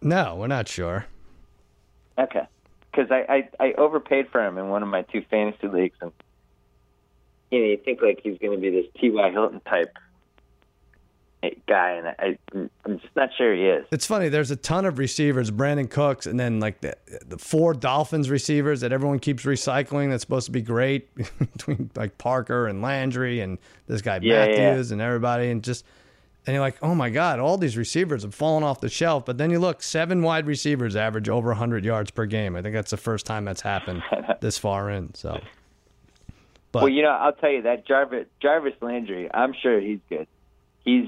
No, 0.00 0.36
we're 0.36 0.46
not 0.46 0.68
sure. 0.68 1.06
Okay. 2.18 2.46
Because 2.90 3.10
I, 3.10 3.48
I, 3.60 3.64
I 3.64 3.72
overpaid 3.74 4.28
for 4.30 4.44
him 4.44 4.58
in 4.58 4.68
one 4.68 4.82
of 4.82 4.88
my 4.88 5.02
two 5.02 5.22
fantasy 5.30 5.68
leagues. 5.68 5.96
And, 6.00 6.12
you 7.50 7.58
know, 7.60 7.66
you 7.66 7.76
think 7.84 8.02
like 8.02 8.20
he's 8.22 8.38
going 8.38 8.52
to 8.52 8.58
be 8.58 8.70
this 8.70 8.86
T.Y. 9.00 9.30
Hilton 9.30 9.60
type 9.60 9.96
guy, 11.66 11.92
and 11.92 12.08
I, 12.08 12.38
I'm 12.84 12.98
just 12.98 13.14
not 13.14 13.30
sure 13.36 13.54
he 13.54 13.66
is. 13.66 13.86
It's 13.90 14.06
funny. 14.06 14.28
There's 14.28 14.50
a 14.50 14.56
ton 14.56 14.84
of 14.84 14.98
receivers, 14.98 15.50
Brandin 15.50 15.88
Cooks, 15.88 16.26
and 16.26 16.38
then 16.38 16.60
like 16.60 16.80
the, 16.80 16.96
the 17.26 17.38
four 17.38 17.74
Dolphins 17.74 18.28
receivers 18.30 18.80
that 18.80 18.92
everyone 18.92 19.18
keeps 19.18 19.44
recycling. 19.44 20.10
That's 20.10 20.22
supposed 20.22 20.46
to 20.46 20.52
be 20.52 20.62
great 20.62 21.14
between 21.38 21.90
like 21.94 22.18
Parker 22.18 22.66
and 22.66 22.82
Landry 22.82 23.40
and 23.40 23.58
this 23.86 24.02
guy 24.02 24.18
Yeah, 24.22 24.46
yeah. 24.46 24.70
Matthews 24.70 24.90
and 24.90 25.00
everybody, 25.00 25.50
and 25.50 25.62
just 25.62 25.84
and 26.46 26.54
you're 26.54 26.62
like, 26.62 26.78
oh 26.82 26.94
my 26.94 27.10
god, 27.10 27.40
all 27.40 27.58
these 27.58 27.76
receivers 27.76 28.22
have 28.22 28.34
fallen 28.34 28.62
off 28.62 28.80
the 28.80 28.88
shelf. 28.88 29.26
But 29.26 29.38
then 29.38 29.50
you 29.50 29.58
look, 29.58 29.82
seven 29.82 30.22
wide 30.22 30.46
receivers 30.46 30.96
average 30.96 31.28
over 31.28 31.48
100 31.48 31.84
yards 31.84 32.10
per 32.10 32.26
game. 32.26 32.56
I 32.56 32.62
think 32.62 32.74
that's 32.74 32.90
the 32.90 32.96
first 32.96 33.26
time 33.26 33.44
that's 33.44 33.60
happened 33.60 34.02
this 34.40 34.56
far 34.56 34.90
in. 34.90 35.14
So, 35.14 35.40
but 36.72 36.82
Well, 36.82 36.88
you 36.92 37.02
know, 37.02 37.10
I'll 37.10 37.32
tell 37.32 37.50
you 37.50 37.62
that 37.62 37.86
Jarvis, 37.86 38.26
Jarvis 38.40 38.74
Landry, 38.80 39.28
I'm 39.32 39.54
sure 39.62 39.80
he's 39.80 40.00
good. 40.08 40.26
He's 40.84 41.06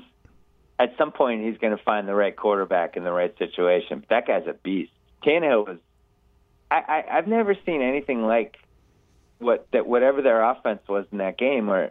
at 0.78 0.94
some 0.96 1.12
point 1.12 1.44
he's 1.44 1.58
going 1.58 1.76
to 1.76 1.82
find 1.82 2.08
the 2.08 2.14
right 2.14 2.34
quarterback 2.34 2.96
in 2.96 3.04
the 3.04 3.12
right 3.12 3.36
situation. 3.38 4.00
But 4.00 4.08
that 4.08 4.26
guy's 4.26 4.46
a 4.46 4.54
beast. 4.54 4.92
Tannehill 5.24 5.66
was. 5.66 5.78
I, 6.70 6.76
I 7.10 7.18
I've 7.18 7.26
never 7.26 7.54
seen 7.66 7.82
anything 7.82 8.22
like 8.22 8.56
what 9.38 9.66
that 9.72 9.86
whatever 9.86 10.22
their 10.22 10.42
offense 10.42 10.80
was 10.88 11.04
in 11.12 11.18
that 11.18 11.36
game 11.38 11.66
where 11.66 11.90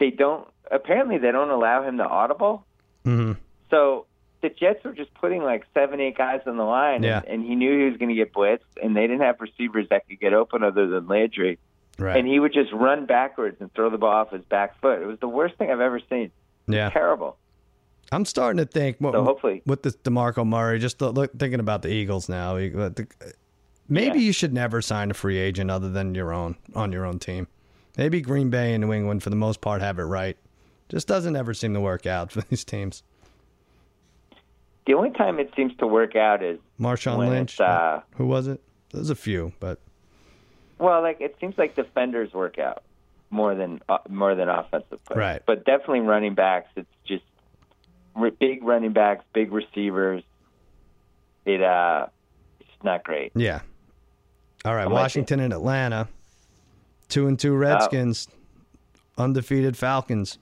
they 0.00 0.10
don't 0.10 0.48
apparently 0.70 1.18
they 1.18 1.30
don't 1.32 1.50
allow 1.50 1.82
him 1.86 1.98
to 1.98 2.04
audible. 2.06 2.64
mhm. 3.04 3.36
So 3.70 4.06
the 4.40 4.48
Jets 4.48 4.82
were 4.84 4.92
just 4.92 5.12
putting 5.14 5.42
like 5.42 5.64
seven, 5.74 6.00
eight 6.00 6.16
guys 6.16 6.40
on 6.46 6.56
the 6.56 6.64
line, 6.64 7.02
Yeah. 7.02 7.18
and, 7.18 7.26
and 7.26 7.44
he 7.44 7.54
knew 7.56 7.76
he 7.84 7.90
was 7.90 7.96
going 7.98 8.08
to 8.10 8.14
get 8.14 8.32
blitzed, 8.32 8.60
and 8.82 8.96
they 8.96 9.02
didn't 9.02 9.20
have 9.22 9.40
receivers 9.40 9.88
that 9.90 10.06
could 10.08 10.20
get 10.20 10.32
open 10.32 10.62
other 10.62 10.86
than 10.86 11.06
Landry 11.08 11.58
right, 11.98 12.16
and 12.16 12.26
he 12.26 12.38
would 12.40 12.52
just 12.52 12.72
run 12.72 13.06
backwards 13.06 13.56
and 13.60 13.72
throw 13.74 13.90
the 13.90 13.98
ball 13.98 14.10
off 14.14 14.30
his 14.32 14.44
back 14.44 14.80
foot. 14.80 15.00
It 15.02 15.06
was 15.06 15.18
the 15.20 15.28
worst 15.28 15.56
thing 15.56 15.70
I've 15.70 15.80
ever 15.80 16.00
seen. 16.10 16.30
yeah. 16.66 16.90
Terrible. 16.90 17.36
I'm 18.10 18.24
starting 18.24 18.56
to 18.58 18.64
think. 18.64 18.96
What, 19.00 19.12
So 19.12 19.22
hopefully- 19.22 19.62
with 19.66 19.82
this 19.82 19.94
Demarco 19.96 20.46
Murray, 20.46 20.78
just 20.78 20.98
the, 20.98 21.12
look, 21.12 21.30
thinking 21.38 21.60
about 21.60 21.82
the 21.82 21.90
Eagles 21.92 22.28
now. 22.28 22.56
uh, 22.56 22.90
maybe 23.88 24.18
Yeah. 24.18 24.24
you 24.26 24.32
should 24.32 24.52
never 24.54 24.80
sign 24.80 25.10
a 25.10 25.14
free 25.14 25.36
agent 25.38 25.70
other 25.70 25.90
than 25.90 26.14
your 26.14 26.32
own 26.32 26.56
on 26.74 26.90
your 26.92 27.04
own 27.04 27.18
team. 27.18 27.48
Maybe 27.98 28.20
Green 28.22 28.48
Bay 28.48 28.72
and 28.74 28.82
New 28.84 28.92
England, 28.94 29.22
for 29.22 29.28
the 29.30 29.36
most 29.36 29.60
part, 29.60 29.82
have 29.82 29.98
it 29.98 30.04
right. 30.04 30.36
Just 30.88 31.06
doesn't 31.08 31.36
ever 31.36 31.52
seem 31.52 31.74
to 31.74 31.80
work 31.80 32.06
out 32.06 32.32
for 32.32 32.40
these 32.42 32.64
teams. 32.64 33.02
The 34.86 34.94
only 34.94 35.10
time 35.10 35.38
it 35.38 35.50
seems 35.54 35.74
to 35.76 35.86
work 35.86 36.16
out 36.16 36.42
is 36.42 36.58
Marshawn 36.80 37.18
Lynch, 37.18 37.60
uh, 37.60 38.00
who 38.16 38.26
was 38.26 38.46
it? 38.48 38.62
There's 38.92 39.10
a 39.10 39.14
few, 39.14 39.52
but 39.60 39.80
well, 40.78 41.02
like 41.02 41.20
it 41.20 41.36
seems 41.40 41.56
like 41.58 41.74
defenders 41.74 42.32
work 42.32 42.58
out 42.58 42.82
more 43.30 43.54
than 43.54 43.80
uh, 43.88 43.98
more 44.08 44.34
than 44.34 44.48
offensive 44.48 45.04
players. 45.04 45.18
Right. 45.18 45.42
But 45.46 45.64
definitely 45.64 46.00
running 46.00 46.34
backs. 46.34 46.68
It's 46.76 46.88
just 47.06 47.24
big 48.38 48.62
running 48.62 48.92
backs, 48.92 49.24
big 49.32 49.52
receivers. 49.52 50.22
It 51.44 51.62
uh, 51.62 52.06
it's 52.60 52.70
not 52.82 53.04
great. 53.04 53.32
yeah. 53.34 53.60
All 54.64 54.74
right, 54.74 54.86
I'm. 54.86 54.92
Washington 54.92 55.38
and 55.40 55.52
Atlanta, 55.52 56.08
two 57.08 57.28
and 57.28 57.38
two 57.38 57.54
Redskins, 57.54 58.28
undefeated 59.16 59.76
Falcons. 59.76 60.38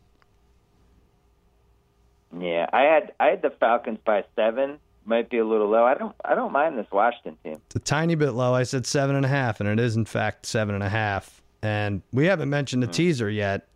Yeah, 2.39 2.67
I 2.73 2.83
had 2.83 3.13
I 3.21 3.27
had 3.27 3.43
the 3.43 3.51
Falcons 3.51 3.99
by 4.05 4.25
seven. 4.35 4.79
Might 5.07 5.31
be 5.31 5.39
a 5.39 5.45
little 5.47 5.69
low. 5.69 5.85
I 5.85 5.95
don't 5.95 6.15
I 6.25 6.35
don't 6.35 6.53
mind 6.53 6.77
this 6.77 6.87
Washington 6.91 7.37
team. 7.45 7.61
It's 7.67 7.77
a 7.77 7.81
tiny 7.81 8.15
bit 8.17 8.33
low. 8.33 8.53
I 8.55 8.65
said 8.65 8.87
seven 8.87 9.15
and 9.17 9.25
a 9.25 9.29
half, 9.29 9.61
and 9.61 9.69
it 9.69 9.79
is 9.79 9.97
in 9.97 10.05
fact 10.05 10.47
seven 10.47 10.75
and 10.75 10.83
a 10.85 10.89
half. 10.89 11.41
And 11.63 12.03
we 12.13 12.27
haven't 12.27 12.51
mentioned 12.51 12.83
the 12.83 12.87
teaser 12.89 13.31
yet. 13.31 13.67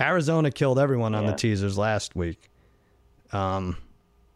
Arizona 0.00 0.50
killed 0.50 0.78
everyone 0.78 1.14
on 1.14 1.26
the 1.26 1.32
teasers 1.34 1.76
last 1.78 2.16
week. 2.16 2.48
Um, 3.32 3.76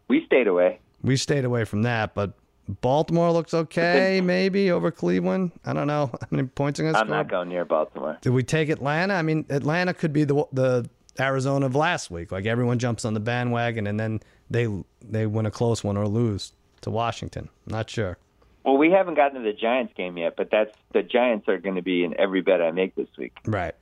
We 0.07 0.25
stayed 0.25 0.47
away. 0.47 0.79
we 1.01 1.15
stayed 1.17 1.45
away 1.45 1.63
from 1.65 1.83
that, 1.83 2.13
but 2.13 2.33
Baltimore 2.81 3.31
looks 3.31 3.53
okay, 3.53 4.21
maybe 4.21 4.71
over 4.71 4.91
Cleveland. 4.91 5.51
I 5.65 5.73
don't 5.73 5.87
know 5.87 6.07
how 6.21 6.27
many 6.31 6.47
points 6.47 6.79
I'm 6.79 6.93
score. 6.93 7.05
not 7.05 7.29
going 7.29 7.49
near 7.49 7.65
Baltimore. 7.65 8.17
Did 8.21 8.31
we 8.31 8.43
take 8.43 8.69
Atlanta? 8.69 9.13
I 9.13 9.21
mean, 9.21 9.45
Atlanta 9.49 9.93
could 9.93 10.13
be 10.13 10.23
the 10.23 10.45
the 10.51 10.89
Arizona 11.19 11.65
of 11.65 11.75
last 11.75 12.11
week. 12.11 12.31
Like 12.31 12.45
everyone 12.45 12.79
jumps 12.79 13.05
on 13.05 13.13
the 13.13 13.19
bandwagon, 13.19 13.87
and 13.87 13.99
then 13.99 14.19
they 14.49 14.67
they 15.01 15.25
win 15.25 15.45
a 15.45 15.51
close 15.51 15.83
one 15.83 15.97
or 15.97 16.07
lose 16.07 16.53
to 16.81 16.89
Washington. 16.89 17.49
Not 17.65 17.89
sure. 17.89 18.17
Well, 18.63 18.77
we 18.77 18.91
haven't 18.91 19.15
gotten 19.15 19.41
to 19.41 19.45
the 19.49 19.57
Giants 19.57 19.93
game 19.95 20.17
yet, 20.17 20.35
but 20.35 20.49
that's 20.51 20.71
the 20.93 21.01
Giants 21.01 21.47
are 21.47 21.57
going 21.57 21.75
to 21.75 21.81
be 21.81 22.03
in 22.03 22.19
every 22.19 22.41
bet 22.41 22.61
I 22.61 22.71
make 22.71 22.95
this 22.95 23.07
week. 23.17 23.37
Right. 23.45 23.73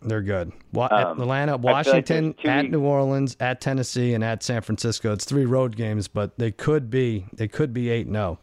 They're 0.00 0.22
good. 0.22 0.52
Wa- 0.72 0.88
Um, 0.92 1.20
Atlanta, 1.20 1.56
Washington, 1.56 2.34
two 2.34 2.48
at 2.48 2.62
weeks- 2.62 2.72
New 2.72 2.82
Orleans, 2.82 3.36
at 3.40 3.60
Tennessee, 3.60 4.14
and 4.14 4.22
at 4.22 4.44
San 4.44 4.60
Francisco. 4.62 5.12
It's 5.12 5.24
three 5.24 5.44
road 5.44 5.74
games, 5.76 6.06
but 6.06 6.38
they 6.38 6.52
could 6.52 6.88
be 6.90 7.26
they 7.32 7.48
could 7.48 7.72
be 7.72 7.90
eight 7.90 8.06
oh. 8.08 8.12
no. 8.12 8.38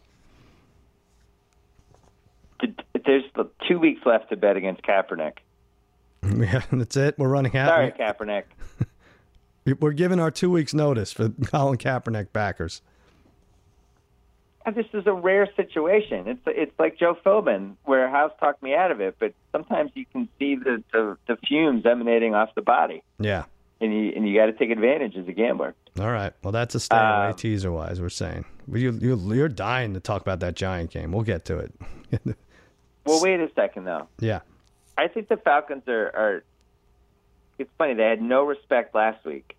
There's 3.06 3.24
two 3.68 3.78
weeks 3.78 4.00
left 4.04 4.28
to 4.30 4.36
bet 4.36 4.56
against 4.56 4.82
Kaepernick. 4.82 5.38
Yeah, 6.36 6.62
that's 6.72 6.96
it. 6.96 7.16
We're 7.18 7.28
running 7.28 7.56
out. 7.56 7.68
Sorry, 7.68 7.92
Kaepernick. 7.92 8.44
We're 9.80 9.92
giving 9.92 10.20
our 10.20 10.30
two 10.30 10.50
weeks 10.50 10.72
notice 10.74 11.12
for 11.12 11.28
Colin 11.46 11.78
Kaepernick 11.78 12.32
backers. 12.32 12.82
And 14.64 14.74
This 14.74 14.86
is 14.92 15.06
a 15.06 15.12
rare 15.12 15.48
situation. 15.56 16.26
It's 16.26 16.40
it's 16.46 16.72
like 16.78 16.98
Joe 16.98 17.16
Philbin, 17.24 17.76
where 17.84 18.08
House 18.08 18.32
talked 18.40 18.62
me 18.62 18.74
out 18.74 18.90
of 18.90 19.00
it, 19.00 19.16
but 19.20 19.32
sometimes 19.52 19.92
you 19.94 20.04
can 20.12 20.28
see 20.38 20.56
the 20.56 20.82
the, 20.92 21.16
the 21.28 21.36
fumes 21.46 21.86
emanating 21.86 22.34
off 22.34 22.54
the 22.56 22.62
body, 22.62 23.02
Yeah. 23.20 23.44
and 23.80 23.94
you 23.94 24.12
and 24.16 24.28
you 24.28 24.34
got 24.36 24.46
to 24.46 24.52
take 24.52 24.70
advantage 24.70 25.16
as 25.16 25.28
a 25.28 25.32
gambler. 25.32 25.74
All 26.00 26.10
right. 26.10 26.32
Well, 26.42 26.50
that's 26.52 26.74
a 26.74 26.80
stay 26.80 26.96
away 26.96 27.28
Um, 27.28 27.34
teaser 27.34 27.70
wise. 27.70 28.00
We're 28.00 28.08
saying. 28.08 28.44
You 28.72 28.90
you 29.00 29.16
you're 29.34 29.48
dying 29.48 29.94
to 29.94 30.00
talk 30.00 30.20
about 30.20 30.40
that 30.40 30.56
Giant 30.56 30.90
game. 30.90 31.12
We'll 31.12 31.22
get 31.22 31.44
to 31.46 31.58
it. 31.58 31.72
Well, 33.04 33.22
wait 33.22 33.38
a 33.38 33.48
second 33.54 33.84
though. 33.84 34.08
yeah. 34.18 34.40
I 34.98 35.06
think 35.06 35.28
the 35.28 35.36
Falcons 35.36 35.84
are, 35.86 36.06
are. 36.12 36.44
It's 37.58 37.70
funny 37.78 37.94
they 37.94 38.04
had 38.04 38.20
no 38.22 38.42
respect 38.44 38.94
last 38.94 39.24
week 39.24 39.56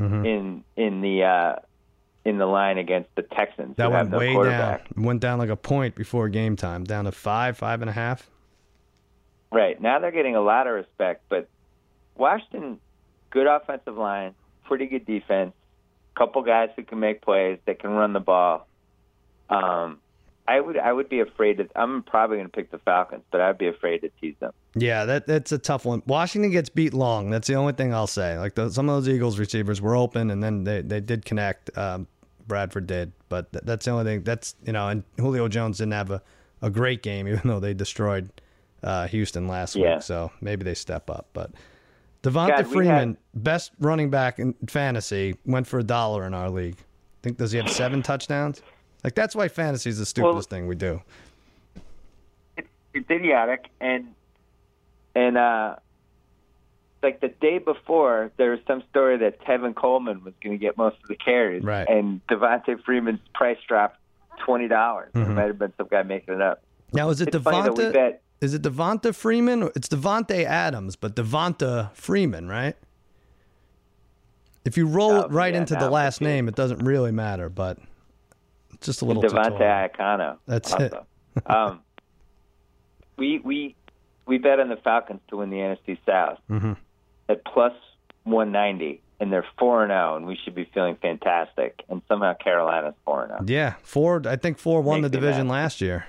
Mhm. 0.00 0.26
in 0.26 0.64
in 0.76 1.00
the 1.00 1.24
uh, 1.24 1.56
in 2.24 2.38
the 2.38 2.46
line 2.46 2.78
against 2.78 3.12
the 3.16 3.22
Texans. 3.22 3.76
That 3.76 3.90
went 3.90 4.10
no 4.10 4.18
way 4.18 4.26
down. 4.26 4.34
quarterback. 4.34 4.86
Went 4.96 5.20
down 5.20 5.38
like 5.38 5.48
a 5.50 5.56
point 5.56 5.94
before 5.94 6.28
game 6.28 6.56
time, 6.56 6.84
down 6.84 7.04
to 7.06 7.12
five, 7.12 7.56
five 7.56 7.80
and 7.80 7.88
a 7.90 7.92
half. 7.92 8.28
Right 9.50 9.80
now 9.80 9.98
they're 9.98 10.10
getting 10.12 10.36
a 10.36 10.40
lot 10.40 10.66
of 10.66 10.74
respect, 10.74 11.22
but 11.28 11.48
Washington, 12.16 12.78
good 13.30 13.46
offensive 13.46 13.96
line, 13.96 14.34
pretty 14.64 14.86
good 14.86 15.06
defense, 15.06 15.52
couple 16.16 16.42
guys 16.42 16.68
who 16.76 16.82
can 16.82 17.00
make 17.00 17.22
plays, 17.22 17.58
that 17.64 17.78
can 17.78 17.90
run 17.90 18.12
the 18.12 18.20
ball. 18.20 18.66
Um, 19.48 19.98
I 20.48 20.60
would 20.60 20.78
I 20.78 20.92
would 20.92 21.08
be 21.08 21.20
afraid 21.20 21.58
to. 21.58 21.68
I'm 21.76 22.02
probably 22.02 22.38
going 22.38 22.48
to 22.48 22.52
pick 22.56 22.70
the 22.70 22.78
Falcons, 22.78 23.22
but 23.30 23.40
I'd 23.40 23.58
be 23.58 23.68
afraid 23.68 23.98
to 24.00 24.10
tease 24.20 24.34
them. 24.40 24.52
Yeah, 24.74 25.04
that 25.04 25.26
that's 25.26 25.52
a 25.52 25.58
tough 25.58 25.84
one. 25.84 26.02
Washington 26.06 26.50
gets 26.50 26.68
beat 26.70 26.94
long. 26.94 27.30
That's 27.30 27.46
the 27.46 27.54
only 27.54 27.74
thing 27.74 27.92
I'll 27.92 28.06
say. 28.06 28.38
Like 28.38 28.54
the, 28.54 28.70
some 28.70 28.88
of 28.88 28.96
those 28.96 29.08
Eagles 29.14 29.38
receivers 29.38 29.80
were 29.82 29.94
open, 29.94 30.30
and 30.30 30.42
then 30.42 30.64
they, 30.64 30.80
they 30.80 31.00
did 31.00 31.24
connect. 31.26 31.76
Um, 31.76 32.06
Bradford 32.46 32.86
did, 32.86 33.12
but 33.28 33.52
th- 33.52 33.64
that's 33.64 33.84
the 33.84 33.90
only 33.90 34.04
thing. 34.04 34.22
That's 34.22 34.54
you 34.64 34.72
know, 34.72 34.88
and 34.88 35.04
Julio 35.18 35.48
Jones 35.48 35.78
didn't 35.78 35.92
have 35.92 36.10
a, 36.10 36.22
a 36.62 36.70
great 36.70 37.02
game, 37.02 37.28
even 37.28 37.42
though 37.44 37.60
they 37.60 37.74
destroyed 37.74 38.30
uh, 38.82 39.06
Houston 39.08 39.46
last 39.48 39.76
Yeah. 39.76 39.96
week. 39.96 40.02
So 40.02 40.30
maybe 40.40 40.64
they 40.64 40.74
step 40.74 41.10
up. 41.10 41.26
But 41.34 41.50
Devonta 42.22 42.56
God, 42.56 42.66
Freeman, 42.68 43.18
best 43.34 43.72
running 43.80 44.08
back 44.08 44.38
in 44.38 44.54
fantasy, 44.66 45.36
went 45.44 45.66
for 45.66 45.78
a 45.78 45.84
dollar 45.84 46.24
in 46.26 46.32
our 46.32 46.48
league. 46.48 46.76
I 46.78 47.20
think 47.22 47.36
does 47.36 47.52
he 47.52 47.58
have 47.58 47.68
seven 47.70 48.02
touchdowns? 48.02 48.62
Like 49.08 49.14
that's 49.14 49.34
why 49.34 49.48
fantasy 49.48 49.88
is 49.88 49.98
the 49.98 50.04
stupidest 50.04 50.50
thing 50.50 50.66
we 50.66 50.74
do. 50.74 51.00
it's 52.92 53.10
idiotic 53.10 53.68
and 53.80 54.08
and 55.14 55.38
uh 55.38 55.76
like 57.02 57.20
the 57.22 57.28
day 57.28 57.56
before, 57.56 58.30
there 58.36 58.50
was 58.50 58.60
some 58.66 58.82
story 58.90 59.16
that 59.16 59.40
Tevin 59.46 59.74
Coleman 59.74 60.22
was 60.24 60.34
going 60.44 60.58
to 60.58 60.60
get 60.60 60.76
most 60.76 60.96
of 61.00 61.08
the 61.08 61.14
carries, 61.14 61.62
Right. 61.64 61.88
and 61.88 62.20
Devonta 62.26 62.82
Freeman's 62.84 63.20
price 63.34 63.56
dropped 63.66 63.96
twenty 64.44 64.68
dollars. 64.68 65.10
Mm-hmm. 65.14 65.24
There 65.24 65.34
might 65.34 65.46
have 65.46 65.58
been 65.58 65.72
some 65.78 65.88
guy 65.90 66.02
making 66.02 66.34
it 66.34 66.42
up. 66.42 66.62
Now 66.92 67.08
is 67.08 67.22
it 67.22 67.28
It's 67.34 67.38
funny 67.42 67.62
that 67.62 67.74
we 67.78 67.84
Devonta? 67.84 67.92
bet 67.94 68.22
Is 68.42 68.52
it 68.52 68.60
Devonta 68.60 69.14
Freeman? 69.14 69.70
It's 69.74 69.88
Davante 69.88 70.44
Adams, 70.44 70.96
but 70.96 71.16
Devonta 71.16 71.94
Freeman, 71.94 72.46
right? 72.46 72.76
If 74.66 74.76
you 74.76 74.86
roll 74.86 75.12
Oh, 75.12 75.20
it 75.22 75.30
right 75.30 75.54
yeah, 75.54 75.60
into 75.60 75.74
no, 75.74 75.80
the 75.80 75.90
last 75.90 76.20
name, 76.20 76.46
it 76.46 76.54
doesn't 76.54 76.80
really 76.84 77.10
matter, 77.12 77.48
but 77.48 77.78
just 78.80 79.02
a 79.02 79.04
little 79.04 79.22
Devontae 79.22 79.44
tutorial. 79.50 79.88
Iacano. 79.88 80.36
That's 80.46 80.72
also. 80.72 81.06
um, 81.46 81.80
we 83.16 83.38
we 83.40 83.74
we 84.26 84.38
bet 84.38 84.60
on 84.60 84.68
the 84.68 84.76
Falcons 84.76 85.20
to 85.28 85.36
win 85.38 85.50
the 85.50 85.56
NFC 85.56 85.98
South 86.06 86.38
Mhm. 86.50 86.76
at 87.28 87.44
plus 87.44 87.72
one 88.24 88.52
ninety, 88.52 89.00
and 89.20 89.32
they're 89.32 89.46
four 89.58 89.82
and 89.82 89.90
zero, 89.90 90.16
and 90.16 90.26
we 90.26 90.36
should 90.36 90.54
be 90.54 90.64
feeling 90.74 90.96
fantastic. 90.96 91.82
And 91.88 92.02
somehow 92.08 92.34
Carolina's 92.34 92.94
four 93.04 93.24
and 93.24 93.32
oh. 93.32 93.44
zero. 93.46 93.46
Yeah, 93.48 93.74
four. 93.82 94.22
I 94.26 94.36
think 94.36 94.58
four 94.58 94.80
won 94.82 95.00
the 95.02 95.08
division 95.08 95.48
last 95.48 95.80
year. 95.80 96.06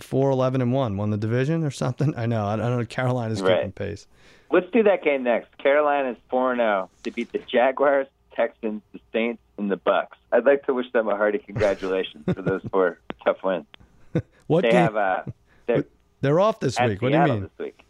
Four, 0.00 0.30
11, 0.30 0.60
and 0.60 0.72
one 0.72 0.96
won 0.96 1.10
the 1.10 1.16
division 1.16 1.62
or 1.62 1.70
something. 1.70 2.14
I 2.16 2.26
know. 2.26 2.46
I 2.46 2.56
don't 2.56 2.76
know. 2.78 2.84
Carolina's 2.84 3.40
Right. 3.40 3.58
keeping 3.58 3.70
pace. 3.72 4.08
Let's 4.50 4.68
do 4.72 4.82
that 4.82 5.04
game 5.04 5.22
next. 5.22 5.56
Carolina's 5.58 6.16
four 6.28 6.50
and 6.50 6.58
zero 6.58 6.90
to 7.04 7.10
beat 7.12 7.30
the 7.32 7.38
Jaguars, 7.38 8.08
Texans, 8.34 8.82
the 8.92 9.00
Saints, 9.12 9.42
and 9.58 9.70
the 9.70 9.76
Bucks. 9.76 10.16
I'd 10.32 10.44
like 10.44 10.64
to 10.66 10.74
wish 10.74 10.90
them 10.92 11.08
a 11.08 11.16
hearty 11.16 11.38
congratulations 11.38 12.24
for 12.26 12.42
those 12.42 12.62
four 12.70 12.98
tough 13.24 13.38
wins. 13.44 13.66
What 14.46 14.62
They 14.62 14.70
game? 14.72 14.80
have 14.82 14.96
uh, 14.96 15.22
they're 15.66 15.84
They're 16.20 16.38
off 16.40 16.60
this 16.60 16.78
week. 16.78 17.00
What 17.00 17.12
do 17.12 17.18
you 17.18 17.24
mean? 17.24 17.40
this 17.42 17.50
week. 17.58 17.80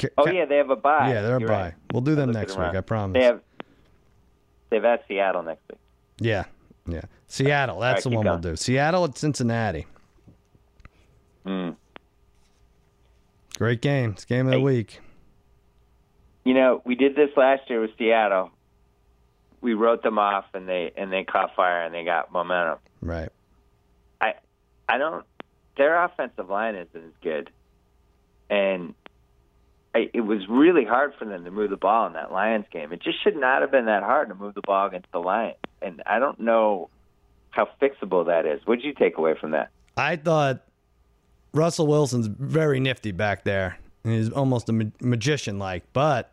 Ca- 0.00 0.08
Oh 0.16 0.28
yeah, 0.30 0.44
they 0.44 0.56
have 0.56 0.70
a 0.70 0.76
bye. 0.76 1.10
Yeah, 1.12 1.22
they're 1.22 1.36
a 1.36 1.40
bye. 1.40 1.46
right. 1.46 1.74
We'll 1.92 2.02
do 2.02 2.14
them 2.14 2.30
next 2.30 2.52
week. 2.52 2.60
around. 2.60 2.76
I 2.76 2.80
promise. 2.80 3.14
They 3.20 3.24
have 3.24 3.40
they 4.70 4.76
have 4.76 4.84
at 4.84 5.04
Seattle 5.08 5.42
next 5.42 5.62
week. 5.68 5.78
Yeah, 6.20 6.44
yeah. 6.86 7.02
Seattle. 7.26 7.80
That's 7.80 8.06
right, 8.06 8.10
the 8.10 8.16
one 8.16 8.24
going. 8.24 8.40
we'll 8.40 8.52
do. 8.52 8.56
Seattle 8.56 9.04
at 9.04 9.18
Cincinnati. 9.18 9.86
Hmm. 11.44 11.70
Great 13.58 13.80
game. 13.82 14.10
It's 14.12 14.24
game 14.24 14.46
of 14.46 14.52
the 14.52 14.58
Hey. 14.58 14.62
week. 14.64 15.00
You 16.44 16.54
know, 16.54 16.82
we 16.84 16.94
did 16.94 17.14
this 17.16 17.30
last 17.36 17.68
year 17.68 17.80
with 17.80 17.90
Seattle. 17.98 18.50
We 19.60 19.74
wrote 19.74 20.02
them 20.02 20.18
off, 20.18 20.46
and 20.54 20.68
they 20.68 20.92
and 20.96 21.12
they 21.12 21.24
caught 21.24 21.54
fire, 21.54 21.82
and 21.82 21.94
they 21.94 22.04
got 22.04 22.32
momentum. 22.32 22.78
Right. 23.00 23.30
I 24.20 24.34
I 24.88 24.98
don't. 24.98 25.24
Their 25.76 26.02
offensive 26.02 26.48
line 26.48 26.74
isn't 26.74 27.04
as 27.04 27.12
good, 27.22 27.50
and 28.48 28.94
I, 29.94 30.10
it 30.12 30.20
was 30.20 30.46
really 30.48 30.84
hard 30.84 31.14
for 31.18 31.24
them 31.24 31.44
to 31.44 31.50
move 31.50 31.70
the 31.70 31.76
ball 31.76 32.06
in 32.06 32.12
that 32.14 32.32
Lions 32.32 32.66
game. 32.70 32.92
It 32.92 33.02
just 33.02 33.22
should 33.22 33.36
not 33.36 33.62
have 33.62 33.70
been 33.70 33.86
that 33.86 34.02
hard 34.02 34.28
to 34.28 34.34
move 34.34 34.54
the 34.54 34.62
ball 34.62 34.86
against 34.86 35.10
the 35.12 35.18
Lions, 35.18 35.56
and 35.82 36.02
I 36.06 36.18
don't 36.18 36.38
know 36.40 36.90
how 37.50 37.68
fixable 37.80 38.26
that 38.26 38.46
is. 38.46 38.60
What 38.64 38.76
did 38.76 38.84
you 38.84 38.94
take 38.94 39.18
away 39.18 39.34
from 39.40 39.50
that? 39.52 39.70
I 39.96 40.16
thought 40.16 40.64
Russell 41.52 41.86
Wilson's 41.86 42.28
very 42.28 42.78
nifty 42.78 43.10
back 43.10 43.44
there. 43.44 43.78
He's 44.04 44.30
almost 44.30 44.68
a 44.68 44.72
ma- 44.72 44.84
magician 45.00 45.58
like, 45.58 45.82
but 45.92 46.32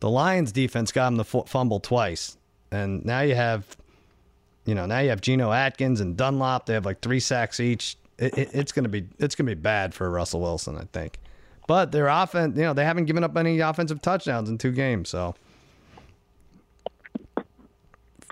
the 0.00 0.08
Lions 0.08 0.52
defense 0.52 0.90
got 0.90 1.08
him 1.08 1.16
the 1.16 1.24
fu- 1.24 1.44
fumble 1.44 1.80
twice. 1.80 2.36
And 2.70 3.04
now 3.04 3.20
you 3.20 3.34
have, 3.34 3.76
you 4.64 4.74
know, 4.74 4.86
now 4.86 4.98
you 5.00 5.10
have 5.10 5.20
Geno 5.20 5.52
Atkins 5.52 6.00
and 6.00 6.16
Dunlap. 6.16 6.66
They 6.66 6.74
have 6.74 6.84
like 6.86 7.00
three 7.00 7.20
sacks 7.20 7.60
each. 7.60 7.96
It, 8.18 8.36
it, 8.38 8.50
it's 8.52 8.72
gonna 8.72 8.88
be 8.88 9.06
it's 9.18 9.34
gonna 9.34 9.50
be 9.50 9.54
bad 9.60 9.94
for 9.94 10.08
Russell 10.10 10.40
Wilson, 10.40 10.76
I 10.76 10.84
think. 10.92 11.18
But 11.66 11.92
their 11.92 12.08
offense, 12.08 12.56
you 12.56 12.62
know, 12.64 12.72
they 12.74 12.84
haven't 12.84 13.06
given 13.06 13.24
up 13.24 13.36
any 13.36 13.60
offensive 13.60 14.02
touchdowns 14.02 14.48
in 14.50 14.58
two 14.58 14.70
games. 14.72 15.08
So 15.08 15.34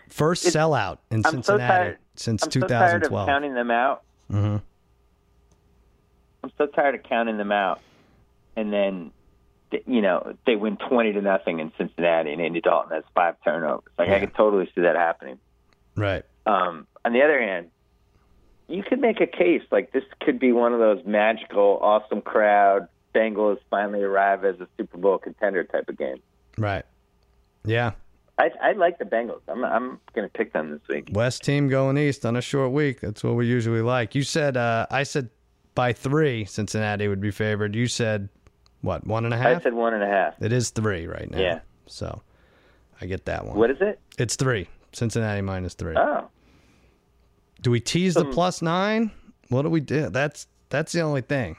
first 0.09 0.47
It's- 0.47 0.55
sellout 0.57 0.99
in 1.11 1.19
I'm 1.19 1.23
so 1.23 1.31
Cincinnati 1.31 1.67
tired. 1.69 1.99
since 2.17 2.43
I'm 2.45 2.51
so 2.53 2.61
tired 2.61 3.03
of 3.03 3.09
2012. 3.11 3.27
counting 3.27 3.55
them 3.55 3.71
out. 3.71 4.03
hmm 4.31 4.57
I'm 6.45 6.51
so 6.59 6.67
tired 6.67 6.95
of 6.97 7.03
counting 7.05 7.37
them 7.39 7.53
out, 7.53 7.81
and 8.57 8.73
then 8.73 9.13
you 9.87 10.03
know 10.03 10.35
they 10.47 10.57
win 10.57 10.77
twenty 10.77 11.13
to 11.13 11.21
nothing 11.21 11.61
in 11.61 11.73
Cincinnati, 11.79 12.33
and 12.33 12.41
Andy 12.41 12.61
Dalton 12.61 12.93
has 12.93 13.05
five 13.15 13.37
turnovers. 13.45 13.93
Like 13.99 14.09
Yeah. 14.09 14.17
I 14.17 14.21
could 14.21 14.35
totally 14.35 14.67
see 14.75 14.83
that 14.83 14.97
happening. 14.97 15.39
Right. 15.97 16.25
Um, 16.47 16.87
on 17.05 17.13
the 17.13 17.23
other 17.23 17.41
hand, 17.41 17.69
you 18.69 18.83
could 18.83 19.01
make 19.01 19.21
a 19.21 19.27
case 19.27 19.63
like 19.71 19.93
this 19.93 20.05
could 20.21 20.39
be 20.39 20.53
one 20.53 20.73
of 20.73 20.79
those 20.79 21.05
magical, 21.05 21.79
awesome 21.83 22.21
crowd. 22.23 22.89
Bengals 23.15 23.59
finally 23.71 24.03
arrive 24.03 24.45
as 24.45 24.59
a 24.61 24.67
Super 24.79 24.97
Bowl 24.97 25.19
contender 25.19 25.65
type 25.65 25.89
of 25.89 25.99
game. 25.99 26.17
Right. 26.57 26.85
Yeah. 27.65 27.93
I, 28.39 28.51
I 28.63 28.73
like 28.73 28.99
the 28.99 29.05
Bengals. 29.05 29.43
I'm 29.49 29.65
I'm 29.65 30.01
going 30.15 30.27
to 30.27 30.33
pick 30.33 30.55
them 30.55 30.71
this 30.71 30.81
week. 30.89 31.11
West 31.13 31.45
team 31.45 31.69
going 31.69 31.99
east 31.99 32.25
on 32.25 32.37
a 32.37 32.41
short 32.41 32.73
week. 32.73 33.01
That's 33.01 33.23
what 33.23 33.35
we 33.35 33.47
usually 33.47 33.83
like. 33.83 34.15
You 34.15 34.23
said, 34.23 34.57
uh, 34.57 34.87
I 34.91 35.03
said 35.03 35.29
by 35.75 35.93
three, 35.93 36.47
Cincinnati 36.47 37.09
would 37.09 37.21
be 37.21 37.31
favored. 37.31 37.75
You 37.75 37.87
said, 37.87 38.31
what, 38.83 39.07
one 39.07 39.25
and 39.25 39.33
a 39.33 39.37
I 39.37 39.41
half? 39.41 39.63
said 39.63 39.73
one 39.75 39.95
and 39.95 40.03
a 40.03 40.07
half. 40.07 40.35
it 40.41 40.53
is 40.53 40.71
three 40.71 41.07
right 41.07 41.31
now. 41.31 41.39
Yeah. 41.41 41.61
So 41.87 42.21
I 43.01 43.07
get 43.07 43.25
that 43.25 43.47
one. 43.47 43.57
What 43.57 43.71
is 43.71 43.79
it? 43.81 43.99
It's 44.19 44.37
three. 44.37 44.69
Cincinnati 44.93 45.41
minus 45.41 45.75
three. 45.75 45.97
Oh, 45.97 46.29
do 47.63 47.71
we 47.71 47.81
tease 47.81 48.15
the 48.15 48.25
plus 48.27 48.61
nine? 48.61 49.11
What 49.49 49.63
do 49.63 49.71
we 49.71 49.81
do? 49.81 50.11
That's 50.11 50.47
that's 50.69 50.93
the 50.93 51.01
only 51.01 51.23
thing. 51.23 51.57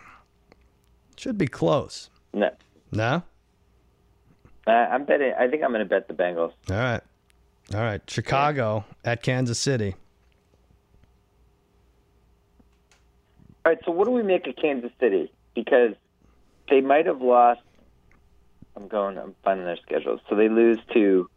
Should 1.17 1.38
be 1.38 1.47
close. 1.47 2.09
no. 2.34 2.49
No? 2.91 3.24
I, 4.67 4.71
I'm 4.71 5.03
betting. 5.05 5.34
I 5.39 5.47
think 5.47 5.63
I'm 5.63 5.71
going 5.71 5.80
to 5.80 5.86
bet 5.86 6.07
the 6.07 6.13
Bengals. 6.13 6.53
All 6.69 6.76
right. 6.78 7.01
All 7.74 7.82
right. 7.82 8.01
Chicago 8.07 8.86
at 9.03 9.24
Kansas 9.24 9.59
City. 9.59 9.95
All 13.65 13.71
right, 13.71 13.80
so 13.86 13.91
what 13.91 14.05
do 14.05 14.11
we 14.11 14.24
make 14.24 14.45
of 14.47 14.55
Kansas 14.57 14.91
City? 14.99 15.32
Because 15.55 15.93
they 16.70 16.82
might 16.82 17.05
have 17.05 17.22
lost. 17.22 17.61
I'm 18.76 18.88
going. 18.88 19.18
I'm 19.18 19.36
finding 19.43 19.66
their 19.66 19.78
schedules. 19.78 20.20
So 20.30 20.36
they 20.36 20.49
lose 20.49 20.80
to 20.93 21.30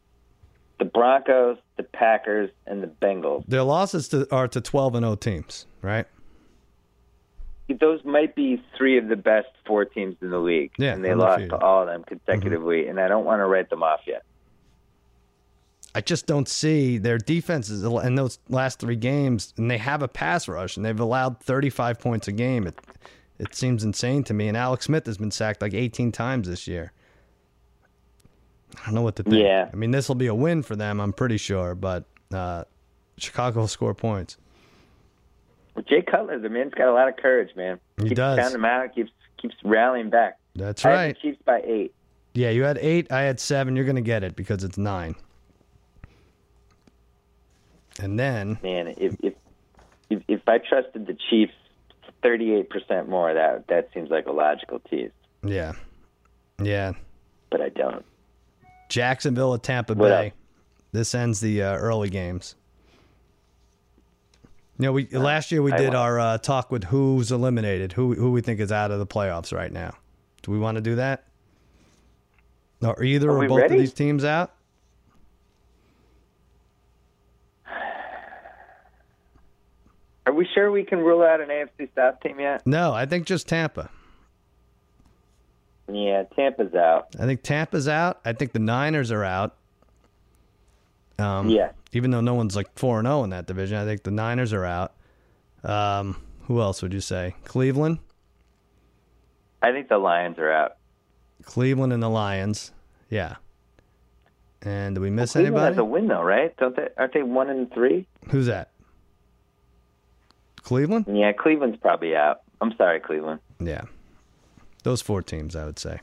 the 0.78 0.84
Broncos, 0.84 1.58
the 1.76 1.82
Packers, 1.82 2.50
and 2.66 2.82
the 2.82 2.86
Bengals. 2.86 3.44
Their 3.46 3.62
losses 3.62 4.08
to, 4.08 4.26
are 4.34 4.48
to 4.48 4.60
12 4.60 4.96
and 4.96 5.04
0 5.04 5.16
teams, 5.16 5.66
right? 5.82 6.06
Those 7.80 8.04
might 8.04 8.36
be 8.36 8.62
three 8.76 8.96
of 8.96 9.08
the 9.08 9.16
best 9.16 9.48
four 9.66 9.84
teams 9.84 10.16
in 10.22 10.30
the 10.30 10.38
league, 10.38 10.70
Yeah, 10.78 10.92
and 10.92 11.04
they 11.04 11.14
lost 11.14 11.48
to 11.48 11.58
all 11.58 11.82
of 11.82 11.88
them 11.88 12.02
mm-hmm. 12.02 12.14
consecutively. 12.14 12.86
And 12.86 13.00
I 13.00 13.08
don't 13.08 13.24
want 13.24 13.40
to 13.40 13.46
write 13.46 13.70
them 13.70 13.82
off 13.82 14.00
yet. 14.06 14.22
I 15.96 16.02
just 16.02 16.26
don't 16.26 16.46
see 16.46 16.98
their 16.98 17.16
defenses 17.16 17.82
in 17.82 18.16
those 18.16 18.38
last 18.50 18.78
three 18.78 18.96
games, 18.96 19.54
and 19.56 19.70
they 19.70 19.78
have 19.78 20.02
a 20.02 20.08
pass 20.08 20.46
rush, 20.46 20.76
and 20.76 20.84
they've 20.84 21.00
allowed 21.00 21.40
35 21.40 21.98
points 21.98 22.28
a 22.28 22.32
game. 22.32 22.66
It 22.66 22.78
it 23.38 23.54
seems 23.54 23.84
insane 23.84 24.24
to 24.24 24.34
me. 24.34 24.48
And 24.48 24.56
Alex 24.56 24.86
Smith 24.86 25.06
has 25.06 25.18
been 25.18 25.30
sacked 25.30 25.62
like 25.62 25.74
18 25.74 26.12
times 26.12 26.48
this 26.48 26.66
year. 26.66 26.92
I 28.80 28.86
don't 28.86 28.94
know 28.94 29.02
what 29.02 29.16
to 29.16 29.22
think. 29.22 29.36
Yeah. 29.36 29.70
I 29.72 29.76
mean, 29.76 29.90
this 29.90 30.08
will 30.08 30.16
be 30.16 30.26
a 30.26 30.34
win 30.34 30.62
for 30.62 30.76
them, 30.76 31.00
I'm 31.00 31.12
pretty 31.12 31.36
sure, 31.36 31.74
but 31.74 32.04
uh, 32.32 32.64
Chicago 33.16 33.60
will 33.60 33.68
score 33.68 33.94
points. 33.94 34.36
Jay 35.88 36.02
Cutler, 36.02 36.38
the 36.38 36.48
man's 36.48 36.74
got 36.74 36.88
a 36.88 36.92
lot 36.92 37.08
of 37.08 37.16
courage, 37.16 37.54
man. 37.54 37.78
He 37.98 38.04
keeps 38.04 38.16
does. 38.16 38.38
counting 38.38 38.52
them 38.54 38.64
out. 38.64 38.94
Keeps 38.94 39.10
keeps 39.36 39.54
rallying 39.62 40.08
back. 40.08 40.38
That's 40.54 40.84
I 40.84 40.90
right. 40.90 41.14
the 41.14 41.20
Chiefs 41.20 41.42
by 41.44 41.60
eight. 41.64 41.94
Yeah, 42.34 42.50
you 42.50 42.64
had 42.64 42.78
eight. 42.78 43.12
I 43.12 43.22
had 43.22 43.38
seven. 43.38 43.76
You're 43.76 43.84
going 43.84 43.96
to 43.96 44.02
get 44.02 44.24
it 44.24 44.36
because 44.36 44.64
it's 44.64 44.78
nine. 44.78 45.14
And 48.00 48.18
then, 48.18 48.58
man, 48.62 48.88
if 48.96 49.16
if 49.22 49.34
if, 50.10 50.22
if 50.28 50.40
I 50.46 50.58
trusted 50.58 51.06
the 51.06 51.16
Chiefs 51.30 51.54
thirty 52.22 52.54
eight 52.54 52.70
percent 52.70 53.08
more, 53.08 53.32
that 53.34 53.66
that 53.68 53.88
seems 53.94 54.10
like 54.10 54.26
a 54.26 54.32
logical 54.32 54.80
tease. 54.80 55.10
yeah, 55.44 55.72
yeah, 56.62 56.92
But 57.50 57.60
I 57.60 57.68
don't. 57.70 58.04
Jacksonville 58.88 59.54
at 59.54 59.62
Tampa 59.62 59.94
What 59.94 60.08
Bay. 60.08 60.24
else? 60.26 60.34
This 60.92 61.14
ends 61.14 61.40
the 61.40 61.62
uh, 61.62 61.76
early 61.76 62.08
games. 62.08 62.54
You 64.78 64.84
know, 64.84 64.92
we 64.92 65.06
last 65.08 65.50
year 65.52 65.62
we 65.62 65.72
I 65.72 65.76
did 65.78 65.94
our 65.94 66.18
uh, 66.20 66.38
talk 66.38 66.70
with 66.70 66.84
who's 66.84 67.32
eliminated, 67.32 67.92
who 67.92 68.14
who 68.14 68.30
we 68.30 68.40
think 68.42 68.60
is 68.60 68.70
out 68.70 68.90
of 68.90 68.98
the 68.98 69.06
playoffs 69.06 69.52
right 69.52 69.72
now. 69.72 69.94
Do 70.42 70.52
we 70.52 70.58
want 70.58 70.76
to 70.76 70.80
do 70.82 70.96
that? 70.96 71.24
Are 72.84 73.02
either 73.02 73.30
Are 73.30 73.38
or 73.44 73.48
both 73.48 73.58
ready? 73.62 73.74
of 73.74 73.80
these 73.80 73.94
teams 73.94 74.22
out? 74.24 74.52
Are 80.26 80.32
we 80.32 80.46
sure 80.54 80.70
we 80.72 80.84
can 80.84 80.98
rule 80.98 81.22
out 81.22 81.40
an 81.40 81.48
AFC 81.48 81.88
South 81.94 82.20
team 82.20 82.40
yet? 82.40 82.66
No, 82.66 82.92
I 82.92 83.06
think 83.06 83.26
just 83.26 83.48
Tampa. 83.48 83.90
Yeah, 85.90 86.24
Tampa's 86.34 86.74
out. 86.74 87.08
I 87.18 87.26
think 87.26 87.42
Tampa's 87.42 87.86
out. 87.86 88.20
I 88.24 88.32
think 88.32 88.52
the 88.52 88.58
Niners 88.58 89.12
are 89.12 89.22
out. 89.24 89.54
Um, 91.18 91.48
Yeah. 91.48 91.70
Even 91.92 92.10
though 92.10 92.20
no 92.20 92.34
one's 92.34 92.56
like 92.56 92.66
four 92.76 92.98
and 92.98 93.06
zero 93.06 93.22
in 93.24 93.30
that 93.30 93.46
division, 93.46 93.78
I 93.78 93.84
think 93.84 94.02
the 94.02 94.10
Niners 94.10 94.52
are 94.52 94.64
out. 94.64 94.92
Um, 95.64 96.20
who 96.42 96.60
else 96.60 96.82
would 96.82 96.92
you 96.92 97.00
say? 97.00 97.34
Cleveland. 97.44 98.00
I 99.62 99.72
think 99.72 99.88
the 99.88 99.96
Lions 99.98 100.38
are 100.38 100.50
out. 100.52 100.76
Cleveland 101.44 101.92
and 101.92 102.02
the 102.02 102.10
Lions. 102.10 102.72
Yeah. 103.08 103.36
And 104.62 104.94
do 104.96 105.00
we 105.00 105.08
miss 105.10 105.32
Cleveland 105.32 105.54
anybody? 105.56 105.74
has 105.76 105.78
a 105.78 105.84
win 105.84 106.08
though, 106.08 106.22
right? 106.22 106.54
Don't 106.56 106.74
they? 106.76 106.88
Aren't 106.98 107.14
they 107.14 107.22
one 107.22 107.48
and 107.48 107.72
three? 107.72 108.06
Who's 108.30 108.46
that? 108.46 108.72
Cleveland? 110.66 111.04
Yeah, 111.08 111.30
Cleveland's 111.32 111.76
probably 111.76 112.16
out. 112.16 112.40
I'm 112.60 112.74
sorry, 112.76 112.98
Cleveland. 112.98 113.38
Yeah. 113.60 113.82
Those 114.82 115.00
four 115.00 115.22
teams, 115.22 115.54
I 115.54 115.64
would 115.64 115.78
say. 115.78 116.00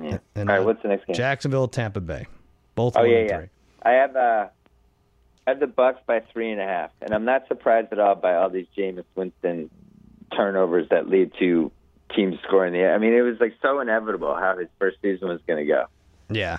Yeah. 0.00 0.18
And, 0.36 0.48
All 0.48 0.54
right, 0.54 0.62
uh, 0.62 0.64
what's 0.64 0.82
the 0.82 0.88
next 0.88 1.04
game? 1.04 1.16
Jacksonville, 1.16 1.66
Tampa 1.66 2.00
Bay. 2.00 2.28
Both 2.76 2.96
Oh 2.96 3.02
yeah, 3.02 3.24
yeah. 3.28 3.38
three. 3.38 3.48
I 3.82 3.90
have 3.90 4.14
uh, 4.14 4.46
I 5.48 5.50
have 5.50 5.58
the 5.58 5.66
Bucks 5.66 5.98
by 6.06 6.20
three 6.32 6.52
and 6.52 6.60
a 6.60 6.64
half, 6.64 6.92
and 7.02 7.12
I'm 7.12 7.24
not 7.24 7.48
surprised 7.48 7.92
at 7.92 7.98
all 7.98 8.14
by 8.14 8.36
all 8.36 8.50
these 8.50 8.66
Jameis 8.76 9.04
Winston 9.16 9.68
turnovers 10.36 10.88
that 10.90 11.08
lead 11.08 11.32
to 11.40 11.72
teams 12.14 12.36
scoring 12.46 12.72
the. 12.72 12.86
I 12.86 12.98
mean, 12.98 13.14
it 13.14 13.22
was 13.22 13.40
like 13.40 13.54
so 13.60 13.80
inevitable 13.80 14.36
how 14.36 14.56
his 14.56 14.68
first 14.78 14.98
season 15.02 15.26
was 15.26 15.40
going 15.48 15.58
to 15.58 15.66
go. 15.66 15.86
Yeah. 16.30 16.58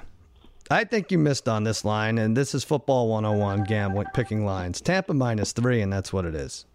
I 0.72 0.84
think 0.84 1.12
you 1.12 1.18
missed 1.18 1.50
on 1.50 1.64
this 1.64 1.84
line, 1.84 2.18
and 2.20 2.38
this 2.38 2.54
is 2.54 2.64
football 2.64 3.10
101 3.10 3.64
gambling, 3.64 4.08
picking 4.14 4.46
lines. 4.46 4.82
Tampa 4.82 5.14
minus 5.14 5.52
three, 5.52 5.82
and 5.82 5.92
that's 5.92 6.14
what 6.14 6.26
it 6.26 6.36
is. 6.36 6.66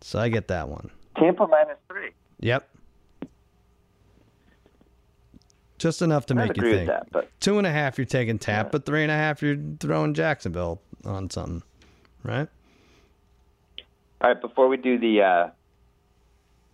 So 0.00 0.18
I 0.18 0.28
get 0.28 0.48
that 0.48 0.68
one. 0.68 0.90
Tampa 1.16 1.46
minus 1.46 1.78
three. 1.88 2.10
Yep. 2.40 2.68
Just 5.78 6.02
enough 6.02 6.26
to 6.26 6.34
I 6.34 6.46
make 6.46 6.56
you 6.56 6.62
think. 6.62 6.88
that, 6.88 7.10
but 7.12 7.30
Two 7.40 7.58
and 7.58 7.66
a 7.66 7.70
half, 7.70 7.98
you're 7.98 8.04
taking 8.04 8.38
Tampa. 8.38 8.78
Three 8.80 9.02
and 9.02 9.10
a 9.10 9.14
half, 9.14 9.42
you're 9.42 9.58
throwing 9.80 10.14
Jacksonville 10.14 10.80
on 11.04 11.30
something, 11.30 11.62
right? 12.22 12.48
all 14.20 14.30
right. 14.30 14.40
Before 14.40 14.68
we 14.68 14.76
do 14.76 14.98
the 14.98 15.22
uh, 15.22 15.48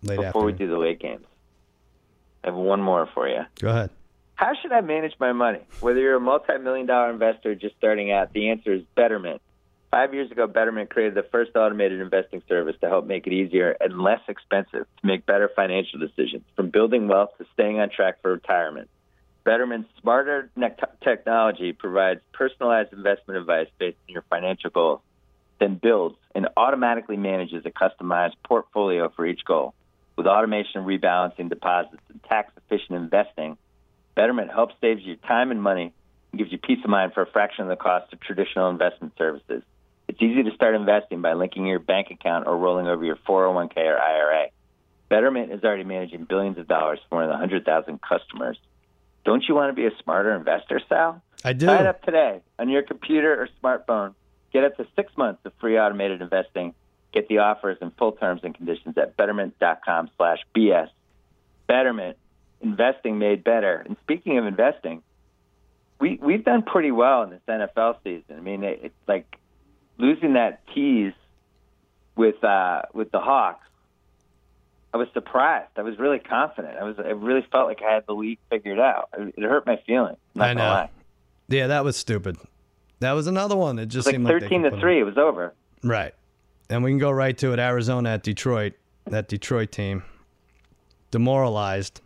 Late 0.03 0.19
before 0.19 0.45
we 0.45 0.53
do 0.53 0.67
the 0.67 0.77
late 0.77 0.99
games, 0.99 1.25
I 2.43 2.47
have 2.47 2.55
one 2.55 2.81
more 2.81 3.07
for 3.13 3.27
you. 3.27 3.41
Go 3.59 3.69
ahead. 3.69 3.89
How 4.41 4.53
should 4.59 4.71
I 4.71 4.81
manage 4.81 5.13
my 5.19 5.33
money? 5.33 5.59
Whether 5.81 5.99
you're 5.99 6.15
a 6.15 6.19
multi-million 6.19 6.87
dollar 6.87 7.11
investor 7.11 7.53
just 7.53 7.75
starting 7.77 8.11
out, 8.11 8.33
the 8.33 8.49
answer 8.49 8.73
is 8.73 8.81
Betterment. 8.95 9.39
Five 9.91 10.15
years 10.15 10.31
ago, 10.31 10.47
Betterment 10.47 10.89
created 10.89 11.13
the 11.13 11.27
first 11.31 11.51
automated 11.55 12.01
investing 12.01 12.41
service 12.49 12.75
to 12.81 12.89
help 12.89 13.05
make 13.05 13.27
it 13.27 13.33
easier 13.33 13.77
and 13.79 14.01
less 14.01 14.21
expensive 14.27 14.87
to 14.99 15.05
make 15.05 15.27
better 15.27 15.47
financial 15.55 15.99
decisions, 15.99 16.43
from 16.55 16.71
building 16.71 17.07
wealth 17.07 17.29
to 17.37 17.45
staying 17.53 17.79
on 17.79 17.91
track 17.91 18.19
for 18.23 18.31
retirement. 18.31 18.89
Betterment's 19.43 19.89
smarter 20.01 20.49
ne- 20.55 20.75
technology 21.03 21.71
provides 21.71 22.21
personalized 22.33 22.93
investment 22.93 23.39
advice 23.39 23.67
based 23.77 23.97
on 24.09 24.13
your 24.13 24.23
financial 24.27 24.71
goals, 24.71 25.01
then 25.59 25.75
builds 25.79 26.17
and 26.33 26.47
automatically 26.57 27.15
manages 27.15 27.63
a 27.67 27.69
customized 27.69 28.37
portfolio 28.43 29.07
for 29.15 29.23
each 29.23 29.45
goal. 29.45 29.75
With 30.15 30.25
automation, 30.25 30.83
rebalancing 30.83 31.49
deposits, 31.49 32.01
and 32.09 32.23
tax 32.23 32.51
efficient 32.57 32.97
investing, 32.97 33.59
Betterment 34.15 34.51
helps 34.51 34.75
saves 34.81 35.01
you 35.03 35.15
time 35.15 35.51
and 35.51 35.61
money 35.61 35.93
and 36.31 36.39
gives 36.39 36.51
you 36.51 36.57
peace 36.57 36.79
of 36.83 36.89
mind 36.89 37.13
for 37.13 37.21
a 37.21 37.27
fraction 37.27 37.63
of 37.63 37.69
the 37.69 37.75
cost 37.75 38.11
of 38.13 38.19
traditional 38.19 38.69
investment 38.69 39.13
services. 39.17 39.63
It's 40.07 40.21
easy 40.21 40.43
to 40.43 40.51
start 40.55 40.75
investing 40.75 41.21
by 41.21 41.33
linking 41.33 41.65
your 41.65 41.79
bank 41.79 42.11
account 42.11 42.47
or 42.47 42.57
rolling 42.57 42.87
over 42.87 43.03
your 43.05 43.15
401k 43.15 43.77
or 43.77 43.97
IRA. 43.97 44.47
Betterment 45.07 45.51
is 45.51 45.63
already 45.63 45.83
managing 45.83 46.25
billions 46.25 46.57
of 46.57 46.67
dollars 46.67 46.99
for 47.09 47.15
more 47.15 47.23
than 47.23 47.31
100,000 47.31 47.99
customers. 48.01 48.57
Don't 49.23 49.43
you 49.47 49.55
want 49.55 49.69
to 49.69 49.73
be 49.73 49.85
a 49.85 49.97
smarter 50.03 50.33
investor, 50.33 50.81
Sal? 50.89 51.21
I 51.43 51.53
do. 51.53 51.65
Sign 51.65 51.85
up 51.85 52.03
today 52.03 52.41
on 52.57 52.69
your 52.69 52.81
computer 52.81 53.41
or 53.41 53.49
smartphone. 53.63 54.15
Get 54.51 54.63
up 54.63 54.77
to 54.77 54.87
six 54.95 55.15
months 55.15 55.41
of 55.45 55.53
free 55.59 55.77
automated 55.77 56.21
investing. 56.21 56.73
Get 57.13 57.27
the 57.27 57.39
offers 57.39 57.77
and 57.81 57.95
full 57.97 58.13
terms 58.13 58.41
and 58.43 58.55
conditions 58.55 58.97
at 58.97 59.17
betterment.com 59.17 60.09
slash 60.17 60.39
BS. 60.55 60.89
Betterment, 61.67 62.17
investing 62.61 63.19
made 63.19 63.43
better. 63.43 63.83
And 63.85 63.97
speaking 64.03 64.37
of 64.37 64.45
investing, 64.45 65.03
we, 65.99 66.19
we've 66.21 66.43
done 66.43 66.63
pretty 66.63 66.91
well 66.91 67.23
in 67.23 67.29
this 67.29 67.41
NFL 67.47 67.97
season. 68.03 68.35
I 68.37 68.39
mean, 68.39 68.63
it, 68.63 68.79
it's 68.83 69.07
like 69.07 69.37
losing 69.97 70.33
that 70.33 70.61
tease 70.73 71.13
with, 72.15 72.43
uh, 72.43 72.83
with 72.93 73.11
the 73.11 73.19
Hawks. 73.19 73.67
I 74.93 74.97
was 74.97 75.07
surprised. 75.13 75.71
I 75.77 75.83
was 75.83 75.97
really 75.97 76.19
confident. 76.19 76.77
I 76.77 76.83
was. 76.83 76.97
I 76.99 77.11
really 77.11 77.45
felt 77.49 77.67
like 77.67 77.81
I 77.81 77.93
had 77.93 78.05
the 78.07 78.13
league 78.13 78.39
figured 78.49 78.77
out. 78.77 79.07
It 79.17 79.35
it 79.37 79.43
hurt 79.43 79.65
my 79.65 79.77
feelings. 79.87 80.17
Not 80.35 80.49
I 80.49 80.53
know. 80.53 80.63
lie. 80.63 80.89
Yeah, 81.47 81.67
that 81.67 81.85
was 81.85 81.95
stupid. 81.95 82.37
That 82.99 83.13
was 83.13 83.27
another 83.27 83.55
one. 83.55 83.79
It 83.79 83.85
just 83.85 84.05
like 84.05 84.15
seemed 84.15 84.25
like 84.25 84.41
thirteen 84.41 84.63
to 84.63 84.79
three. 84.81 84.99
It 84.99 85.03
was 85.03 85.17
over. 85.17 85.53
Right. 85.81 86.13
And 86.69 86.83
we 86.83 86.91
can 86.91 86.97
go 86.97 87.09
right 87.09 87.37
to 87.37 87.53
it. 87.53 87.59
Arizona 87.59 88.11
at 88.11 88.23
Detroit. 88.23 88.73
That 89.05 89.27
Detroit 89.29 89.71
team 89.71 90.03
demoralized. 91.09 92.01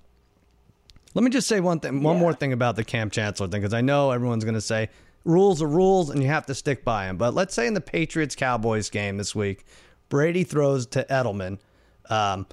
Let 1.16 1.24
me 1.24 1.32
just 1.32 1.48
say 1.48 1.60
one 1.62 1.80
thing, 1.80 2.04
one 2.04 2.18
Yeah. 2.18 2.22
more 2.22 2.34
thing 2.34 2.54
about 2.54 2.76
the 2.76 2.84
Kam 2.84 3.10
Chancellor 3.10 3.48
thing, 3.48 3.62
because 3.62 3.74
I 3.74 3.82
know 3.82 4.12
everyone's 4.12 4.44
going 4.44 4.54
to 4.56 4.62
say 4.62 4.90
rules 5.24 5.62
are 5.62 5.68
rules 5.68 6.10
and 6.12 6.22
you 6.22 6.28
have 6.28 6.46
to 6.46 6.54
stick 6.54 6.84
by 6.84 7.08
them. 7.08 7.18
But 7.18 7.34
let's 7.34 7.54
say 7.56 7.66
in 7.66 7.74
the 7.74 7.82
Patriots 7.82 8.36
Cowboys 8.36 8.90
game 8.92 9.18
this 9.18 9.34
week, 9.34 9.66
Brady 10.10 10.44
throws 10.44 10.86
to 10.88 11.04
Edelman, 11.10 11.58
um, 12.10 12.46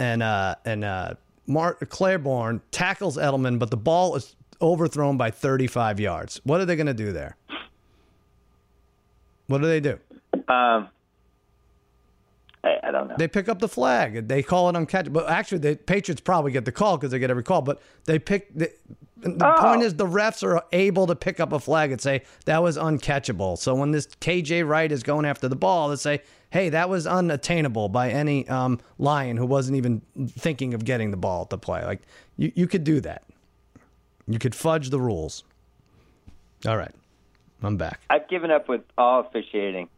and 0.00 0.22
uh, 0.22 0.56
and 0.64 0.82
uh, 0.82 1.14
Mark 1.46 1.88
Claiborne 1.90 2.62
tackles 2.70 3.16
Edelman, 3.18 3.58
but 3.58 3.70
the 3.70 3.76
ball 3.76 4.16
is 4.16 4.34
overthrown 4.62 5.16
by 5.16 5.30
35 5.30 6.00
yards. 6.00 6.40
What 6.44 6.60
are 6.60 6.64
they 6.64 6.76
going 6.76 6.86
to 6.86 6.94
do 6.94 7.12
there? 7.12 7.36
What 9.46 9.60
do 9.60 9.66
they 9.66 9.80
do? 9.80 9.98
Um, 10.48 10.88
I, 12.62 12.78
I 12.82 12.90
don't 12.90 13.08
know. 13.08 13.14
They 13.18 13.28
pick 13.28 13.48
up 13.48 13.58
the 13.58 13.68
flag. 13.68 14.28
They 14.28 14.42
call 14.42 14.68
it 14.68 14.74
uncatchable. 14.74 15.12
But 15.14 15.30
actually, 15.30 15.58
the 15.58 15.76
Patriots 15.76 16.20
probably 16.20 16.52
get 16.52 16.64
the 16.64 16.72
call 16.72 16.96
because 16.98 17.10
they 17.10 17.18
get 17.18 17.30
every 17.30 17.42
call. 17.42 17.62
But 17.62 17.80
they 18.04 18.18
pick. 18.18 18.52
The, 18.54 18.70
the 19.22 19.46
Oh. 19.46 19.60
point 19.62 19.82
is, 19.82 19.94
the 19.96 20.06
refs 20.06 20.42
are 20.42 20.62
able 20.72 21.06
to 21.06 21.14
pick 21.14 21.40
up 21.40 21.52
a 21.52 21.60
flag 21.60 21.92
and 21.92 22.00
say 22.00 22.22
that 22.46 22.62
was 22.62 22.76
uncatchable. 22.78 23.58
So 23.58 23.74
when 23.74 23.90
this 23.90 24.06
KJ 24.06 24.66
Wright 24.66 24.90
is 24.90 25.02
going 25.02 25.24
after 25.26 25.46
the 25.48 25.56
ball, 25.56 25.88
they 25.90 25.96
say, 25.96 26.22
"Hey, 26.50 26.68
that 26.70 26.88
was 26.88 27.06
unattainable 27.06 27.88
by 27.90 28.10
any 28.10 28.48
um, 28.48 28.78
lion 28.98 29.36
who 29.36 29.44
wasn't 29.46 29.76
even 29.76 30.00
thinking 30.38 30.72
of 30.74 30.84
getting 30.84 31.10
the 31.10 31.16
ball 31.18 31.44
to 31.46 31.58
play." 31.58 31.84
Like 31.84 32.00
you, 32.36 32.50
you 32.54 32.66
could 32.66 32.84
do 32.84 33.00
that. 33.02 33.22
You 34.26 34.38
could 34.38 34.54
fudge 34.54 34.88
the 34.90 35.00
rules. 35.00 35.44
All 36.66 36.76
right, 36.76 36.94
I'm 37.62 37.76
back. 37.76 38.00
I've 38.10 38.28
given 38.28 38.50
up 38.50 38.68
with 38.68 38.82
all 38.98 39.20
officiating. 39.20 39.88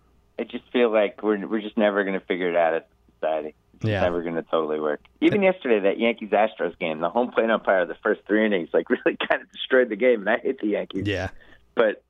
I 0.43 0.45
just 0.45 0.65
feel 0.73 0.91
like 0.93 1.23
we're 1.23 1.47
we're 1.47 1.61
just 1.61 1.77
never 1.79 2.03
going 2.05 2.19
to 2.19 2.25
figure 2.27 2.51
it 2.51 2.57
out 2.57 2.75
as 2.75 2.83
a 2.83 3.13
society. 3.15 3.55
It's 3.75 3.85
Yeah. 3.85 4.01
never 4.01 4.23
going 4.23 4.35
to 4.35 4.43
totally 4.43 4.81
work. 4.81 5.01
Even 5.21 5.43
yesterday, 5.43 5.81
that 5.81 5.99
Yankees 6.01 6.31
Astros 6.31 6.77
game, 6.79 6.99
the 7.01 7.09
home 7.11 7.31
plate 7.31 7.49
umpire, 7.51 7.87
the 7.87 7.95
first 8.03 8.23
three 8.27 8.45
innings, 8.45 8.71
like 8.73 8.91
really 8.91 9.17
kind 9.29 9.41
of 9.43 9.51
destroyed 9.53 9.89
the 9.89 9.97
game. 9.97 10.21
And 10.21 10.31
I 10.31 10.39
hate 10.39 10.59
the 10.61 10.67
Yankees. 10.69 11.07
Yeah, 11.07 11.29
but 11.77 12.03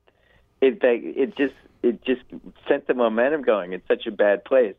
it 0.61 0.79
it 0.81 1.35
just 1.37 1.53
it 1.83 2.03
just 2.05 2.21
sent 2.67 2.87
the 2.87 2.93
momentum 2.93 3.41
going 3.43 3.73
in 3.73 3.81
such 3.87 4.07
a 4.07 4.11
bad 4.11 4.43
place. 4.45 4.75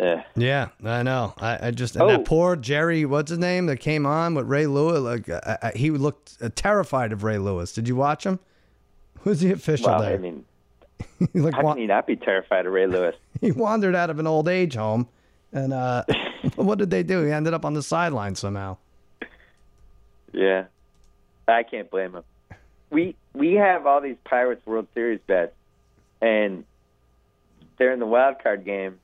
Eh. 0.00 0.22
Yeah, 0.36 0.68
I 0.84 1.02
know. 1.02 1.34
I, 1.38 1.68
I 1.68 1.70
just 1.70 1.96
and 1.96 2.04
Oh. 2.04 2.08
that 2.08 2.24
poor 2.24 2.56
Jerry, 2.56 3.04
what's 3.04 3.28
his 3.30 3.38
name, 3.38 3.66
that 3.66 3.76
came 3.76 4.06
on 4.06 4.34
with 4.34 4.46
Ray 4.46 4.66
Lewis. 4.66 5.00
Like 5.00 5.28
I, 5.28 5.58
I, 5.62 5.72
he 5.76 5.90
looked 5.90 6.38
uh, 6.40 6.48
terrified 6.54 7.12
of 7.12 7.22
Ray 7.22 7.36
Lewis. 7.38 7.72
Did 7.72 7.86
you 7.88 7.94
watch 7.96 8.24
him? 8.24 8.38
Who's 9.20 9.40
the 9.40 9.52
official 9.52 9.88
Well, 9.88 10.00
there? 10.00 10.14
I 10.14 10.16
mean, 10.16 10.44
like, 11.34 11.54
how 11.54 11.72
can 11.72 11.78
you 11.82 11.86
not 11.86 12.06
be 12.06 12.16
terrified 12.16 12.66
of 12.66 12.72
Ray 12.72 12.86
Lewis? 12.86 13.14
he 13.40 13.52
wandered 13.52 13.94
out 13.94 14.10
of 14.10 14.18
an 14.18 14.26
old 14.26 14.48
age 14.48 14.74
home, 14.74 15.08
and 15.52 15.72
uh, 15.72 16.04
what 16.56 16.78
did 16.78 16.90
they 16.90 17.02
do? 17.02 17.22
He 17.24 17.30
ended 17.32 17.54
up 17.54 17.64
on 17.64 17.74
the 17.74 17.82
sideline 17.82 18.34
somehow. 18.34 18.76
Yeah, 20.32 20.64
I 21.46 21.62
can't 21.62 21.90
blame 21.90 22.14
him. 22.14 22.24
We 22.90 23.16
we 23.34 23.54
have 23.54 23.86
all 23.86 24.00
these 24.00 24.16
Pirates 24.24 24.64
World 24.66 24.86
Series 24.94 25.20
bets, 25.26 25.52
and 26.20 26.64
they're 27.78 27.92
in 27.92 28.00
the 28.00 28.06
wild 28.06 28.42
card 28.42 28.64
game 28.64 28.98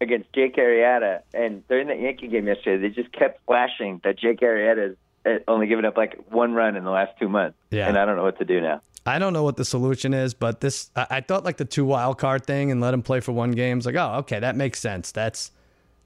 against 0.00 0.32
Jake 0.32 0.56
Arrieta, 0.56 1.22
and 1.34 1.62
in 1.70 1.88
the 1.88 1.96
Yankee 1.96 2.28
game 2.28 2.46
yesterday. 2.46 2.88
They 2.88 2.94
just 2.94 3.12
kept 3.12 3.44
flashing 3.46 4.00
that 4.04 4.18
Jake 4.18 4.40
Arrieta 4.40 4.96
has 5.24 5.42
only 5.48 5.66
given 5.66 5.84
up 5.84 5.96
like 5.96 6.16
one 6.30 6.52
run 6.54 6.76
in 6.76 6.84
the 6.84 6.90
last 6.90 7.18
two 7.18 7.28
months, 7.28 7.58
Yeah. 7.70 7.88
and 7.88 7.98
I 7.98 8.04
don't 8.04 8.16
know 8.16 8.22
what 8.22 8.38
to 8.38 8.44
do 8.44 8.60
now. 8.60 8.80
I 9.06 9.18
don't 9.18 9.32
know 9.32 9.42
what 9.42 9.56
the 9.56 9.64
solution 9.64 10.12
is, 10.12 10.34
but 10.34 10.60
this 10.60 10.90
I, 10.96 11.06
I 11.10 11.20
thought 11.20 11.44
like 11.44 11.56
the 11.56 11.64
two 11.64 11.84
wild 11.84 12.18
card 12.18 12.44
thing 12.44 12.70
and 12.70 12.80
let 12.80 12.94
him 12.94 13.02
play 13.02 13.20
for 13.20 13.32
one 13.32 13.52
game. 13.52 13.78
It's 13.78 13.86
like, 13.86 13.96
oh, 13.96 14.16
okay, 14.18 14.40
that 14.40 14.56
makes 14.56 14.80
sense. 14.80 15.12
That's 15.12 15.50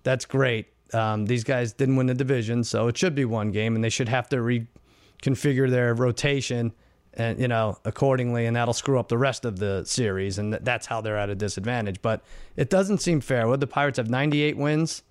that's 0.02 0.24
great. 0.24 0.68
Um, 0.92 1.26
these 1.26 1.44
guys 1.44 1.72
didn't 1.72 1.96
win 1.96 2.06
the 2.06 2.14
division, 2.14 2.64
so 2.64 2.88
it 2.88 2.96
should 2.98 3.14
be 3.14 3.24
one 3.24 3.50
game, 3.50 3.74
and 3.74 3.82
they 3.82 3.88
should 3.88 4.08
have 4.08 4.28
to 4.30 4.36
reconfigure 4.36 5.70
their 5.70 5.94
rotation 5.94 6.72
and 7.14 7.38
you 7.38 7.48
know 7.48 7.78
accordingly, 7.84 8.46
and 8.46 8.56
that'll 8.56 8.74
screw 8.74 8.98
up 8.98 9.08
the 9.08 9.18
rest 9.18 9.44
of 9.44 9.58
the 9.58 9.84
series, 9.84 10.38
and 10.38 10.52
th- 10.52 10.64
that's 10.64 10.86
how 10.86 11.00
they're 11.00 11.18
at 11.18 11.30
a 11.30 11.34
disadvantage. 11.34 12.00
But 12.02 12.22
it 12.56 12.70
doesn't 12.70 12.98
seem 12.98 13.20
fair. 13.20 13.48
Would 13.48 13.60
the 13.60 13.66
Pirates 13.66 13.98
have 13.98 14.08
98 14.08 14.56
wins, 14.56 15.02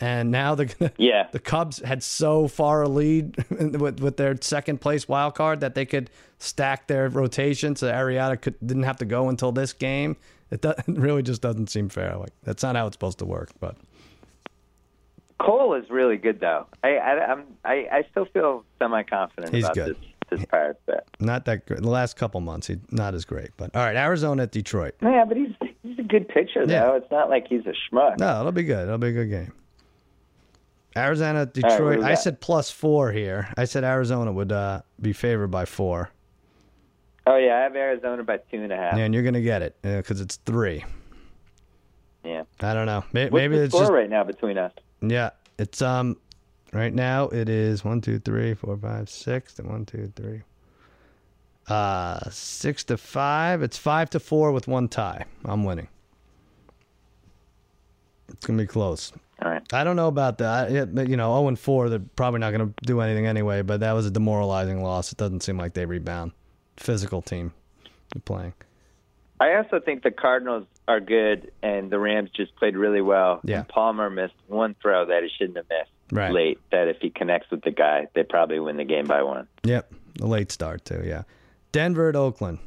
and 0.00 0.30
now 0.30 0.54
they're 0.54 0.68
Yeah. 0.96 1.28
the 1.32 1.38
Cubs 1.38 1.78
had 1.78 2.02
so 2.02 2.48
far 2.48 2.82
a 2.82 2.88
lead 2.88 3.36
with, 3.50 4.00
with 4.00 4.16
their 4.16 4.36
second 4.40 4.80
place 4.80 5.08
wild 5.08 5.34
card 5.34 5.60
that 5.60 5.74
they 5.74 5.86
could 5.86 6.10
stack 6.38 6.86
their 6.88 7.08
rotation 7.08 7.76
so 7.76 7.90
Arrieta 7.90 8.40
could 8.40 8.54
didn't 8.64 8.82
have 8.84 8.96
to 8.98 9.04
go 9.04 9.28
until 9.28 9.52
this 9.52 9.72
game. 9.72 10.16
It, 10.50 10.64
it 10.64 10.84
really 10.88 11.22
just 11.22 11.42
doesn't 11.42 11.68
seem 11.70 11.88
fair. 11.88 12.16
Like 12.16 12.32
that's 12.42 12.62
not 12.62 12.76
how 12.76 12.86
it's 12.86 12.94
supposed 12.94 13.18
to 13.20 13.24
work. 13.24 13.50
But 13.60 13.76
Cole 15.40 15.74
is 15.74 15.88
really 15.90 16.16
good 16.16 16.40
though. 16.40 16.66
I 16.82 16.96
I 16.96 17.32
I'm, 17.32 17.44
I, 17.64 17.86
I 17.90 18.04
still 18.10 18.26
feel 18.26 18.64
semi 18.78 19.02
confident 19.02 19.54
He's 19.54 19.64
about 19.64 19.74
good. 19.74 19.96
this 19.96 20.38
this 20.38 20.44
Pirates 20.46 20.80
bet. 20.86 21.06
Not 21.20 21.44
that 21.44 21.66
good. 21.66 21.82
The 21.82 21.90
last 21.90 22.16
couple 22.16 22.40
months, 22.40 22.66
he 22.66 22.78
not 22.90 23.14
as 23.14 23.24
great. 23.24 23.50
But 23.56 23.74
all 23.76 23.84
right, 23.84 23.96
Arizona 23.96 24.44
at 24.44 24.52
Detroit. 24.52 24.94
Yeah, 25.02 25.24
but 25.26 25.36
he's 25.36 25.52
he's 25.82 25.98
a 25.98 26.02
good 26.02 26.28
pitcher 26.28 26.66
though. 26.66 26.72
Yeah. 26.72 26.96
It's 26.96 27.10
not 27.10 27.28
like 27.28 27.46
he's 27.48 27.62
a 27.66 27.74
schmuck. 27.94 28.18
No, 28.18 28.40
it'll 28.40 28.52
be 28.52 28.62
good. 28.62 28.84
It'll 28.84 28.98
be 28.98 29.08
a 29.08 29.12
good 29.12 29.30
game. 29.30 29.52
Arizona 30.96 31.40
at 31.42 31.46
right, 31.48 31.54
Detroit. 31.54 32.02
I 32.04 32.14
said 32.14 32.40
plus 32.40 32.70
four 32.70 33.10
here. 33.12 33.48
I 33.56 33.64
said 33.64 33.84
Arizona 33.84 34.32
would 34.32 34.52
uh, 34.52 34.82
be 35.00 35.12
favored 35.12 35.48
by 35.48 35.64
four. 35.64 36.10
Oh 37.26 37.36
yeah, 37.36 37.56
I 37.56 37.60
have 37.62 37.74
Arizona 37.74 38.22
by 38.22 38.36
two 38.36 38.62
and 38.62 38.72
a 38.72 38.76
half. 38.76 38.94
And 38.96 39.12
you're 39.14 39.22
going 39.22 39.34
to 39.34 39.42
get 39.42 39.62
it 39.62 39.76
because 39.82 40.20
it's 40.20 40.36
three. 40.36 40.84
Yeah. 42.24 42.44
I 42.60 42.74
don't 42.74 42.86
know. 42.86 43.04
May- 43.12 43.24
What's 43.24 43.34
Maybe 43.34 43.56
the 43.56 43.62
it's 43.64 43.72
score 43.72 43.82
just 43.82 43.92
right 43.92 44.08
now 44.10 44.24
between 44.24 44.58
us? 44.58 44.72
yeah. 45.00 45.30
It's 45.58 45.80
um 45.82 46.16
right 46.72 46.92
now 46.92 47.28
it 47.28 47.48
is 47.48 47.84
one 47.84 48.00
two 48.00 48.18
three 48.18 48.54
four 48.54 48.76
five 48.76 49.08
six 49.08 49.58
and 49.58 49.68
one 49.68 49.86
two 49.86 50.12
three. 50.16 50.42
Uh, 51.66 52.18
six 52.30 52.84
to 52.84 52.96
five. 52.96 53.62
It's 53.62 53.78
five 53.78 54.10
to 54.10 54.20
four 54.20 54.52
with 54.52 54.68
one 54.68 54.88
tie. 54.88 55.24
I'm 55.44 55.64
winning. 55.64 55.88
It's 58.28 58.46
gonna 58.46 58.62
be 58.62 58.66
close. 58.66 59.12
All 59.42 59.50
right. 59.50 59.62
I 59.72 59.84
don't 59.84 59.96
know 59.96 60.08
about 60.08 60.38
that. 60.38 60.70
It- 60.70 61.08
You 61.08 61.16
know, 61.16 61.34
0 61.36 61.48
and 61.48 61.58
4, 61.58 61.88
they're 61.88 61.98
probably 62.16 62.40
not 62.40 62.52
going 62.52 62.72
to 62.72 62.74
do 62.86 63.00
anything 63.00 63.26
anyway, 63.26 63.62
but 63.62 63.80
that 63.80 63.92
was 63.92 64.06
a 64.06 64.10
demoralizing 64.10 64.82
loss. 64.82 65.10
It 65.10 65.18
doesn't 65.18 65.42
seem 65.42 65.58
like 65.58 65.74
they 65.74 65.86
rebound. 65.86 66.32
Physical 66.76 67.20
team 67.20 67.52
they're 68.14 68.22
playing. 68.24 68.54
I 69.40 69.56
also 69.56 69.80
think 69.80 70.04
the 70.04 70.12
Cardinals 70.12 70.66
are 70.86 71.00
good, 71.00 71.50
and 71.62 71.90
the 71.90 71.98
Rams 71.98 72.30
just 72.30 72.54
played 72.56 72.76
really 72.76 73.00
well. 73.00 73.40
Yeah. 73.42 73.58
And 73.58 73.68
Palmer 73.68 74.08
missed 74.08 74.34
one 74.46 74.76
throw 74.80 75.04
that 75.06 75.22
he 75.24 75.28
shouldn't 75.36 75.56
have 75.56 75.66
missed 75.68 75.90
Right. 76.12 76.32
late. 76.32 76.60
That 76.70 76.86
if 76.88 76.98
he 77.00 77.10
connects 77.10 77.50
with 77.50 77.62
the 77.62 77.72
guy, 77.72 78.06
they 78.14 78.22
probably 78.22 78.60
win 78.60 78.76
the 78.76 78.84
game 78.84 79.06
by 79.06 79.22
one. 79.22 79.48
Yep. 79.64 79.92
A 80.22 80.26
late 80.26 80.52
start, 80.52 80.84
too, 80.84 81.02
yeah. 81.04 81.24
Denver 81.72 82.08
at 82.08 82.16
Oakland. 82.16 82.60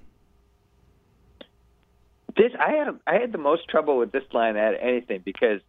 This 2.38 2.52
I 2.60 2.72
had 2.74 3.00
I 3.08 3.16
had 3.16 3.32
the 3.32 3.40
most 3.40 3.68
trouble 3.68 3.98
with 3.98 4.12
this 4.12 4.24
line 4.32 4.58
at 4.58 4.76
anything 4.82 5.22
because 5.26 5.60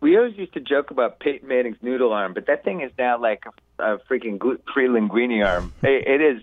we 0.00 0.16
always 0.16 0.36
used 0.36 0.54
to 0.54 0.60
joke 0.60 0.90
about 0.90 1.20
Peyton 1.20 1.48
Manning's 1.48 1.76
noodle 1.82 2.12
arm, 2.12 2.32
but 2.32 2.46
that 2.46 2.64
thing 2.64 2.80
is 2.80 2.90
now 2.98 3.20
like 3.20 3.44
a, 3.78 3.82
a 3.82 3.98
freaking 4.10 4.40
free 4.72 4.88
linguine 4.88 5.46
arm. 5.46 5.72
It, 5.82 6.06
it 6.06 6.20
is. 6.20 6.42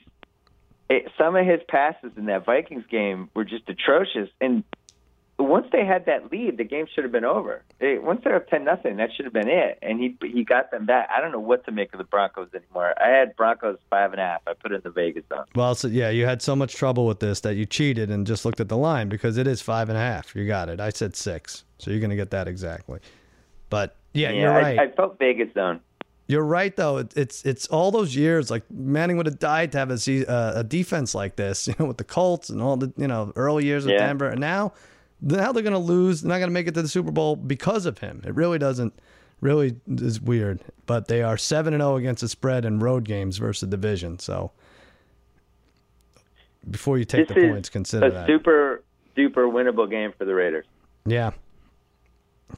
It, 0.89 1.12
some 1.18 1.36
of 1.36 1.45
his 1.45 1.60
passes 1.68 2.12
in 2.18 2.26
that 2.26 2.45
Vikings 2.45 2.86
game 2.89 3.30
were 3.34 3.43
just 3.43 3.68
atrocious, 3.68 4.30
and 4.39 4.64
once 5.40 5.68
they 5.72 5.86
had 5.86 6.06
that 6.08 6.32
lead, 6.32 6.58
the 6.58 6.64
game 6.64 6.88
should 6.94 7.04
have 7.04 7.12
been 7.12 7.26
over. 7.26 7.64
It, 7.80 8.02
once 8.02 8.22
they're 8.24 8.36
up 8.36 8.48
ten 8.48 8.64
nothing, 8.64 8.98
that 8.98 9.10
should 9.16 9.26
have 9.26 9.34
been 9.34 9.48
it, 9.48 9.78
and 9.82 10.00
he 10.00 10.18
he 10.22 10.44
got 10.44 10.72
them 10.72 10.86
back. 10.86 11.10
I 11.16 11.22
don't 11.22 11.32
know 11.32 11.40
what 11.40 11.64
to 11.66 11.72
make 11.72 11.94
of 11.94 12.00
the 12.00 12.04
Broncos 12.06 12.50
anymore. 12.56 12.94
I 13.00 13.10
had 13.10 13.36
Broncos 13.36 13.78
five 13.90 14.12
and 14.14 14.20
a 14.20 14.24
half. 14.24 14.42
I 14.48 14.54
put 14.54 14.72
it 14.72 14.76
in 14.76 14.82
the 14.84 14.90
Vegas 14.90 15.24
zone. 15.30 15.46
Well, 15.56 15.76
so, 15.76 15.88
yeah, 15.90 16.10
you 16.10 16.26
had 16.26 16.42
so 16.42 16.56
much 16.56 16.76
trouble 16.76 17.06
with 17.06 17.20
this 17.20 17.42
that 17.42 17.56
you 17.56 17.66
cheated 17.66 18.10
and 18.10 18.26
just 18.26 18.46
looked 18.46 18.60
at 18.60 18.70
the 18.70 18.78
line 18.78 19.10
because 19.10 19.38
it 19.38 19.46
is 19.46 19.62
five 19.62 19.90
and 19.90 19.98
a 19.98 20.02
half. 20.02 20.36
You 20.36 20.48
got 20.48 20.70
it. 20.70 20.80
I 20.80 20.90
said 20.90 21.16
six, 21.16 21.64
so 21.78 21.92
you're 21.92 22.00
going 22.00 22.10
to 22.10 22.16
get 22.16 22.32
that 22.32 22.48
exactly. 22.48 23.00
But 23.70 23.96
yeah, 24.14 24.32
Yeah, 24.32 24.42
you're 24.42 24.52
right. 24.52 24.80
I, 24.80 24.84
I 24.86 24.92
felt 24.92 25.20
Vegas 25.20 25.54
zone. 25.54 25.82
You're 26.30 26.44
right, 26.44 26.76
though. 26.76 26.98
It, 26.98 27.16
it's 27.16 27.46
it's 27.46 27.68
all 27.68 27.92
those 27.92 28.16
years. 28.16 28.50
Like 28.52 28.64
Manning 28.72 29.18
would 29.18 29.28
have 29.28 29.40
died 29.40 29.72
to 29.74 29.78
have 29.78 29.92
a 29.92 30.26
uh, 30.30 30.60
a 30.60 30.64
defense 30.64 31.14
like 31.16 31.36
this, 31.36 31.68
you 31.68 31.76
know, 31.80 31.86
with 31.86 31.98
the 31.98 32.04
Colts 32.04 32.50
and 32.50 32.62
all 32.62 32.76
the 32.76 32.92
you 32.98 33.08
know 33.08 33.32
early 33.36 33.66
years 33.66 33.86
of 33.86 33.92
Yeah. 33.92 34.00
Denver. 34.00 34.28
And 34.30 34.42
now, 34.42 34.74
now 35.22 35.51
they're 35.51 35.63
going 35.63 35.74
to 35.74 35.80
lose. 35.80 36.22
They're 36.22 36.30
not 36.30 36.38
going 36.38 36.49
to 36.49 36.53
make 36.53 36.68
it 36.68 36.74
to 36.76 36.82
the 36.82 36.88
Super 36.88 37.11
Bowl 37.11 37.36
because 37.36 37.86
of 37.86 37.99
him. 37.99 38.22
It 38.26 38.36
really 38.36 38.59
doesn't. 38.59 38.93
Really 39.39 39.76
is 39.88 40.20
weird. 40.20 40.61
But 40.88 41.07
they 41.07 41.22
are 41.22 41.38
seven 41.38 41.74
and 41.74 41.82
zero 41.82 41.95
against 41.95 42.22
the 42.22 42.28
spread 42.30 42.65
in 42.65 42.80
road 42.80 43.03
games 43.03 43.38
versus 43.38 43.61
the 43.61 43.68
division. 43.68 44.18
So 44.18 44.51
before 46.70 46.97
you 46.97 47.05
take 47.05 47.28
this 47.28 47.36
the 47.36 47.49
points, 47.49 47.70
consider 47.70 48.09
that 48.09 48.15
a 48.15 48.20
that. 48.22 48.28
super 48.28 48.84
duper 49.15 49.51
winnable 49.51 49.89
game 49.89 50.11
for 50.18 50.26
the 50.26 50.34
Raiders. 50.34 50.65
Yeah. 51.05 51.32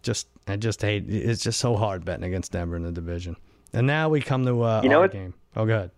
Just 0.04 0.28
I 0.48 0.56
just 0.56 0.82
hate 0.82 1.06
it's 1.10 1.44
just 1.44 1.60
so 1.60 1.76
hard 1.76 2.06
betting 2.06 2.24
against 2.24 2.52
Denver 2.52 2.76
in 2.76 2.84
the 2.84 2.92
division. 2.92 3.36
And 3.74 3.86
now 3.86 4.10
we 4.10 4.22
come 4.22 4.46
to 4.46 4.62
uh 4.64 4.82
You 4.84 4.90
know 4.90 5.02
our 5.02 5.08
game. 5.08 5.34
Oh 5.56 5.66
good. 5.66 5.92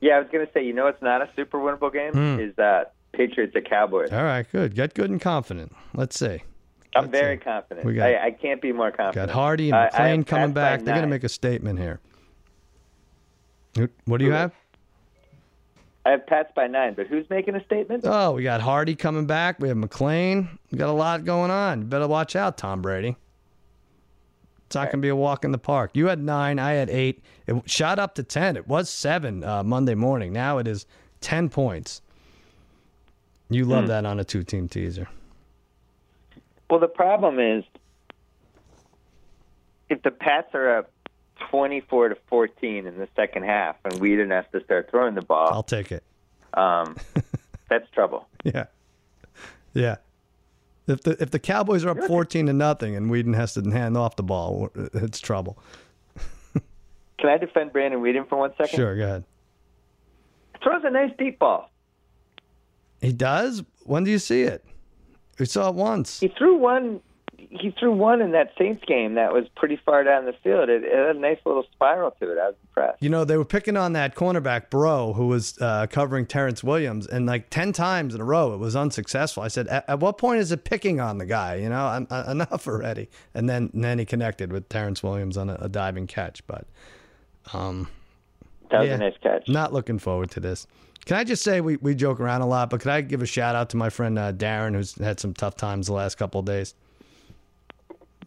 Yeah, 0.00 0.16
I 0.16 0.18
was 0.20 0.28
gonna 0.32 0.48
say, 0.52 0.64
you 0.64 0.72
know, 0.72 0.86
it's 0.86 1.02
not 1.02 1.22
a 1.22 1.28
super 1.36 1.58
winnable 1.58 1.92
game. 1.92 2.12
Hmm. 2.12 2.40
Is 2.40 2.54
that 2.56 2.94
Patriots 3.12 3.54
at 3.56 3.68
Cowboys? 3.68 4.10
All 4.12 4.22
right, 4.22 4.46
good. 4.50 4.74
Get 4.74 4.94
good 4.94 5.10
and 5.10 5.20
confident. 5.20 5.74
Let's 5.94 6.18
see. 6.18 6.42
I'm 6.94 7.04
let's 7.04 7.10
very 7.10 7.36
see. 7.36 7.44
confident. 7.44 7.86
We 7.86 7.94
got- 7.94 8.08
I, 8.08 8.26
I 8.26 8.30
can't 8.30 8.60
be 8.62 8.72
more 8.72 8.90
confident. 8.90 9.28
Got 9.28 9.34
Hardy 9.34 9.70
and 9.70 9.90
McClain 9.90 10.16
have 10.18 10.26
coming 10.26 10.52
back. 10.52 10.82
They're 10.84 10.94
gonna 10.94 11.06
make 11.06 11.24
a 11.24 11.28
statement 11.28 11.78
here. 11.78 12.00
What 14.06 14.18
do 14.18 14.24
you 14.24 14.30
Who? 14.30 14.36
have? 14.36 14.52
I 16.04 16.12
have 16.12 16.26
Pats 16.26 16.50
by 16.56 16.66
nine, 16.66 16.94
but 16.94 17.06
who's 17.06 17.28
making 17.28 17.54
a 17.54 17.62
statement? 17.64 18.04
Oh, 18.06 18.32
we 18.32 18.42
got 18.42 18.62
Hardy 18.62 18.94
coming 18.94 19.26
back. 19.26 19.60
We 19.60 19.68
have 19.68 19.76
McClain. 19.76 20.48
We 20.72 20.78
got 20.78 20.88
a 20.88 20.92
lot 20.92 21.24
going 21.26 21.50
on. 21.50 21.80
You 21.82 21.86
better 21.86 22.08
watch 22.08 22.34
out, 22.34 22.56
Tom 22.56 22.80
Brady. 22.80 23.14
It's 24.66 24.74
not 24.74 24.84
going 24.86 25.00
to 25.00 25.06
be 25.06 25.08
a 25.08 25.16
walk 25.16 25.44
in 25.44 25.52
the 25.52 25.58
park. 25.58 25.90
You 25.94 26.06
had 26.06 26.22
nine. 26.22 26.58
I 26.58 26.72
had 26.72 26.88
eight. 26.88 27.22
It 27.46 27.56
shot 27.68 27.98
up 27.98 28.14
to 28.16 28.22
10. 28.22 28.56
It 28.56 28.66
was 28.66 28.88
seven 28.88 29.44
uh, 29.44 29.62
Monday 29.62 29.94
morning. 29.94 30.32
Now 30.32 30.58
it 30.58 30.66
is 30.66 30.86
10 31.20 31.48
points. 31.50 32.00
You 33.50 33.64
love 33.64 33.84
Hmm. 33.84 33.88
that 33.88 34.06
on 34.06 34.20
a 34.20 34.24
two 34.24 34.42
team 34.42 34.68
teaser. 34.68 35.08
Well, 36.70 36.80
the 36.80 36.88
problem 36.88 37.38
is, 37.40 37.64
if 39.88 40.02
the 40.02 40.10
Pats 40.10 40.48
are 40.54 40.78
up 40.78 40.90
24 41.50 42.10
to 42.10 42.16
14 42.28 42.86
in 42.86 42.98
the 42.98 43.08
second 43.16 43.44
half, 43.44 43.76
and 43.84 43.94
Weeden 43.94 44.30
has 44.30 44.44
to 44.52 44.62
start 44.64 44.90
throwing 44.90 45.14
the 45.14 45.22
ball, 45.22 45.48
I'll 45.52 45.62
take 45.62 45.90
it. 45.92 46.04
um, 46.54 46.96
that's 47.70 47.88
trouble. 47.92 48.28
Yeah. 48.44 48.66
Yeah. 49.72 49.96
If 50.86 51.02
the 51.02 51.16
if 51.22 51.30
the 51.30 51.38
Cowboys 51.38 51.84
are 51.84 51.90
up 51.90 52.04
14 52.06 52.46
to 52.46 52.52
nothing 52.52 52.96
and 52.96 53.10
Weeden 53.10 53.34
has 53.34 53.54
to 53.54 53.62
hand 53.70 53.96
off 53.96 54.16
the 54.16 54.22
ball, 54.22 54.70
it's 54.74 55.20
trouble. 55.20 55.58
Can 57.18 57.28
I 57.30 57.36
defend 57.36 57.72
Brandon 57.72 58.00
Weeden 58.00 58.28
for 58.28 58.38
one 58.38 58.52
second? 58.56 58.76
Sure, 58.76 58.96
go 58.96 59.02
ahead. 59.04 59.24
Throws 60.62 60.82
a 60.84 60.90
nice 60.90 61.10
deep 61.18 61.38
ball. 61.38 61.68
He 63.00 63.12
does? 63.12 63.62
When 63.84 64.04
do 64.04 64.10
you 64.10 64.18
see 64.18 64.42
it? 64.42 64.64
We 65.38 65.46
saw 65.46 65.68
it 65.68 65.74
once. 65.74 66.20
He 66.20 66.28
threw 66.28 66.56
one. 66.56 67.00
He 67.50 67.70
threw 67.78 67.92
one 67.92 68.20
in 68.20 68.32
that 68.32 68.50
Saints 68.58 68.84
game 68.86 69.14
that 69.14 69.32
was 69.32 69.46
pretty 69.56 69.80
far 69.86 70.04
down 70.04 70.26
the 70.26 70.34
field. 70.44 70.68
It, 70.68 70.84
it 70.84 70.94
had 70.94 71.16
a 71.16 71.18
nice 71.18 71.38
little 71.46 71.64
spiral 71.72 72.10
to 72.20 72.30
it. 72.32 72.36
I 72.38 72.48
was 72.48 72.54
impressed. 72.62 73.02
You 73.02 73.08
know, 73.08 73.24
they 73.24 73.38
were 73.38 73.44
picking 73.46 73.74
on 73.76 73.94
that 73.94 74.14
cornerback, 74.16 74.68
Bro, 74.68 75.14
who 75.14 75.28
was 75.28 75.56
uh, 75.62 75.86
covering 75.88 76.26
Terrance 76.26 76.62
Williams, 76.62 77.06
and 77.06 77.24
like 77.24 77.48
10 77.48 77.72
times 77.72 78.14
in 78.14 78.20
a 78.20 78.24
row, 78.24 78.52
it 78.52 78.58
was 78.58 78.76
unsuccessful. 78.76 79.42
I 79.44 79.48
said, 79.48 79.66
at, 79.68 79.88
at 79.88 80.00
what 80.00 80.18
point 80.18 80.40
is 80.40 80.52
it 80.52 80.64
picking 80.64 81.00
on 81.00 81.16
the 81.16 81.24
guy? 81.24 81.54
You 81.54 81.70
know, 81.70 81.88
en- 81.88 82.06
en- 82.10 82.28
enough 82.32 82.66
already. 82.68 83.08
And 83.32 83.48
then, 83.48 83.70
and 83.72 83.82
then 83.82 83.98
he 83.98 84.04
connected 84.04 84.52
with 84.52 84.68
Terrance 84.68 85.02
Williams 85.02 85.38
on 85.38 85.48
a, 85.48 85.54
a 85.54 85.68
diving 85.70 86.06
catch. 86.06 86.46
But 86.46 86.66
um, 87.54 87.88
That 88.70 88.80
was 88.80 88.88
Yeah. 88.88 88.94
a 88.96 88.98
nice 88.98 89.14
catch. 89.22 89.48
not 89.48 89.72
looking 89.72 89.98
forward 89.98 90.30
to 90.32 90.40
this. 90.40 90.66
Can 91.08 91.16
I 91.16 91.24
just 91.24 91.42
say 91.42 91.62
we, 91.62 91.76
we 91.78 91.94
joke 91.94 92.20
around 92.20 92.42
a 92.42 92.46
lot, 92.46 92.68
but 92.68 92.80
could 92.80 92.90
I 92.90 93.00
give 93.00 93.22
a 93.22 93.26
shout 93.26 93.54
out 93.56 93.70
to 93.70 93.78
my 93.78 93.88
friend 93.88 94.18
uh, 94.18 94.30
Darren, 94.30 94.74
who's 94.74 94.94
had 94.96 95.18
some 95.18 95.32
tough 95.32 95.56
times 95.56 95.86
the 95.86 95.94
last 95.94 96.18
couple 96.18 96.40
of 96.40 96.44
days? 96.44 96.74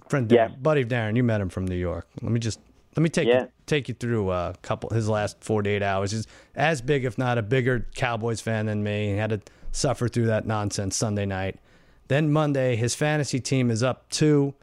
Friend 0.10 0.28
Darren, 0.28 0.50
Yes. 0.50 0.52
buddy 0.60 0.84
Darren, 0.84 1.16
you 1.16 1.22
met 1.24 1.42
him 1.42 1.50
from 1.50 1.66
New 1.68 1.76
York. 1.76 2.08
Let 2.24 2.32
me 2.32 2.40
just 2.40 2.60
let 2.96 3.04
me 3.04 3.10
take 3.10 3.28
Yeah. 3.28 3.42
you, 3.44 3.48
take 3.68 3.88
you 3.88 3.94
through 3.94 4.32
a 4.32 4.56
couple 4.64 4.90
his 4.90 5.08
last 5.08 5.44
48 5.44 5.84
hours. 5.84 6.12
He's 6.12 6.26
as 6.56 6.82
big, 6.82 7.06
if 7.06 7.20
not 7.20 7.38
a 7.38 7.44
bigger 7.44 7.86
Cowboys 7.94 8.42
fan 8.42 8.66
than 8.66 8.82
me. 8.82 9.12
He 9.12 9.16
had 9.16 9.30
to 9.30 9.42
suffer 9.72 10.08
through 10.08 10.26
that 10.26 10.48
nonsense 10.48 10.96
Sunday 10.98 11.28
night. 11.28 11.60
Then 12.08 12.34
Monday, 12.34 12.76
his 12.76 12.96
fantasy 12.96 13.40
team 13.40 13.70
is 13.70 13.84
up 13.84 14.10
two, 14.10 14.56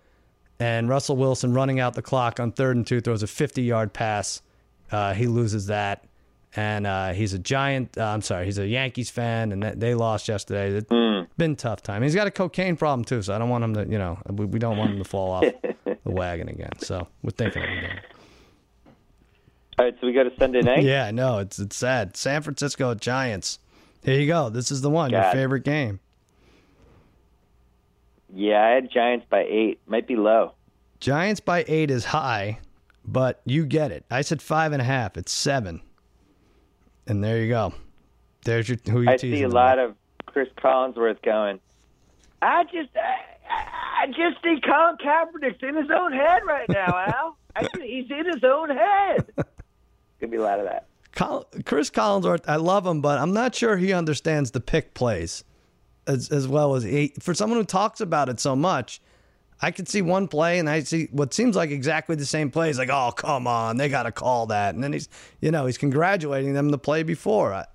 and 0.58 0.88
Russell 0.88 1.16
Wilson 1.16 1.54
running 1.54 1.78
out 1.78 1.94
the 1.94 2.02
clock 2.02 2.40
on 2.40 2.50
third 2.50 2.74
and 2.74 2.84
two 2.84 3.00
throws 3.00 3.22
a 3.22 3.28
50 3.28 3.62
yard 3.62 3.92
pass. 3.92 4.42
Uh, 4.90 5.14
he 5.14 5.28
loses 5.28 5.66
that, 5.66 6.04
and 6.56 6.86
uh, 6.86 7.12
he's 7.12 7.34
a 7.34 7.38
giant. 7.38 7.96
Uh, 7.98 8.04
I'm 8.06 8.22
sorry, 8.22 8.46
he's 8.46 8.58
a 8.58 8.66
Yankees 8.66 9.10
fan, 9.10 9.52
and 9.52 9.62
that, 9.62 9.80
they 9.80 9.94
lost 9.94 10.28
yesterday. 10.28 10.70
It's 10.76 10.88
been 11.36 11.52
a 11.52 11.56
tough 11.56 11.82
time. 11.82 12.02
He's 12.02 12.14
got 12.14 12.26
a 12.26 12.30
cocaine 12.30 12.76
problem 12.76 13.04
too, 13.04 13.22
so 13.22 13.34
I 13.34 13.38
don't 13.38 13.48
want 13.48 13.64
him 13.64 13.74
to. 13.74 13.86
You 13.86 13.98
know, 13.98 14.18
we, 14.30 14.46
we 14.46 14.58
don't 14.58 14.76
want 14.76 14.92
him 14.92 14.98
to 14.98 15.04
fall 15.04 15.30
off 15.30 15.44
the 15.84 15.98
wagon 16.04 16.48
again. 16.48 16.78
So 16.78 17.06
we're 17.22 17.30
thinking 17.30 17.62
of 17.62 17.68
him. 17.68 17.98
All 19.78 19.84
right, 19.84 19.94
so 20.00 20.06
we 20.08 20.12
got 20.12 20.24
to 20.24 20.32
Sunday 20.38 20.60
night. 20.62 20.82
Yeah, 20.82 21.10
know 21.10 21.38
it's 21.38 21.58
it's 21.58 21.76
sad. 21.76 22.16
San 22.16 22.42
Francisco 22.42 22.94
Giants. 22.94 23.58
Here 24.02 24.18
you 24.18 24.26
go. 24.26 24.48
This 24.48 24.70
is 24.70 24.80
the 24.80 24.90
one. 24.90 25.10
Your 25.10 25.22
favorite 25.32 25.64
game. 25.64 26.00
Yeah, 28.34 28.62
I 28.62 28.70
had 28.70 28.90
Giants 28.90 29.26
by 29.28 29.44
eight. 29.48 29.80
Might 29.86 30.06
be 30.06 30.16
low. 30.16 30.52
Giants 31.00 31.40
by 31.40 31.64
eight 31.68 31.90
is 31.90 32.06
high, 32.06 32.58
but 33.04 33.40
you 33.44 33.64
get 33.64 33.92
it. 33.92 34.04
I 34.10 34.22
said 34.22 34.42
five 34.42 34.72
and 34.72 34.82
a 34.82 34.84
half. 34.84 35.16
It's 35.16 35.32
seven. 35.32 35.80
And 37.08 37.24
there 37.24 37.40
you 37.40 37.48
go. 37.48 37.72
There's 38.44 38.68
your 38.68 38.78
who 38.88 39.00
you 39.00 39.10
I 39.10 39.16
see 39.16 39.42
a 39.42 39.48
lot 39.48 39.78
of 39.78 39.96
Chris 40.26 40.48
Collinsworth 40.58 41.22
going. 41.22 41.58
I 42.42 42.64
just, 42.64 42.90
I, 42.94 44.02
I 44.02 44.06
just 44.08 44.42
see 44.44 44.60
Colin 44.64 44.96
Kaepernick 44.98 45.62
in 45.62 45.74
his 45.74 45.90
own 45.90 46.12
head 46.12 46.42
right 46.46 46.68
now, 46.68 46.86
Al. 47.16 47.36
I, 47.56 47.66
he's 47.82 48.10
in 48.10 48.26
his 48.26 48.44
own 48.44 48.68
head. 48.68 49.26
Gonna 50.20 50.30
be 50.30 50.36
a 50.36 50.42
lot 50.42 50.60
of 50.60 50.66
that. 50.66 50.86
Chris 51.64 51.90
Collinsworth, 51.90 52.44
I 52.46 52.56
love 52.56 52.86
him, 52.86 53.00
but 53.00 53.18
I'm 53.18 53.32
not 53.32 53.54
sure 53.54 53.76
he 53.76 53.92
understands 53.92 54.52
the 54.52 54.60
pick 54.60 54.94
plays 54.94 55.42
as 56.06 56.30
as 56.30 56.46
well 56.46 56.76
as 56.76 56.84
he. 56.84 57.14
For 57.18 57.34
someone 57.34 57.58
who 57.58 57.64
talks 57.64 58.00
about 58.00 58.28
it 58.28 58.38
so 58.38 58.54
much, 58.54 59.00
I 59.60 59.70
could 59.70 59.88
see 59.88 60.02
one 60.02 60.28
play 60.28 60.58
and 60.58 60.68
I 60.70 60.80
see 60.80 61.08
what 61.10 61.34
seems 61.34 61.56
like 61.56 61.70
exactly 61.70 62.16
the 62.16 62.26
same 62.26 62.50
play. 62.50 62.68
He's 62.68 62.78
like, 62.78 62.90
"Oh, 62.90 63.10
come 63.12 63.46
on, 63.46 63.76
they 63.76 63.88
got 63.88 64.04
to 64.04 64.12
call 64.12 64.46
that," 64.46 64.74
and 64.74 64.84
then 64.84 64.92
he's, 64.92 65.08
you 65.40 65.50
know, 65.50 65.66
he's 65.66 65.78
congratulating 65.78 66.54
them 66.54 66.70
the 66.70 66.78
play 66.78 67.02
before. 67.02 67.54
I, 67.54 67.66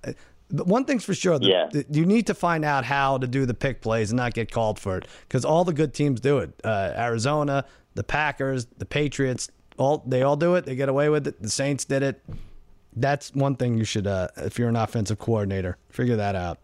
but 0.50 0.66
one 0.66 0.84
thing's 0.84 1.04
for 1.04 1.14
sure, 1.14 1.38
the, 1.38 1.46
yeah. 1.46 1.68
The, 1.70 1.86
you 1.90 2.06
need 2.06 2.26
to 2.28 2.34
find 2.34 2.64
out 2.64 2.84
how 2.84 3.18
to 3.18 3.26
do 3.26 3.46
the 3.46 3.54
pick 3.54 3.80
plays 3.80 4.10
and 4.10 4.16
not 4.16 4.34
get 4.34 4.50
called 4.50 4.78
for 4.78 4.96
it 4.98 5.08
because 5.28 5.44
all 5.44 5.64
the 5.64 5.72
good 5.72 5.94
teams 5.94 6.20
do 6.20 6.38
it. 6.38 6.52
Uh, 6.62 6.92
Arizona, 6.96 7.64
the 7.94 8.04
Packers, 8.04 8.66
the 8.78 8.86
Patriots, 8.86 9.50
all 9.76 10.02
they 10.06 10.22
all 10.22 10.36
do 10.36 10.54
it. 10.54 10.64
They 10.64 10.76
get 10.76 10.88
away 10.88 11.08
with 11.08 11.26
it. 11.26 11.42
The 11.42 11.50
Saints 11.50 11.84
did 11.84 12.02
it. 12.02 12.22
That's 12.96 13.34
one 13.34 13.56
thing 13.56 13.76
you 13.76 13.84
should, 13.84 14.06
uh, 14.06 14.28
if 14.36 14.58
you're 14.58 14.68
an 14.68 14.76
offensive 14.76 15.18
coordinator, 15.18 15.76
figure 15.88 16.16
that 16.16 16.36
out. 16.36 16.58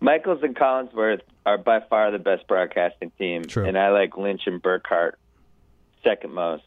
Michaels 0.00 0.40
and 0.42 0.54
Collinsworth 0.54 1.22
are 1.44 1.58
by 1.58 1.80
far 1.80 2.10
the 2.10 2.18
best 2.18 2.46
broadcasting 2.46 3.10
team, 3.18 3.44
True. 3.44 3.66
and 3.66 3.76
I 3.76 3.90
like 3.90 4.16
Lynch 4.16 4.42
and 4.46 4.62
Burkhardt 4.62 5.18
second 6.04 6.32
most. 6.32 6.64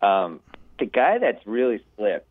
Um, 0.00 0.40
the 0.78 0.86
guy 0.86 1.18
that's 1.18 1.44
really 1.46 1.82
slipped, 1.96 2.28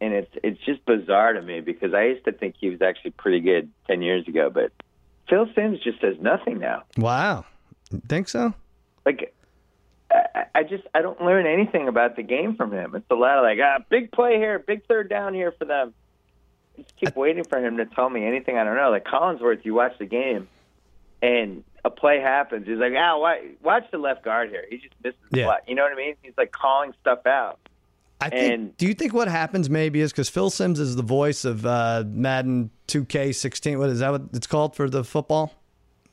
and 0.00 0.12
it's 0.12 0.30
it's 0.44 0.60
just 0.64 0.84
bizarre 0.84 1.32
to 1.32 1.42
me 1.42 1.60
because 1.60 1.94
I 1.94 2.04
used 2.04 2.24
to 2.26 2.32
think 2.32 2.54
he 2.60 2.70
was 2.70 2.80
actually 2.80 3.12
pretty 3.12 3.40
good 3.40 3.70
ten 3.88 4.02
years 4.02 4.28
ago, 4.28 4.50
but 4.50 4.70
Phil 5.28 5.48
Simms 5.54 5.80
just 5.80 6.00
says 6.00 6.14
nothing 6.20 6.58
now. 6.58 6.84
Wow, 6.96 7.44
think 8.08 8.28
so? 8.28 8.54
Like, 9.04 9.34
I, 10.12 10.44
I 10.54 10.62
just 10.62 10.84
I 10.94 11.02
don't 11.02 11.20
learn 11.20 11.46
anything 11.46 11.88
about 11.88 12.14
the 12.14 12.22
game 12.22 12.54
from 12.54 12.72
him. 12.72 12.94
It's 12.94 13.10
a 13.10 13.14
lot 13.16 13.38
of 13.38 13.42
like 13.42 13.58
ah, 13.60 13.82
big 13.88 14.12
play 14.12 14.36
here, 14.36 14.60
big 14.60 14.86
third 14.86 15.08
down 15.08 15.34
here 15.34 15.52
for 15.58 15.64
them 15.64 15.92
just 16.76 16.96
keep 16.96 17.16
waiting 17.16 17.44
for 17.44 17.58
him 17.58 17.76
to 17.78 17.86
tell 17.86 18.08
me 18.10 18.24
anything 18.24 18.56
I 18.58 18.64
don't 18.64 18.76
know. 18.76 18.90
Like 18.90 19.04
Collinsworth, 19.04 19.64
you 19.64 19.74
watch 19.74 19.92
the 19.98 20.06
game, 20.06 20.48
and 21.22 21.64
a 21.84 21.90
play 21.90 22.20
happens. 22.20 22.66
He's 22.66 22.78
like, 22.78 22.92
"Ah, 22.96 23.18
why, 23.18 23.48
watch 23.62 23.84
the 23.90 23.98
left 23.98 24.24
guard 24.24 24.50
here. 24.50 24.64
He 24.68 24.78
just 24.78 24.94
misses 25.02 25.18
the 25.30 25.38
Yeah. 25.40 25.46
play." 25.46 25.56
You 25.68 25.74
know 25.74 25.82
what 25.82 25.92
I 25.92 25.96
mean? 25.96 26.14
He's 26.22 26.34
like 26.36 26.52
calling 26.52 26.92
stuff 27.00 27.26
out. 27.26 27.58
I 28.20 28.30
think. 28.30 28.52
And- 28.52 28.76
do 28.78 28.86
you 28.86 28.94
think 28.94 29.12
what 29.12 29.28
happens 29.28 29.68
maybe 29.68 30.00
is 30.00 30.10
because 30.12 30.28
Phil 30.28 30.48
Simms 30.50 30.80
is 30.80 30.96
the 30.96 31.02
voice 31.02 31.44
of 31.44 31.66
uh, 31.66 32.04
Madden 32.06 32.70
2K16? 32.88 33.78
What 33.78 33.90
is 33.90 33.98
that? 34.00 34.10
What 34.10 34.22
it's 34.32 34.46
called 34.46 34.74
for 34.74 34.88
the 34.88 35.04
football? 35.04 35.52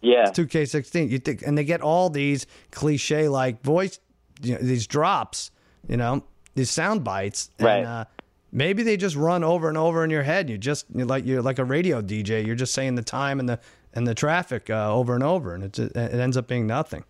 Yeah, 0.02 0.26
2K16. 0.32 1.10
You 1.10 1.18
think, 1.20 1.44
and 1.44 1.58
they 1.58 1.64
get 1.64 1.80
all 1.82 2.10
these 2.10 2.46
cliche 2.72 3.30
like 3.30 3.62
voice, 3.64 4.00
you 4.42 4.54
know, 4.56 4.60
these 4.62 4.86
drops, 4.86 5.50
you 5.88 5.96
know, 5.96 6.24
these 6.56 6.70
sound 6.70 7.06
bites, 7.06 7.50
and, 7.58 7.66
Right. 7.66 7.86
Uh, 7.86 8.06
maybe 8.54 8.84
they 8.84 8.96
just 8.96 9.16
run 9.16 9.44
over 9.44 9.68
and 9.68 9.78
over 9.78 10.04
in 10.04 10.10
your 10.10 10.24
head. 10.24 10.50
You 10.50 10.58
just 10.58 10.86
you're 10.94 11.06
like 11.06 11.26
you're 11.26 11.42
like 11.42 11.60
a 11.60 11.66
radio 11.66 12.02
DJ. 12.02 12.46
You're 12.46 12.56
just 12.56 12.74
saying 12.74 12.96
the 12.96 13.02
time 13.02 13.40
and 13.40 13.50
the 13.50 13.60
and 13.94 14.08
the 14.08 14.16
traffic 14.16 14.70
uh, 14.70 14.94
over 14.94 15.16
and 15.16 15.24
over, 15.24 15.54
and 15.54 15.64
it 15.64 15.78
it 15.78 15.96
ends 15.98 16.38
up 16.38 16.48
being 16.48 16.66
nothing. 16.68 17.04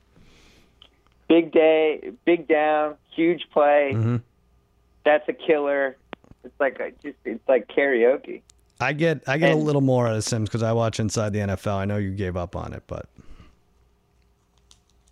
big 1.27 1.51
day, 1.51 2.11
big 2.25 2.47
down, 2.47 2.95
huge 3.15 3.47
play. 3.51 3.91
Mm-hmm. 3.93 4.17
That's 5.05 5.27
a 5.27 5.33
killer. 5.33 5.97
It's 6.43 6.59
like 6.59 6.79
a, 6.79 6.91
just 7.03 7.17
it's 7.25 7.47
like 7.47 7.67
karaoke. 7.67 8.41
I 8.79 8.93
get 8.93 9.23
I 9.27 9.37
get 9.37 9.51
a 9.51 9.55
little 9.55 9.81
more 9.81 10.07
out 10.07 10.15
of 10.15 10.23
Simms 10.23 10.49
because 10.49 10.63
I 10.63 10.71
watch 10.71 10.99
Inside 10.99 11.33
the 11.33 11.39
NFL. 11.39 11.75
I 11.75 11.85
know 11.85 11.97
you 11.97 12.11
gave 12.11 12.35
up 12.35 12.55
on 12.55 12.73
it, 12.73 12.83
but 12.87 13.07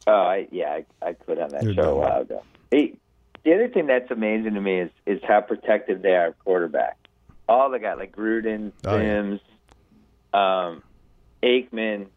Oh, 0.07 0.13
I, 0.13 0.47
yeah, 0.51 0.79
I, 1.01 1.09
I 1.09 1.13
quit 1.13 1.39
on 1.39 1.49
that 1.49 1.63
You're 1.63 1.75
show 1.75 1.91
a 1.91 1.95
while 1.95 2.21
ago. 2.21 2.43
Hey, 2.71 2.93
the 3.43 3.53
other 3.53 3.67
thing 3.67 3.87
that's 3.87 4.09
amazing 4.11 4.53
to 4.53 4.61
me 4.61 4.79
is 4.81 4.91
is 5.05 5.19
how 5.27 5.41
protective 5.41 6.01
they 6.01 6.15
are 6.15 6.27
of 6.27 6.39
quarterback. 6.39 6.97
All 7.49 7.69
the 7.69 7.79
guys 7.79 7.97
like 7.97 8.15
Gruden, 8.15 8.71
Oh, 8.85 8.95
yeah. 8.97 9.01
Simms, 9.03 9.41
um, 10.33 10.83
Aikman, 11.43 12.07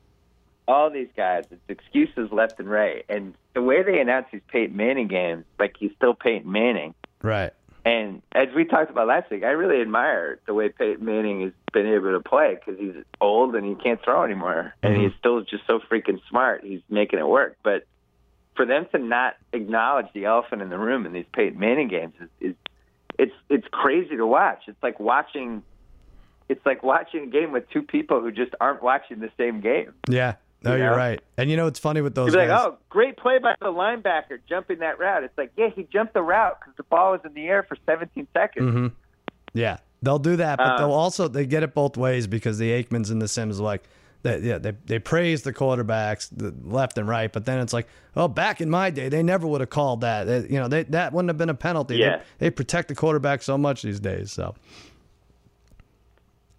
all 0.68 0.90
these 0.90 1.08
guys. 1.16 1.44
It's 1.50 1.60
excuses 1.68 2.30
left 2.30 2.58
and 2.60 2.68
right. 2.70 3.04
And 3.08 3.34
the 3.54 3.62
way 3.62 3.82
they 3.82 4.00
announce 4.00 4.26
these 4.32 4.42
Peyton 4.48 4.76
Manning 4.76 5.08
games, 5.08 5.44
like 5.58 5.76
he's 5.78 5.92
still 5.96 6.14
Peyton 6.14 6.50
Manning. 6.50 6.94
right. 7.22 7.52
And 7.86 8.22
as 8.32 8.48
we 8.56 8.64
talked 8.64 8.90
about 8.90 9.08
last 9.08 9.30
week, 9.30 9.44
I 9.44 9.48
really 9.50 9.82
admire 9.82 10.38
the 10.46 10.54
way 10.54 10.70
Peyton 10.70 11.04
Manning 11.04 11.42
has 11.42 11.52
been 11.74 11.86
able 11.86 12.12
to 12.12 12.20
play 12.20 12.54
because 12.58 12.80
he's 12.80 12.94
old 13.20 13.54
and 13.54 13.66
he 13.66 13.74
can't 13.74 14.02
throw 14.02 14.24
anymore, 14.24 14.72
and 14.82 14.96
Mhm. 14.96 15.02
he's 15.02 15.12
still 15.18 15.42
just 15.42 15.66
so 15.66 15.80
freaking 15.80 16.18
smart. 16.30 16.64
He's 16.64 16.80
making 16.88 17.18
it 17.18 17.28
work. 17.28 17.58
But 17.62 17.84
for 18.56 18.64
them 18.66 18.86
to 18.92 18.98
not 18.98 19.34
acknowledge 19.52 20.06
the 20.14 20.24
elephant 20.26 20.62
in 20.62 20.70
the 20.70 20.78
room 20.78 21.06
in 21.06 21.12
these 21.12 21.26
Peyton 21.32 21.58
Manning 21.58 21.88
games 21.88 22.14
is, 22.20 22.28
is 22.40 22.54
it's 23.18 23.32
it's 23.48 23.66
crazy 23.70 24.16
to 24.16 24.26
watch. 24.26 24.62
It's 24.66 24.82
like 24.82 24.98
watching 25.00 25.62
it's 26.48 26.64
like 26.66 26.82
watching 26.82 27.24
a 27.24 27.26
game 27.26 27.52
with 27.52 27.68
two 27.70 27.82
people 27.82 28.20
who 28.20 28.30
just 28.30 28.52
aren't 28.60 28.82
watching 28.82 29.20
the 29.20 29.30
same 29.38 29.60
game. 29.60 29.94
Yeah. 30.08 30.34
No, 30.62 30.74
You 30.74 30.84
you're 30.84 30.96
right. 30.96 31.20
And 31.36 31.50
you 31.50 31.56
know 31.56 31.64
what's 31.64 31.78
funny 31.78 32.00
with 32.00 32.14
those 32.14 32.32
You'd 32.32 32.40
be 32.40 32.48
like, 32.48 32.58
oh, 32.58 32.78
great 32.88 33.16
play 33.18 33.38
by 33.38 33.54
the 33.60 33.66
linebacker 33.66 34.38
jumping 34.48 34.78
that 34.78 34.98
route. 34.98 35.22
It's 35.22 35.36
like, 35.36 35.52
yeah, 35.58 35.68
he 35.74 35.82
jumped 35.84 36.14
the 36.14 36.22
route 36.22 36.58
because 36.58 36.74
the 36.76 36.84
ball 36.84 37.12
was 37.12 37.20
in 37.24 37.34
the 37.34 37.46
air 37.46 37.62
for 37.62 37.76
17 37.84 38.26
seconds. 38.32 38.70
hmm 38.72 38.86
Yeah, 39.52 39.76
they'll 40.02 40.18
do 40.18 40.36
that, 40.36 40.56
but 40.56 40.66
Uh, 40.66 40.78
they'll 40.78 40.92
also 40.92 41.28
they 41.28 41.44
get 41.44 41.62
it 41.62 41.74
both 41.74 41.96
ways 41.98 42.26
because 42.26 42.58
the 42.58 42.70
Aikmans 42.70 43.10
and 43.10 43.20
the 43.20 43.28
Simms 43.28 43.60
are 43.60 43.62
like, 43.62 43.82
they, 44.24 44.40
yeah, 44.40 44.58
they 44.58 44.72
they 44.86 44.98
praise 44.98 45.42
the 45.42 45.52
quarterbacks 45.52 46.28
the 46.36 46.52
left 46.64 46.98
and 46.98 47.06
right, 47.06 47.32
but 47.32 47.44
then 47.44 47.60
it's 47.60 47.72
like, 47.72 47.86
oh, 48.16 48.26
back 48.26 48.60
in 48.60 48.68
my 48.68 48.90
day, 48.90 49.08
they 49.08 49.22
never 49.22 49.46
would 49.46 49.60
have 49.60 49.70
called 49.70 50.00
that. 50.00 50.24
They- 50.24 50.48
you 50.48 50.58
know, 50.58 50.66
they, 50.66 50.82
that 50.84 51.12
wouldn't 51.12 51.28
have 51.28 51.38
been 51.38 51.50
a 51.50 51.54
penalty. 51.54 51.98
Yeah. 51.98 52.16
They, 52.38 52.46
they 52.46 52.50
protect 52.50 52.88
the 52.88 52.94
quarterback 52.96 53.42
so 53.42 53.56
much 53.56 53.82
these 53.82 54.00
days. 54.00 54.32
So 54.32 54.54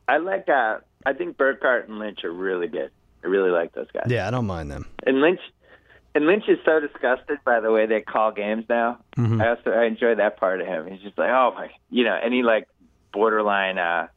I 0.08 0.18
like 0.18 0.48
uh 0.50 0.78
I 1.06 1.14
think 1.14 1.38
Burkhardt 1.38 1.88
and 1.90 2.00
Lynch 2.00 2.24
are 2.24 2.32
really 2.32 2.68
good. 2.68 2.92
I 3.24 3.28
really 3.28 3.52
like 3.52 3.74
those 3.74 3.90
guys. 3.92 4.06
yeah, 4.10 4.28
I 4.28 4.32
don't 4.32 4.46
mind 4.48 4.70
them. 4.72 4.86
And 5.06 5.22
Lynch 5.22 5.40
and 6.14 6.26
Lynch 6.26 6.44
is 6.48 6.60
so 6.66 6.80
disgusted 6.80 7.40
by 7.44 7.60
the 7.60 7.72
way 7.72 7.86
they 7.88 8.02
call 8.02 8.32
games 8.32 8.66
now. 8.70 9.00
Mhm. 9.18 9.42
I 9.44 9.50
also 9.50 9.72
I 9.72 9.86
enjoy 9.86 10.16
that 10.16 10.38
part 10.40 10.62
of 10.62 10.68
him. 10.68 10.88
He's 10.88 11.02
just 11.02 11.18
like, 11.18 11.30
oh 11.30 11.54
my, 11.56 11.70
you 11.90 12.04
know, 12.04 12.18
any 12.22 12.44
like 12.44 12.68
borderline 13.12 13.78
uh 13.78 14.08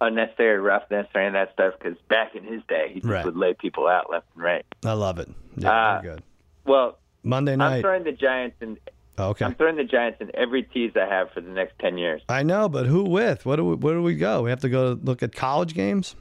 unnecessary 0.00 0.58
roughness 0.58 1.06
or 1.14 1.20
any 1.20 1.28
of 1.28 1.32
that 1.34 1.52
stuff. 1.52 1.74
Because 1.78 1.98
back 2.08 2.34
in 2.34 2.44
his 2.44 2.62
day, 2.68 2.88
he 2.92 3.00
just 3.00 3.10
Right. 3.12 3.24
would 3.24 3.36
lay 3.36 3.54
people 3.54 3.86
out 3.86 4.10
left 4.10 4.26
and 4.34 4.42
right. 4.44 4.64
I 4.84 4.92
love 4.92 5.18
it. 5.18 5.28
Yeah, 5.56 5.70
Uh, 5.70 6.00
good. 6.00 6.22
Well, 6.64 6.98
Monday 7.22 7.56
night. 7.56 7.76
I'm 7.76 7.82
throwing 7.82 8.04
the 8.04 8.12
Giants 8.12 8.56
in. 8.60 8.78
Oh, 9.18 9.30
okay. 9.30 9.44
I'm 9.44 9.54
throwing 9.54 9.76
the 9.76 9.84
Giants 9.84 10.20
in 10.20 10.30
every 10.34 10.62
tease 10.62 10.92
I 10.96 11.04
have 11.06 11.30
for 11.32 11.40
the 11.42 11.50
next 11.50 11.78
ten 11.78 11.98
years. 11.98 12.22
I 12.28 12.42
know, 12.42 12.68
but 12.68 12.86
who 12.86 13.04
with? 13.04 13.44
What 13.44 13.56
do 13.56 13.64
we, 13.66 13.74
where 13.74 13.94
do 13.94 14.02
we 14.02 14.14
go? 14.14 14.42
We 14.42 14.50
have 14.50 14.60
to 14.60 14.68
go 14.70 14.98
look 15.02 15.22
at 15.22 15.34
college 15.34 15.74
games. 15.74 16.16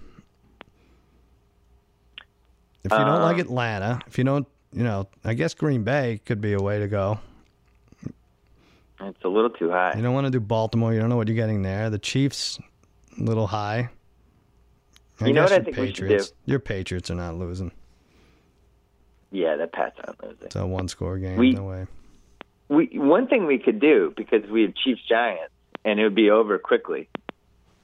If 2.84 2.91
you 2.91 2.97
don't 2.97 3.21
like 3.21 3.36
Um, 3.36 3.41
Atlanta, 3.41 3.99
if 4.07 4.17
you 4.17 4.23
don't, 4.23 4.47
you 4.73 4.84
know, 4.84 5.07
I 5.23 5.34
guess 5.34 5.53
Green 5.53 5.84
Bay 5.84 6.19
could 6.25 6.39
be 6.41 6.53
a 6.53 6.59
way 6.59 6.80
to 6.80 6.88
go. 6.88 7.19
It's 9.01 9.23
a 9.23 9.27
little 9.30 9.49
too 9.49 9.69
high. 9.69 9.93
You 9.95 10.01
don't 10.01 10.13
want 10.13 10.25
to 10.27 10.32
do 10.32 10.39
Baltimore. 10.41 10.93
You 10.93 10.99
don't 10.99 11.09
know 11.09 11.15
what 11.17 11.27
you're 11.27 11.36
getting 11.36 11.61
there. 11.61 11.89
The 11.89 11.99
Chiefs, 11.99 12.59
little 13.20 13.47
high. 13.47 13.89
I 15.22 15.28
You 15.28 15.34
know 15.34 15.43
what 15.43 15.51
I 15.51 15.55
your 15.55 15.63
think 15.65 15.78
we 15.78 15.88
should 15.88 15.95
Patriots. 15.95 16.34
Your 16.45 16.59
Patriots 16.59 17.11
are 17.11 17.15
not 17.15 17.36
losing. 17.36 17.72
yeah, 19.32 19.55
the 19.55 19.67
Pats 19.67 19.97
aren't 20.05 20.24
losing. 20.24 20.45
It's 20.45 20.55
a 20.55 20.65
one 20.65 20.88
score 20.88 21.17
game. 21.17 21.38
We- 21.38 21.51
no 21.51 21.63
way. 21.65 21.88
we 22.70 22.89
one 22.93 23.28
thing 23.28 23.45
we 23.45 23.59
could 23.59 23.80
do 23.80 24.13
because 24.15 24.49
we 24.49 24.61
have 24.63 24.74
Chiefs 24.76 25.01
Giants 25.07 25.53
and 25.86 25.99
it 25.99 26.03
would 26.03 26.15
be 26.15 26.30
over 26.30 26.57
quickly 26.59 27.09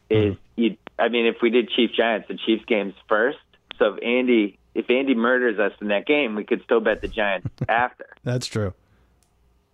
is 0.09 0.33
mm-hmm. 0.36 0.61
you 0.61 0.77
I 0.99 1.09
mean 1.09 1.25
if 1.25 1.38
we 1.41 1.49
did 1.49 1.69
Chiefs 1.69 1.95
Giants 1.95 2.27
the 2.27 2.38
Chiefs 2.45 2.63
games 2.67 2.93
first 3.09 3.38
so 3.79 3.93
if 3.95 4.03
Andy 4.03 4.59
if 4.75 4.89
Andy 4.89 5.15
murders 5.15 5.57
us 5.59 5.71
in 5.81 5.88
that 5.88 6.05
game 6.05 6.36
we 6.36 6.43
could 6.43 6.61
still 6.63 6.79
bet 6.81 7.01
the 7.01 7.07
Giants 7.07 7.47
after 7.69 8.05
That's 8.23 8.45
true. 8.47 8.73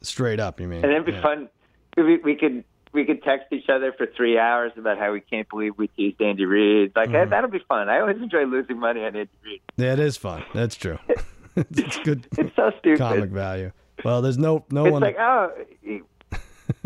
Straight 0.01 0.39
up, 0.39 0.59
you 0.59 0.68
mean? 0.68 0.84
and 0.84 0.91
it'd 0.93 1.05
be 1.05 1.12
Yeah. 1.12 1.22
fun 1.22 1.49
we, 1.97 2.18
we 2.18 2.36
could 2.36 2.64
we 2.94 3.06
could 3.06 3.24
text 3.24 3.48
each 3.52 3.70
other 3.70 3.94
for 3.94 4.06
three 4.06 4.38
hours 4.38 4.72
about 4.78 4.98
how 4.98 5.14
we 5.14 5.22
can't 5.22 5.48
believe 5.50 5.78
we 5.78 5.88
teased 5.88 6.22
Andy 6.22 6.46
Reid 6.46 6.92
like 6.96 7.10
Mhm. 7.10 7.30
that'll 7.30 7.50
be 7.50 7.60
fun 7.68 7.89
I 7.89 8.00
always 8.00 8.18
enjoy 8.18 8.44
losing 8.46 8.80
money 8.80 9.02
on 9.02 9.16
Andy 9.16 9.30
Reid 9.44 9.62
Yeah, 9.78 9.94
it 9.94 10.00
is 10.00 10.18
fun. 10.18 10.44
That's 10.54 10.76
true. 10.76 10.98
it's 11.56 11.98
good 12.00 12.28
it's 12.38 12.56
so 12.56 12.72
stupid 12.80 12.98
comic 13.00 13.30
value. 13.30 13.72
Well, 14.06 14.22
there's 14.22 14.38
no 14.38 14.66
no 14.72 14.86
it's 14.86 14.92
one. 14.94 15.02
like 15.02 15.18
oh 15.20 15.52
he, 15.82 16.02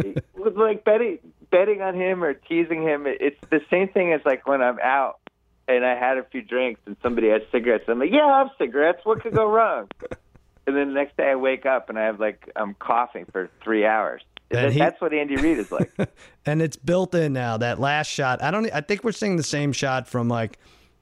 he 0.02 0.16
was 0.36 0.54
like 0.56 0.84
betting 0.84 1.20
betting 1.52 1.82
on 1.82 1.96
him 1.96 2.24
or 2.24 2.34
teasing 2.34 2.82
him 2.84 3.06
It- 3.08 3.18
it's 3.22 3.40
the 3.52 3.62
same 3.70 3.88
thing 3.90 4.12
as 4.14 4.22
like 4.26 4.48
when 4.48 4.62
i'm 4.62 4.80
out 4.80 5.20
and 5.68 5.86
i 5.86 5.96
had 5.96 6.18
a 6.18 6.24
few 6.24 6.42
drinks 6.42 6.82
and 6.86 6.98
somebody 7.04 7.30
had 7.30 7.44
cigarettes 7.52 7.86
i'm 7.88 8.00
like 8.00 8.12
yeah 8.12 8.26
i 8.26 8.40
have 8.40 8.50
cigarettes 8.58 9.00
what 9.04 9.22
could 9.22 9.34
go 9.36 9.48
wrong 9.48 9.88
and 10.68 10.76
then 10.76 10.88
the 10.90 10.94
next 10.94 11.16
day 11.18 11.30
i 11.30 11.36
wake 11.36 11.66
up 11.68 11.88
and 11.90 12.00
i 12.00 12.04
have 12.04 12.20
like 12.20 12.50
i'm 12.56 12.74
coughing 12.74 13.26
for 13.32 13.50
three 13.64 13.86
hours 13.86 14.22
That- 14.50 14.72
he- 14.74 14.80
that's 14.80 15.02
what 15.02 15.14
andy 15.14 15.36
reid 15.38 15.58
is 15.58 15.72
like 15.72 15.92
and 16.46 16.62
it's 16.62 16.78
built 16.78 17.16
in 17.16 17.34
now. 17.34 17.58
That 17.58 17.80
last 17.80 18.08
shot, 18.08 18.42
I 18.44 18.52
don't. 18.52 18.72
I 18.74 18.82
think 18.82 19.04
we're 19.04 19.12
seeing 19.12 19.36
the 19.38 19.44
same 19.44 19.72
shot 19.74 20.08
from 20.08 20.28
like 20.28 20.58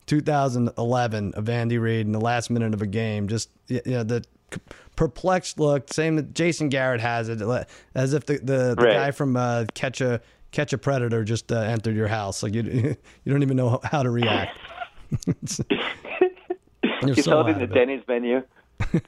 2011 0.07 1.33
of 1.35 1.49
Andy 1.49 1.77
Reid 1.77 2.05
in 2.05 2.11
the 2.11 2.21
last 2.21 2.49
minute 2.49 2.73
of 2.73 2.81
a 2.81 2.87
game. 2.87 3.27
Just 3.27 3.49
you 3.67 3.81
know, 3.85 4.03
the 4.03 4.23
perplexed 4.95 5.59
look, 5.59 5.91
same 5.91 6.15
that 6.17 6.33
Jason 6.33 6.69
Garrett 6.69 7.01
has 7.01 7.27
it, 7.29 7.41
as 7.95 8.13
if 8.13 8.25
the 8.25 8.35
the, 8.37 8.75
the 8.75 8.75
Right. 8.77 8.93
guy 8.93 9.11
from 9.11 9.35
uh, 9.35 9.65
Catch 9.73 10.01
a 10.01 10.21
Catch 10.51 10.71
a 10.73 10.77
Predator 10.77 11.23
just 11.23 11.51
uh, 11.51 11.59
entered 11.59 11.95
your 11.95 12.07
house. 12.07 12.43
Like 12.43 12.53
you 12.53 12.61
you 13.23 13.31
don't 13.31 13.43
even 13.43 13.57
know 13.57 13.79
how 13.83 14.03
to 14.03 14.09
react. 14.09 14.57
You're 17.05 17.15
so 17.15 17.31
holding 17.43 17.59
the. 17.59 17.67
Denny's 17.67 18.03
menu. 18.07 18.43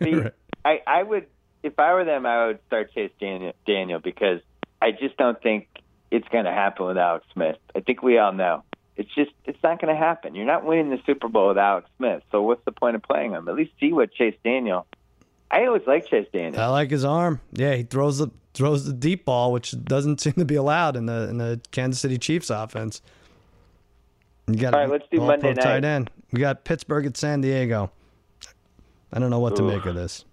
See, 0.02 0.14
Right. 0.16 0.34
I, 0.66 0.82
I 0.88 1.04
would, 1.04 1.28
if 1.66 1.80
I 1.80 1.94
were 1.94 2.06
them, 2.06 2.28
I 2.28 2.46
would 2.46 2.60
start 2.68 2.94
Chase 2.94 3.12
Daniel, 3.20 3.54
Daniel 3.66 4.00
because 4.00 4.40
I 4.82 4.92
just 4.92 5.18
don't 5.18 5.42
think 5.42 5.68
it's 6.12 6.28
going 6.28 6.46
to 6.46 6.52
happen 6.52 6.86
with 6.86 6.98
Alex 6.98 7.26
Smith. 7.34 7.58
I 7.76 7.80
think 7.80 8.04
we 8.04 8.20
all 8.20 8.32
know. 8.32 8.64
It's 8.96 9.14
just, 9.14 9.32
it's 9.46 9.62
not 9.64 9.82
going 9.82 9.94
to 9.94 10.00
happen. 10.00 10.36
You're 10.36 10.46
not 10.46 10.64
winning 10.64 10.92
the 10.92 11.00
Super 11.08 11.28
Bowl 11.28 11.50
with 11.50 11.58
Alex 11.58 11.90
Smith. 11.98 12.22
So 12.32 12.44
what's 12.44 12.64
the 12.66 12.72
point 12.72 12.96
of 12.96 13.02
playing 13.02 13.32
him? 13.32 13.50
At 13.50 13.56
least 13.56 13.72
see 13.80 13.92
what 13.92 14.14
Chase 14.14 14.36
Daniel. 14.44 14.86
I 15.50 15.66
always 15.66 15.82
like 15.88 16.08
Chase 16.08 16.28
Daniel. 16.32 16.62
I 16.62 16.68
like 16.68 16.92
his 16.92 17.04
arm. 17.04 17.42
Yeah, 17.52 17.74
he 17.76 17.84
throws 17.84 18.20
the 18.20 18.30
throws 18.54 18.86
the 18.86 18.94
deep 18.94 19.26
ball, 19.26 19.52
which 19.52 19.76
doesn't 19.84 20.22
seem 20.22 20.34
to 20.34 20.46
be 20.46 20.56
allowed 20.56 20.96
in 20.96 21.08
the 21.08 21.28
in 21.30 21.40
the 21.40 21.60
Kansas 21.72 22.00
City 22.00 22.18
Chiefs 22.18 22.50
offense. 22.50 23.02
You 24.48 24.56
got 24.56 24.76
All 24.76 24.82
right, 24.82 24.90
let's 24.90 25.06
do 25.12 25.20
Monday 25.20 25.54
pro 25.54 25.64
tight 25.64 25.84
end. 25.84 26.12
We 26.32 26.40
got 26.40 26.64
Pittsburgh 26.64 27.06
at 27.06 27.18
San 27.18 27.42
Diego. 27.42 27.92
I 29.12 29.20
don't 29.20 29.30
know 29.30 29.40
what 29.40 29.56
to 29.56 29.64
make 29.64 29.86
of 29.86 29.96
this. 29.96 30.26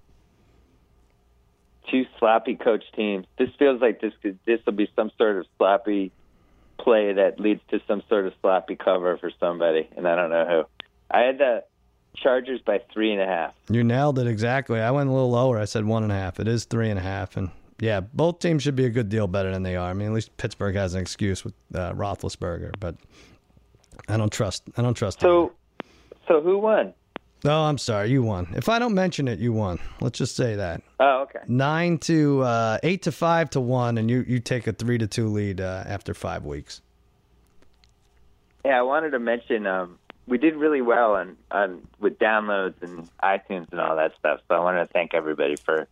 Two 1.92 2.04
sloppy 2.18 2.56
coach 2.56 2.82
teams. 2.96 3.26
This 3.38 3.50
feels 3.56 3.80
like 3.80 4.00
this 4.00 4.12
could, 4.20 4.38
this 4.46 4.58
will 4.66 4.72
be 4.72 4.90
some 4.96 5.12
sort 5.16 5.36
of 5.36 5.46
sloppy 5.56 6.10
play 6.78 7.12
that 7.12 7.38
leads 7.38 7.60
to 7.70 7.80
some 7.86 8.02
sort 8.08 8.26
of 8.26 8.32
sloppy 8.40 8.74
cover 8.74 9.16
for 9.18 9.30
somebody, 9.38 9.88
and 9.96 10.08
I 10.08 10.16
don't 10.16 10.30
know 10.30 10.44
who. 10.46 10.86
I 11.10 11.20
had 11.20 11.38
the 11.38 11.62
Chargers 12.16 12.60
by 12.60 12.80
three 12.92 13.12
and 13.12 13.20
a 13.20 13.26
half. 13.26 13.54
You 13.70 13.84
nailed 13.84 14.18
it 14.18 14.26
exactly. 14.26 14.80
I 14.80 14.90
went 14.90 15.08
a 15.08 15.12
little 15.12 15.30
lower. 15.30 15.58
I 15.58 15.64
said 15.64 15.84
one 15.84 16.02
and 16.02 16.12
a 16.12 16.14
half. 16.14 16.40
It 16.40 16.48
is 16.48 16.64
three 16.64 16.90
and 16.90 16.98
a 16.98 17.02
half, 17.02 17.36
and 17.36 17.50
yeah, 17.80 18.00
both 18.00 18.38
teams 18.38 18.62
should 18.62 18.76
be 18.76 18.84
a 18.84 18.90
good 18.90 19.08
deal 19.08 19.26
better 19.26 19.50
than 19.50 19.62
they 19.62 19.76
are. 19.76 19.90
I 19.90 19.92
mean, 19.92 20.08
at 20.08 20.14
least 20.14 20.36
Pittsburgh 20.36 20.74
has 20.74 20.94
an 20.94 21.00
excuse 21.00 21.44
with 21.44 21.54
uh, 21.74 21.92
Roethlisberger, 21.92 22.72
but 22.78 22.96
I 24.08 24.16
don't 24.16 24.32
trust. 24.32 24.64
I 24.76 24.82
don't 24.82 24.94
trust. 24.94 25.20
So, 25.20 25.52
so 26.28 26.40
who 26.40 26.58
won? 26.58 26.94
Oh, 27.44 27.64
I'm 27.64 27.78
sorry. 27.78 28.10
You 28.10 28.22
won. 28.22 28.48
If 28.54 28.68
I 28.68 28.78
don't 28.78 28.94
mention 28.94 29.26
it, 29.26 29.38
you 29.40 29.52
won. 29.52 29.78
Let's 30.00 30.18
just 30.18 30.36
say 30.36 30.54
that. 30.56 30.82
Oh, 31.00 31.22
okay. 31.22 31.40
Nine 31.48 31.98
to 31.98 32.42
uh, 32.42 32.78
eight 32.82 33.02
to 33.02 33.12
five 33.12 33.50
to 33.50 33.60
one, 33.60 33.98
and 33.98 34.08
you, 34.08 34.24
you 34.28 34.38
take 34.38 34.66
a 34.66 34.72
three 34.72 34.98
to 34.98 35.06
two 35.06 35.26
lead 35.26 35.60
uh, 35.60 35.82
after 35.86 36.14
five 36.14 36.44
weeks. 36.44 36.82
Yeah, 38.64 38.78
I 38.78 38.82
wanted 38.82 39.10
to 39.10 39.18
mention 39.18 39.66
um, 39.66 39.98
we 40.28 40.38
did 40.38 40.54
really 40.54 40.82
well 40.82 41.14
on, 41.14 41.36
on 41.50 41.86
with 41.98 42.18
downloads 42.18 42.80
and 42.80 43.10
iTunes 43.22 43.70
and 43.72 43.80
all 43.80 43.96
that 43.96 44.12
stuff. 44.18 44.40
So 44.46 44.54
I 44.54 44.60
wanted 44.60 44.86
to 44.86 44.92
thank 44.92 45.14
everybody 45.14 45.56
for 45.56 45.88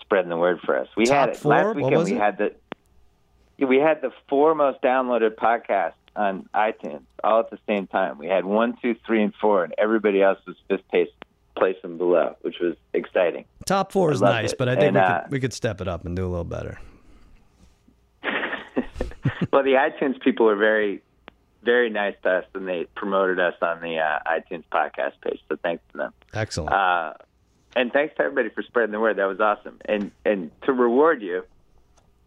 spreading 0.00 0.30
the 0.30 0.38
word 0.38 0.60
for 0.64 0.78
us. 0.78 0.88
We 0.96 1.04
Top 1.04 1.14
had 1.14 1.28
it 1.30 1.36
four? 1.36 1.50
last 1.50 1.76
weekend. 1.76 2.04
we 2.04 2.12
it? 2.12 2.18
had 2.18 2.38
the 2.38 2.54
we 3.66 3.76
had 3.76 4.00
the 4.00 4.10
four 4.28 4.54
most 4.54 4.80
downloaded 4.80 5.34
podcasts 5.34 5.92
on 6.16 6.48
iTunes 6.54 7.02
all 7.22 7.40
at 7.40 7.50
the 7.50 7.58
same 7.66 7.86
time. 7.86 8.18
We 8.18 8.26
had 8.26 8.44
one, 8.44 8.76
two, 8.82 8.96
three, 9.06 9.22
and 9.22 9.34
four, 9.40 9.64
and 9.64 9.74
everybody 9.78 10.22
else 10.22 10.38
was 10.46 10.56
fifth 10.68 10.86
place 10.88 11.08
placing 11.56 11.98
below, 11.98 12.36
which 12.40 12.56
was 12.60 12.74
exciting. 12.94 13.44
Top 13.66 13.92
four 13.92 14.12
is 14.12 14.22
nice, 14.22 14.52
it. 14.52 14.58
but 14.58 14.68
I 14.68 14.74
think 14.74 14.88
And, 14.88 14.96
we, 14.96 15.00
uh, 15.00 15.20
could, 15.22 15.30
we 15.30 15.40
could 15.40 15.52
step 15.52 15.80
it 15.80 15.88
up 15.88 16.04
and 16.04 16.16
do 16.16 16.26
a 16.26 16.28
little 16.28 16.44
better. 16.44 16.80
well, 19.52 19.62
the 19.62 19.74
iTunes 19.74 20.20
people 20.20 20.46
were 20.46 20.56
very, 20.56 21.02
very 21.62 21.90
nice 21.90 22.14
to 22.22 22.30
us, 22.30 22.44
and 22.54 22.66
they 22.66 22.86
promoted 22.94 23.38
us 23.38 23.54
on 23.60 23.80
the 23.80 23.98
uh, 23.98 24.18
iTunes 24.26 24.64
podcast 24.72 25.12
page. 25.22 25.40
So 25.48 25.56
thanks 25.62 25.82
to 25.92 25.98
them. 25.98 26.12
Excellent. 26.32 26.72
Uh, 26.72 27.12
and 27.76 27.92
thanks 27.92 28.16
to 28.16 28.22
everybody 28.22 28.48
for 28.48 28.62
spreading 28.62 28.92
the 28.92 29.00
word. 29.00 29.16
That 29.16 29.26
was 29.26 29.40
awesome. 29.40 29.78
And 29.84 30.10
and 30.24 30.50
to 30.62 30.72
reward 30.72 31.22
you 31.22 31.44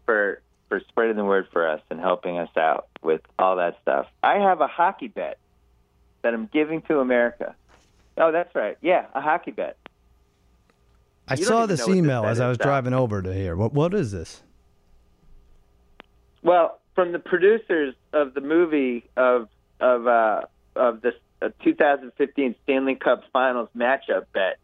for 0.06 0.40
for 0.74 0.80
spreading 0.88 1.16
the 1.16 1.24
word 1.24 1.46
for 1.52 1.68
us 1.68 1.80
and 1.88 2.00
helping 2.00 2.36
us 2.36 2.48
out 2.56 2.88
with 3.00 3.20
all 3.38 3.56
that 3.56 3.78
stuff. 3.82 4.06
I 4.24 4.38
have 4.38 4.60
a 4.60 4.66
hockey 4.66 5.06
bet 5.06 5.38
that 6.22 6.34
I'm 6.34 6.46
giving 6.52 6.82
to 6.82 6.98
America. 6.98 7.54
Oh, 8.18 8.32
that's 8.32 8.52
right. 8.56 8.76
Yeah, 8.80 9.06
a 9.14 9.20
hockey 9.20 9.52
bet. 9.52 9.76
I 11.28 11.34
you 11.34 11.44
saw 11.44 11.66
this 11.66 11.80
what 11.80 11.86
this 11.86 11.96
email 11.96 12.24
as 12.24 12.40
I 12.40 12.48
was 12.48 12.58
driving 12.58 12.92
over 12.92 13.22
to 13.22 13.32
here. 13.32 13.54
What 13.54 13.72
what 13.72 13.94
is 13.94 14.10
this? 14.10 14.42
Well, 16.42 16.80
from 16.96 17.12
the 17.12 17.18
producers 17.20 17.94
of 18.12 18.34
the 18.34 18.40
movie 18.40 19.08
of 19.16 19.48
of 19.80 20.08
uh, 20.08 20.42
of 20.74 21.02
this 21.02 21.14
uh, 21.40 21.50
2015 21.62 22.56
Stanley 22.64 22.96
Cup 22.96 23.22
Finals 23.32 23.68
matchup 23.76 24.26
bet, 24.32 24.58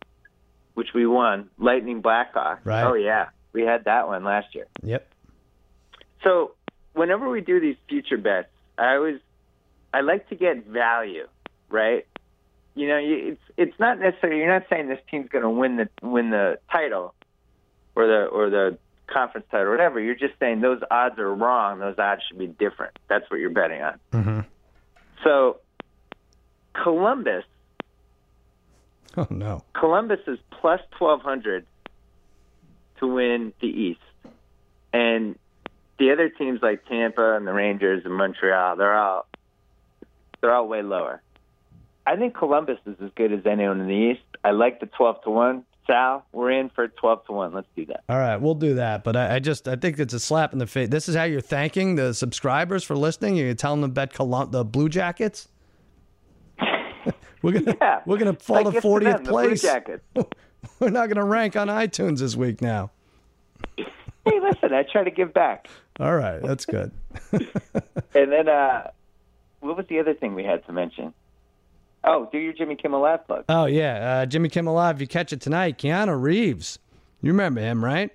which 0.74 0.88
we 0.92 1.06
won, 1.06 1.48
Lightning 1.56 2.02
Blackhawks. 2.02 2.58
Right. 2.64 2.82
Oh 2.82 2.94
yeah, 2.94 3.28
we 3.52 3.62
had 3.62 3.84
that 3.84 4.08
one 4.08 4.24
last 4.24 4.54
year. 4.56 4.66
Yep. 4.82 5.09
So 6.22 6.52
whenever 6.92 7.28
we 7.28 7.40
do 7.40 7.60
these 7.60 7.76
future 7.88 8.18
bets, 8.18 8.48
I 8.78 8.94
always 8.94 9.20
I 9.92 10.00
like 10.00 10.28
to 10.28 10.36
get 10.36 10.66
value, 10.66 11.26
right? 11.68 12.06
You 12.74 12.88
know, 12.88 12.98
it's 13.00 13.40
it's 13.56 13.78
not 13.78 13.98
necessarily 13.98 14.38
you're 14.38 14.52
not 14.52 14.68
saying 14.70 14.88
this 14.88 15.00
team's 15.10 15.28
going 15.28 15.42
to 15.42 15.50
win 15.50 15.76
the 15.76 15.88
win 16.02 16.30
the 16.30 16.58
title 16.70 17.14
or 17.94 18.06
the 18.06 18.24
or 18.26 18.50
the 18.50 18.78
conference 19.06 19.46
title 19.50 19.66
or 19.66 19.70
whatever. 19.70 20.00
You're 20.00 20.14
just 20.14 20.38
saying 20.38 20.60
those 20.60 20.80
odds 20.90 21.18
are 21.18 21.34
wrong. 21.34 21.80
Those 21.80 21.98
odds 21.98 22.22
should 22.28 22.38
be 22.38 22.46
different. 22.46 22.98
That's 23.08 23.28
what 23.30 23.40
you're 23.40 23.50
betting 23.50 23.82
on. 23.82 24.00
hmm 24.12 24.40
So 25.24 25.58
Columbus 26.74 27.44
Oh 29.16 29.26
no. 29.30 29.64
Columbus 29.74 30.20
is 30.26 30.38
plus 30.50 30.80
1200 30.98 31.66
to 32.98 33.06
win 33.06 33.52
the 33.60 33.66
East. 33.66 34.00
And 34.92 35.36
the 36.00 36.10
other 36.10 36.28
teams 36.28 36.58
like 36.62 36.84
Tampa 36.86 37.36
and 37.36 37.46
the 37.46 37.52
Rangers 37.52 38.02
and 38.04 38.14
Montreal, 38.14 38.74
they're 38.76 38.96
all 38.98 39.26
they're 40.40 40.52
all 40.52 40.66
way 40.66 40.82
lower. 40.82 41.22
I 42.06 42.16
think 42.16 42.34
Columbus 42.34 42.78
is 42.86 42.96
as 43.04 43.10
good 43.14 43.32
as 43.32 43.46
anyone 43.46 43.80
in 43.80 43.86
the 43.86 43.94
East. 43.94 44.22
I 44.42 44.50
like 44.50 44.80
the 44.80 44.86
12 44.86 45.22
to 45.24 45.30
1. 45.30 45.64
Sal, 45.86 46.24
we're 46.32 46.50
in 46.50 46.70
for 46.70 46.88
12 46.88 47.26
to 47.26 47.32
1. 47.32 47.52
Let's 47.52 47.66
do 47.76 47.84
that. 47.86 48.02
All 48.08 48.16
right, 48.18 48.36
we'll 48.36 48.54
do 48.54 48.74
that. 48.74 49.04
But 49.04 49.16
I, 49.16 49.36
I 49.36 49.38
just 49.38 49.68
I 49.68 49.76
think 49.76 49.98
it's 49.98 50.14
a 50.14 50.20
slap 50.20 50.52
in 50.52 50.58
the 50.58 50.66
face. 50.66 50.88
This 50.88 51.08
is 51.08 51.14
how 51.14 51.24
you're 51.24 51.40
thanking 51.40 51.94
the 51.96 52.14
subscribers 52.14 52.82
for 52.82 52.96
listening. 52.96 53.36
You're 53.36 53.54
telling 53.54 53.82
them 53.82 53.90
to 53.90 53.94
bet 53.94 54.12
Colum- 54.14 54.50
the 54.50 54.64
Blue 54.64 54.88
Jackets. 54.88 55.48
we're 57.42 57.52
gonna 57.52 57.76
Yeah. 57.80 58.00
we're 58.06 58.18
gonna 58.18 58.34
fall 58.34 58.64
like 58.64 58.74
to 58.74 58.80
fortieth 58.80 59.16
them, 59.16 59.24
the 59.24 59.30
Blue 59.30 59.48
place. 59.48 59.62
Jackets. 59.62 60.02
We're 60.78 60.90
not 60.90 61.08
gonna 61.08 61.24
rank 61.24 61.56
on 61.56 61.68
iTunes 61.68 62.18
this 62.20 62.36
week 62.36 62.60
now. 62.60 62.90
Hey, 64.24 64.38
listen, 64.40 64.72
I 64.72 64.82
try 64.82 65.04
to 65.04 65.10
give 65.10 65.32
back. 65.32 65.68
All 65.98 66.14
right, 66.14 66.42
that's 66.42 66.66
good. 66.66 66.92
And 68.14 68.32
then 68.32 68.48
uh 68.48 68.90
what 69.60 69.76
was 69.76 69.86
the 69.88 69.98
other 70.00 70.14
thing 70.14 70.34
we 70.34 70.44
had 70.44 70.64
to 70.66 70.72
mention? 70.72 71.12
Oh, 72.02 72.28
do 72.32 72.38
your 72.38 72.52
Jimmy 72.52 72.76
Kimmel 72.76 73.00
Live 73.02 73.26
plug. 73.26 73.44
Oh 73.48 73.66
yeah, 73.66 74.20
uh, 74.22 74.26
Jimmy 74.26 74.48
Kimmel 74.48 74.74
Live. 74.74 74.96
If 74.96 75.00
you 75.02 75.06
catch 75.06 75.32
it 75.32 75.40
tonight, 75.40 75.78
Keanu 75.78 76.20
Reeves. 76.20 76.78
You 77.20 77.32
remember 77.32 77.60
him, 77.60 77.84
right? 77.84 78.10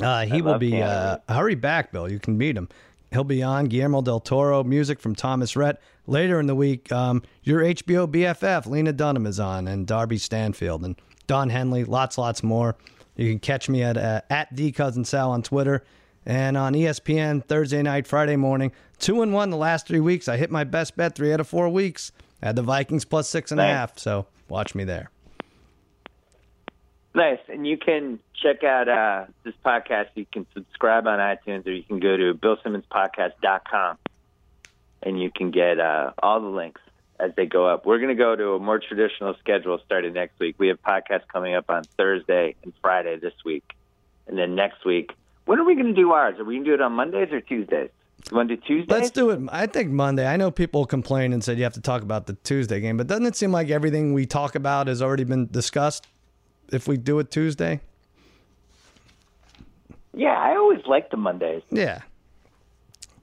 Uh, 0.00 0.26
he 0.26 0.42
will 0.42 0.52
love 0.52 0.60
be. 0.60 0.82
Uh, 0.82 1.18
hurry 1.28 1.54
back, 1.54 1.92
Bill. 1.92 2.10
You 2.10 2.18
can 2.18 2.36
meet 2.36 2.56
him. 2.56 2.68
He'll 3.10 3.24
be 3.24 3.42
on 3.42 3.66
Guillermo 3.66 4.02
del 4.02 4.20
Toro 4.20 4.62
music 4.62 5.00
from 5.00 5.14
Thomas 5.14 5.56
Rhett. 5.56 5.80
Later 6.06 6.38
in 6.38 6.46
the 6.46 6.54
week, 6.54 6.92
um, 6.92 7.22
your 7.42 7.62
HBO 7.62 8.06
BFF 8.06 8.66
Lena 8.66 8.92
Dunham 8.92 9.26
is 9.26 9.40
on, 9.40 9.66
and 9.66 9.86
Darby 9.86 10.18
Stanchfield 10.18 10.84
and 10.84 11.00
Don 11.26 11.48
Henley. 11.48 11.84
Lots, 11.84 12.18
lots 12.18 12.42
more. 12.42 12.76
You 13.16 13.30
can 13.30 13.38
catch 13.38 13.68
me 13.68 13.82
at 13.82 13.96
uh, 13.96 14.20
at 14.30 14.54
D 14.54 14.72
Cousin 14.72 15.04
Sal 15.04 15.30
on 15.30 15.42
Twitter 15.42 15.84
and 16.26 16.56
on 16.56 16.74
ESPN 16.74 17.44
Thursday 17.44 17.82
night, 17.82 18.06
Friday 18.06 18.36
morning. 18.36 18.72
Two 18.98 19.22
and 19.22 19.32
one 19.32 19.50
the 19.50 19.56
last 19.56 19.86
three 19.86 20.00
weeks. 20.00 20.28
I 20.28 20.36
hit 20.36 20.50
my 20.50 20.64
best 20.64 20.96
bet 20.96 21.14
three 21.14 21.32
out 21.32 21.40
of 21.40 21.48
four 21.48 21.68
weeks. 21.68 22.12
I 22.42 22.46
had 22.46 22.56
the 22.56 22.62
Vikings 22.62 23.04
plus 23.04 23.28
six 23.28 23.50
and 23.52 23.60
a 23.60 23.64
half. 23.64 23.98
So 23.98 24.26
watch 24.48 24.74
me 24.74 24.84
there. 24.84 25.10
Nice. 27.14 27.38
And 27.48 27.66
you 27.66 27.78
can 27.78 28.18
check 28.34 28.62
out 28.62 28.88
uh, 28.88 29.24
this 29.42 29.54
podcast. 29.64 30.08
You 30.14 30.26
can 30.30 30.46
subscribe 30.52 31.06
on 31.06 31.18
iTunes 31.18 31.66
or 31.66 31.72
you 31.72 31.82
can 31.82 31.98
go 31.98 32.14
to 32.14 32.34
BillSimmonsPodcast.com 32.34 33.96
and 35.02 35.20
you 35.20 35.30
can 35.34 35.50
get 35.50 35.80
uh, 35.80 36.12
all 36.22 36.40
the 36.40 36.48
links 36.48 36.82
as 37.18 37.32
they 37.36 37.46
go 37.46 37.66
up. 37.66 37.86
We're 37.86 37.98
going 37.98 38.16
to 38.16 38.22
go 38.22 38.36
to 38.36 38.54
a 38.54 38.58
more 38.58 38.78
traditional 38.78 39.34
schedule 39.40 39.78
starting 39.84 40.12
next 40.12 40.38
week. 40.38 40.56
We 40.58 40.68
have 40.68 40.82
podcasts 40.82 41.26
coming 41.32 41.54
up 41.54 41.70
on 41.70 41.84
Thursday 41.96 42.54
and 42.62 42.72
Friday 42.80 43.18
this 43.18 43.34
week. 43.44 43.64
And 44.26 44.38
then 44.38 44.54
next 44.54 44.84
week, 44.84 45.12
when 45.44 45.58
are 45.58 45.64
we 45.64 45.74
going 45.74 45.86
to 45.86 45.92
do 45.94 46.12
ours? 46.12 46.38
Are 46.38 46.44
we 46.44 46.54
going 46.54 46.64
to 46.64 46.70
do 46.70 46.74
it 46.74 46.80
on 46.80 46.92
Mondays 46.92 47.32
or 47.32 47.40
Tuesdays? 47.40 47.90
You 48.30 48.36
want 48.36 48.48
to 48.48 48.56
do 48.56 48.62
Tuesdays? 48.62 48.90
Let's 48.90 49.10
do 49.10 49.30
it. 49.30 49.40
I 49.50 49.66
think 49.66 49.90
Monday. 49.90 50.26
I 50.26 50.36
know 50.36 50.50
people 50.50 50.84
complain 50.84 51.32
and 51.32 51.44
said 51.44 51.58
you 51.58 51.64
have 51.64 51.74
to 51.74 51.80
talk 51.80 52.02
about 52.02 52.26
the 52.26 52.34
Tuesday 52.34 52.80
game, 52.80 52.96
but 52.96 53.06
doesn't 53.06 53.26
it 53.26 53.36
seem 53.36 53.52
like 53.52 53.70
everything 53.70 54.14
we 54.14 54.26
talk 54.26 54.54
about 54.54 54.88
has 54.88 55.00
already 55.00 55.24
been 55.24 55.46
discussed 55.46 56.06
if 56.72 56.88
we 56.88 56.96
do 56.96 57.20
it 57.20 57.30
Tuesday? 57.30 57.80
Yeah, 60.12 60.36
I 60.36 60.56
always 60.56 60.84
like 60.86 61.10
the 61.10 61.16
Mondays. 61.16 61.62
Yeah. 61.70 62.00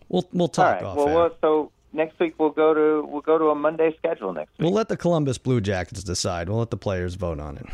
We'll 0.08 0.30
we'll 0.32 0.48
talk 0.48 0.76
right. 0.76 0.84
off 0.84 0.96
Well, 0.96 1.08
well, 1.08 1.36
so 1.41 1.72
next 1.94 2.20
week 2.20 2.36
we'll 2.38 2.50
go 2.50 2.74
to 2.74 3.08
we'll 3.08 3.22
go 3.22 3.38
to 3.38 3.46
a 3.46 3.56
Monday 3.56 3.96
schedule 3.98 4.34
next 4.34 4.52
week. 4.52 4.66
We'll 4.66 4.74
let 4.74 4.89
the 4.89 4.98
Columbus 4.98 5.38
Blue 5.38 5.62
Jackets 5.62 6.04
decide. 6.04 6.50
We'll 6.50 6.60
let 6.60 6.72
the 6.72 6.78
players 6.78 7.16
vote 7.16 7.39
on 7.39 7.58
it. 7.58 7.66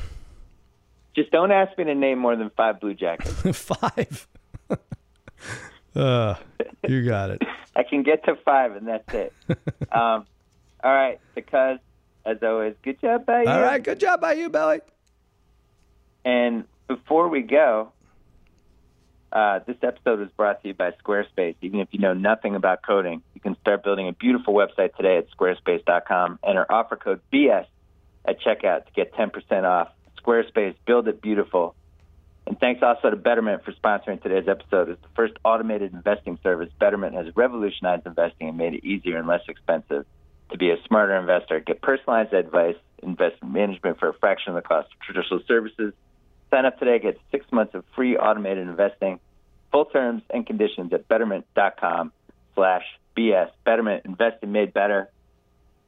Just 1.16 1.32
don't 1.32 1.52
ask 1.52 1.78
me 1.78 1.86
to 1.86 1.96
name 1.96 2.20
more 2.20 2.36
than 2.36 2.50
five 2.52 2.80
Blue 2.80 2.94
Jackets. 2.94 3.58
five. 3.60 4.28
uh, 5.96 6.36
you 6.88 7.06
got 7.06 7.32
it. 7.32 7.42
I 7.76 7.84
can 7.84 8.04
get 8.04 8.24
to 8.26 8.36
five, 8.46 8.76
and 8.76 8.88
that's 8.88 9.14
it. 9.14 9.34
um, 9.92 10.26
all 10.84 10.94
right, 10.94 11.20
because 11.36 11.80
as 12.26 12.38
always, 12.44 12.76
good 12.84 13.02
job 13.02 13.26
by 13.26 13.44
you. 13.44 13.50
All 13.50 13.62
right, 13.62 13.82
good 13.84 14.00
job 14.00 14.22
by 14.22 14.34
you, 14.34 14.50
Billy. 14.50 14.82
And 16.26 16.66
before 16.88 17.30
we 17.30 17.42
go, 17.42 17.92
uh, 19.32 19.60
this 19.68 19.78
episode 19.84 20.22
is 20.22 20.30
brought 20.36 20.62
to 20.62 20.70
you 20.70 20.74
by 20.74 20.92
Squarespace. 21.04 21.56
Even 21.62 21.80
if 21.80 21.90
you 21.92 22.00
know 22.00 22.14
nothing 22.14 22.56
about 22.56 22.82
coding, 22.86 23.22
you 23.34 23.42
can 23.42 23.56
start 23.62 23.84
building 23.84 24.08
a 24.08 24.14
beautiful 24.14 24.54
website 24.54 24.96
today 24.96 25.18
at 25.18 25.28
squarespace.com. 25.32 26.40
Enter 26.44 26.66
offer 26.72 26.96
code 26.96 27.22
BS 27.32 27.66
at 28.26 28.42
checkout 28.42 28.86
to 28.86 28.92
get 28.96 29.14
10% 29.14 29.64
off. 29.64 29.90
Squarespace, 30.24 30.76
build 30.86 31.08
it 31.08 31.22
beautiful. 31.22 31.76
And 32.48 32.60
thanks 32.60 32.82
also 32.82 33.12
to 33.12 33.16
Betterment 33.16 33.64
for 33.64 33.72
sponsoring 33.74 34.22
today's 34.22 34.48
episode. 34.48 34.90
As 34.90 34.98
the 35.04 35.10
first 35.16 35.34
automated 35.46 35.94
investing 35.94 36.40
service, 36.42 36.70
Betterment 36.80 37.14
has 37.14 37.28
revolutionized 37.36 38.08
investing 38.08 38.50
and 38.50 38.58
made 38.58 38.74
it 38.74 38.84
easier 38.84 39.18
and 39.18 39.28
less 39.28 39.42
expensive 39.48 40.06
to 40.52 40.58
be 40.58 40.72
a 40.72 40.78
smarter 40.88 41.16
investor. 41.16 41.60
Get 41.60 41.82
personalized 41.82 42.34
advice, 42.34 42.76
investment 43.04 43.54
management 43.54 44.00
for 44.00 44.10
a 44.10 44.14
fraction 44.14 44.56
of 44.56 44.56
the 44.56 44.68
cost 44.68 44.88
of 44.92 45.00
traditional 45.02 45.42
services. 45.48 45.94
Sign 46.52 46.66
up 46.66 46.80
today, 46.80 47.00
get 47.00 47.20
six 47.32 47.46
months 47.52 47.76
of 47.76 47.84
free 47.96 48.18
automated 48.18 48.68
investing. 48.68 49.20
Full 49.72 49.86
terms 49.86 50.24
and 50.30 50.46
conditions 50.48 50.92
at 50.94 51.08
betterment.com 51.08 52.12
slash 52.56 52.84
BS. 53.16 53.52
Betterment, 53.64 54.06
investing 54.06 54.52
made 54.52 54.74
better. 54.74 55.10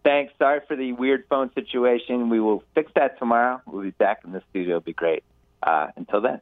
Thanks. 0.04 0.34
Sorry 0.38 0.62
for 0.68 0.76
the 0.76 0.94
weird 0.94 1.26
phone 1.30 1.52
situation. 1.54 2.30
We 2.30 2.40
will 2.40 2.64
fix 2.76 2.92
that 2.96 3.20
tomorrow. 3.20 3.62
We'll 3.66 3.84
be 3.84 3.92
back 3.92 4.22
in 4.24 4.32
the 4.32 4.42
studio. 4.50 4.78
It'll 4.78 4.82
be 4.82 4.94
great. 4.94 5.24
Uh, 5.62 5.88
until 5.96 6.22
then. 6.22 6.42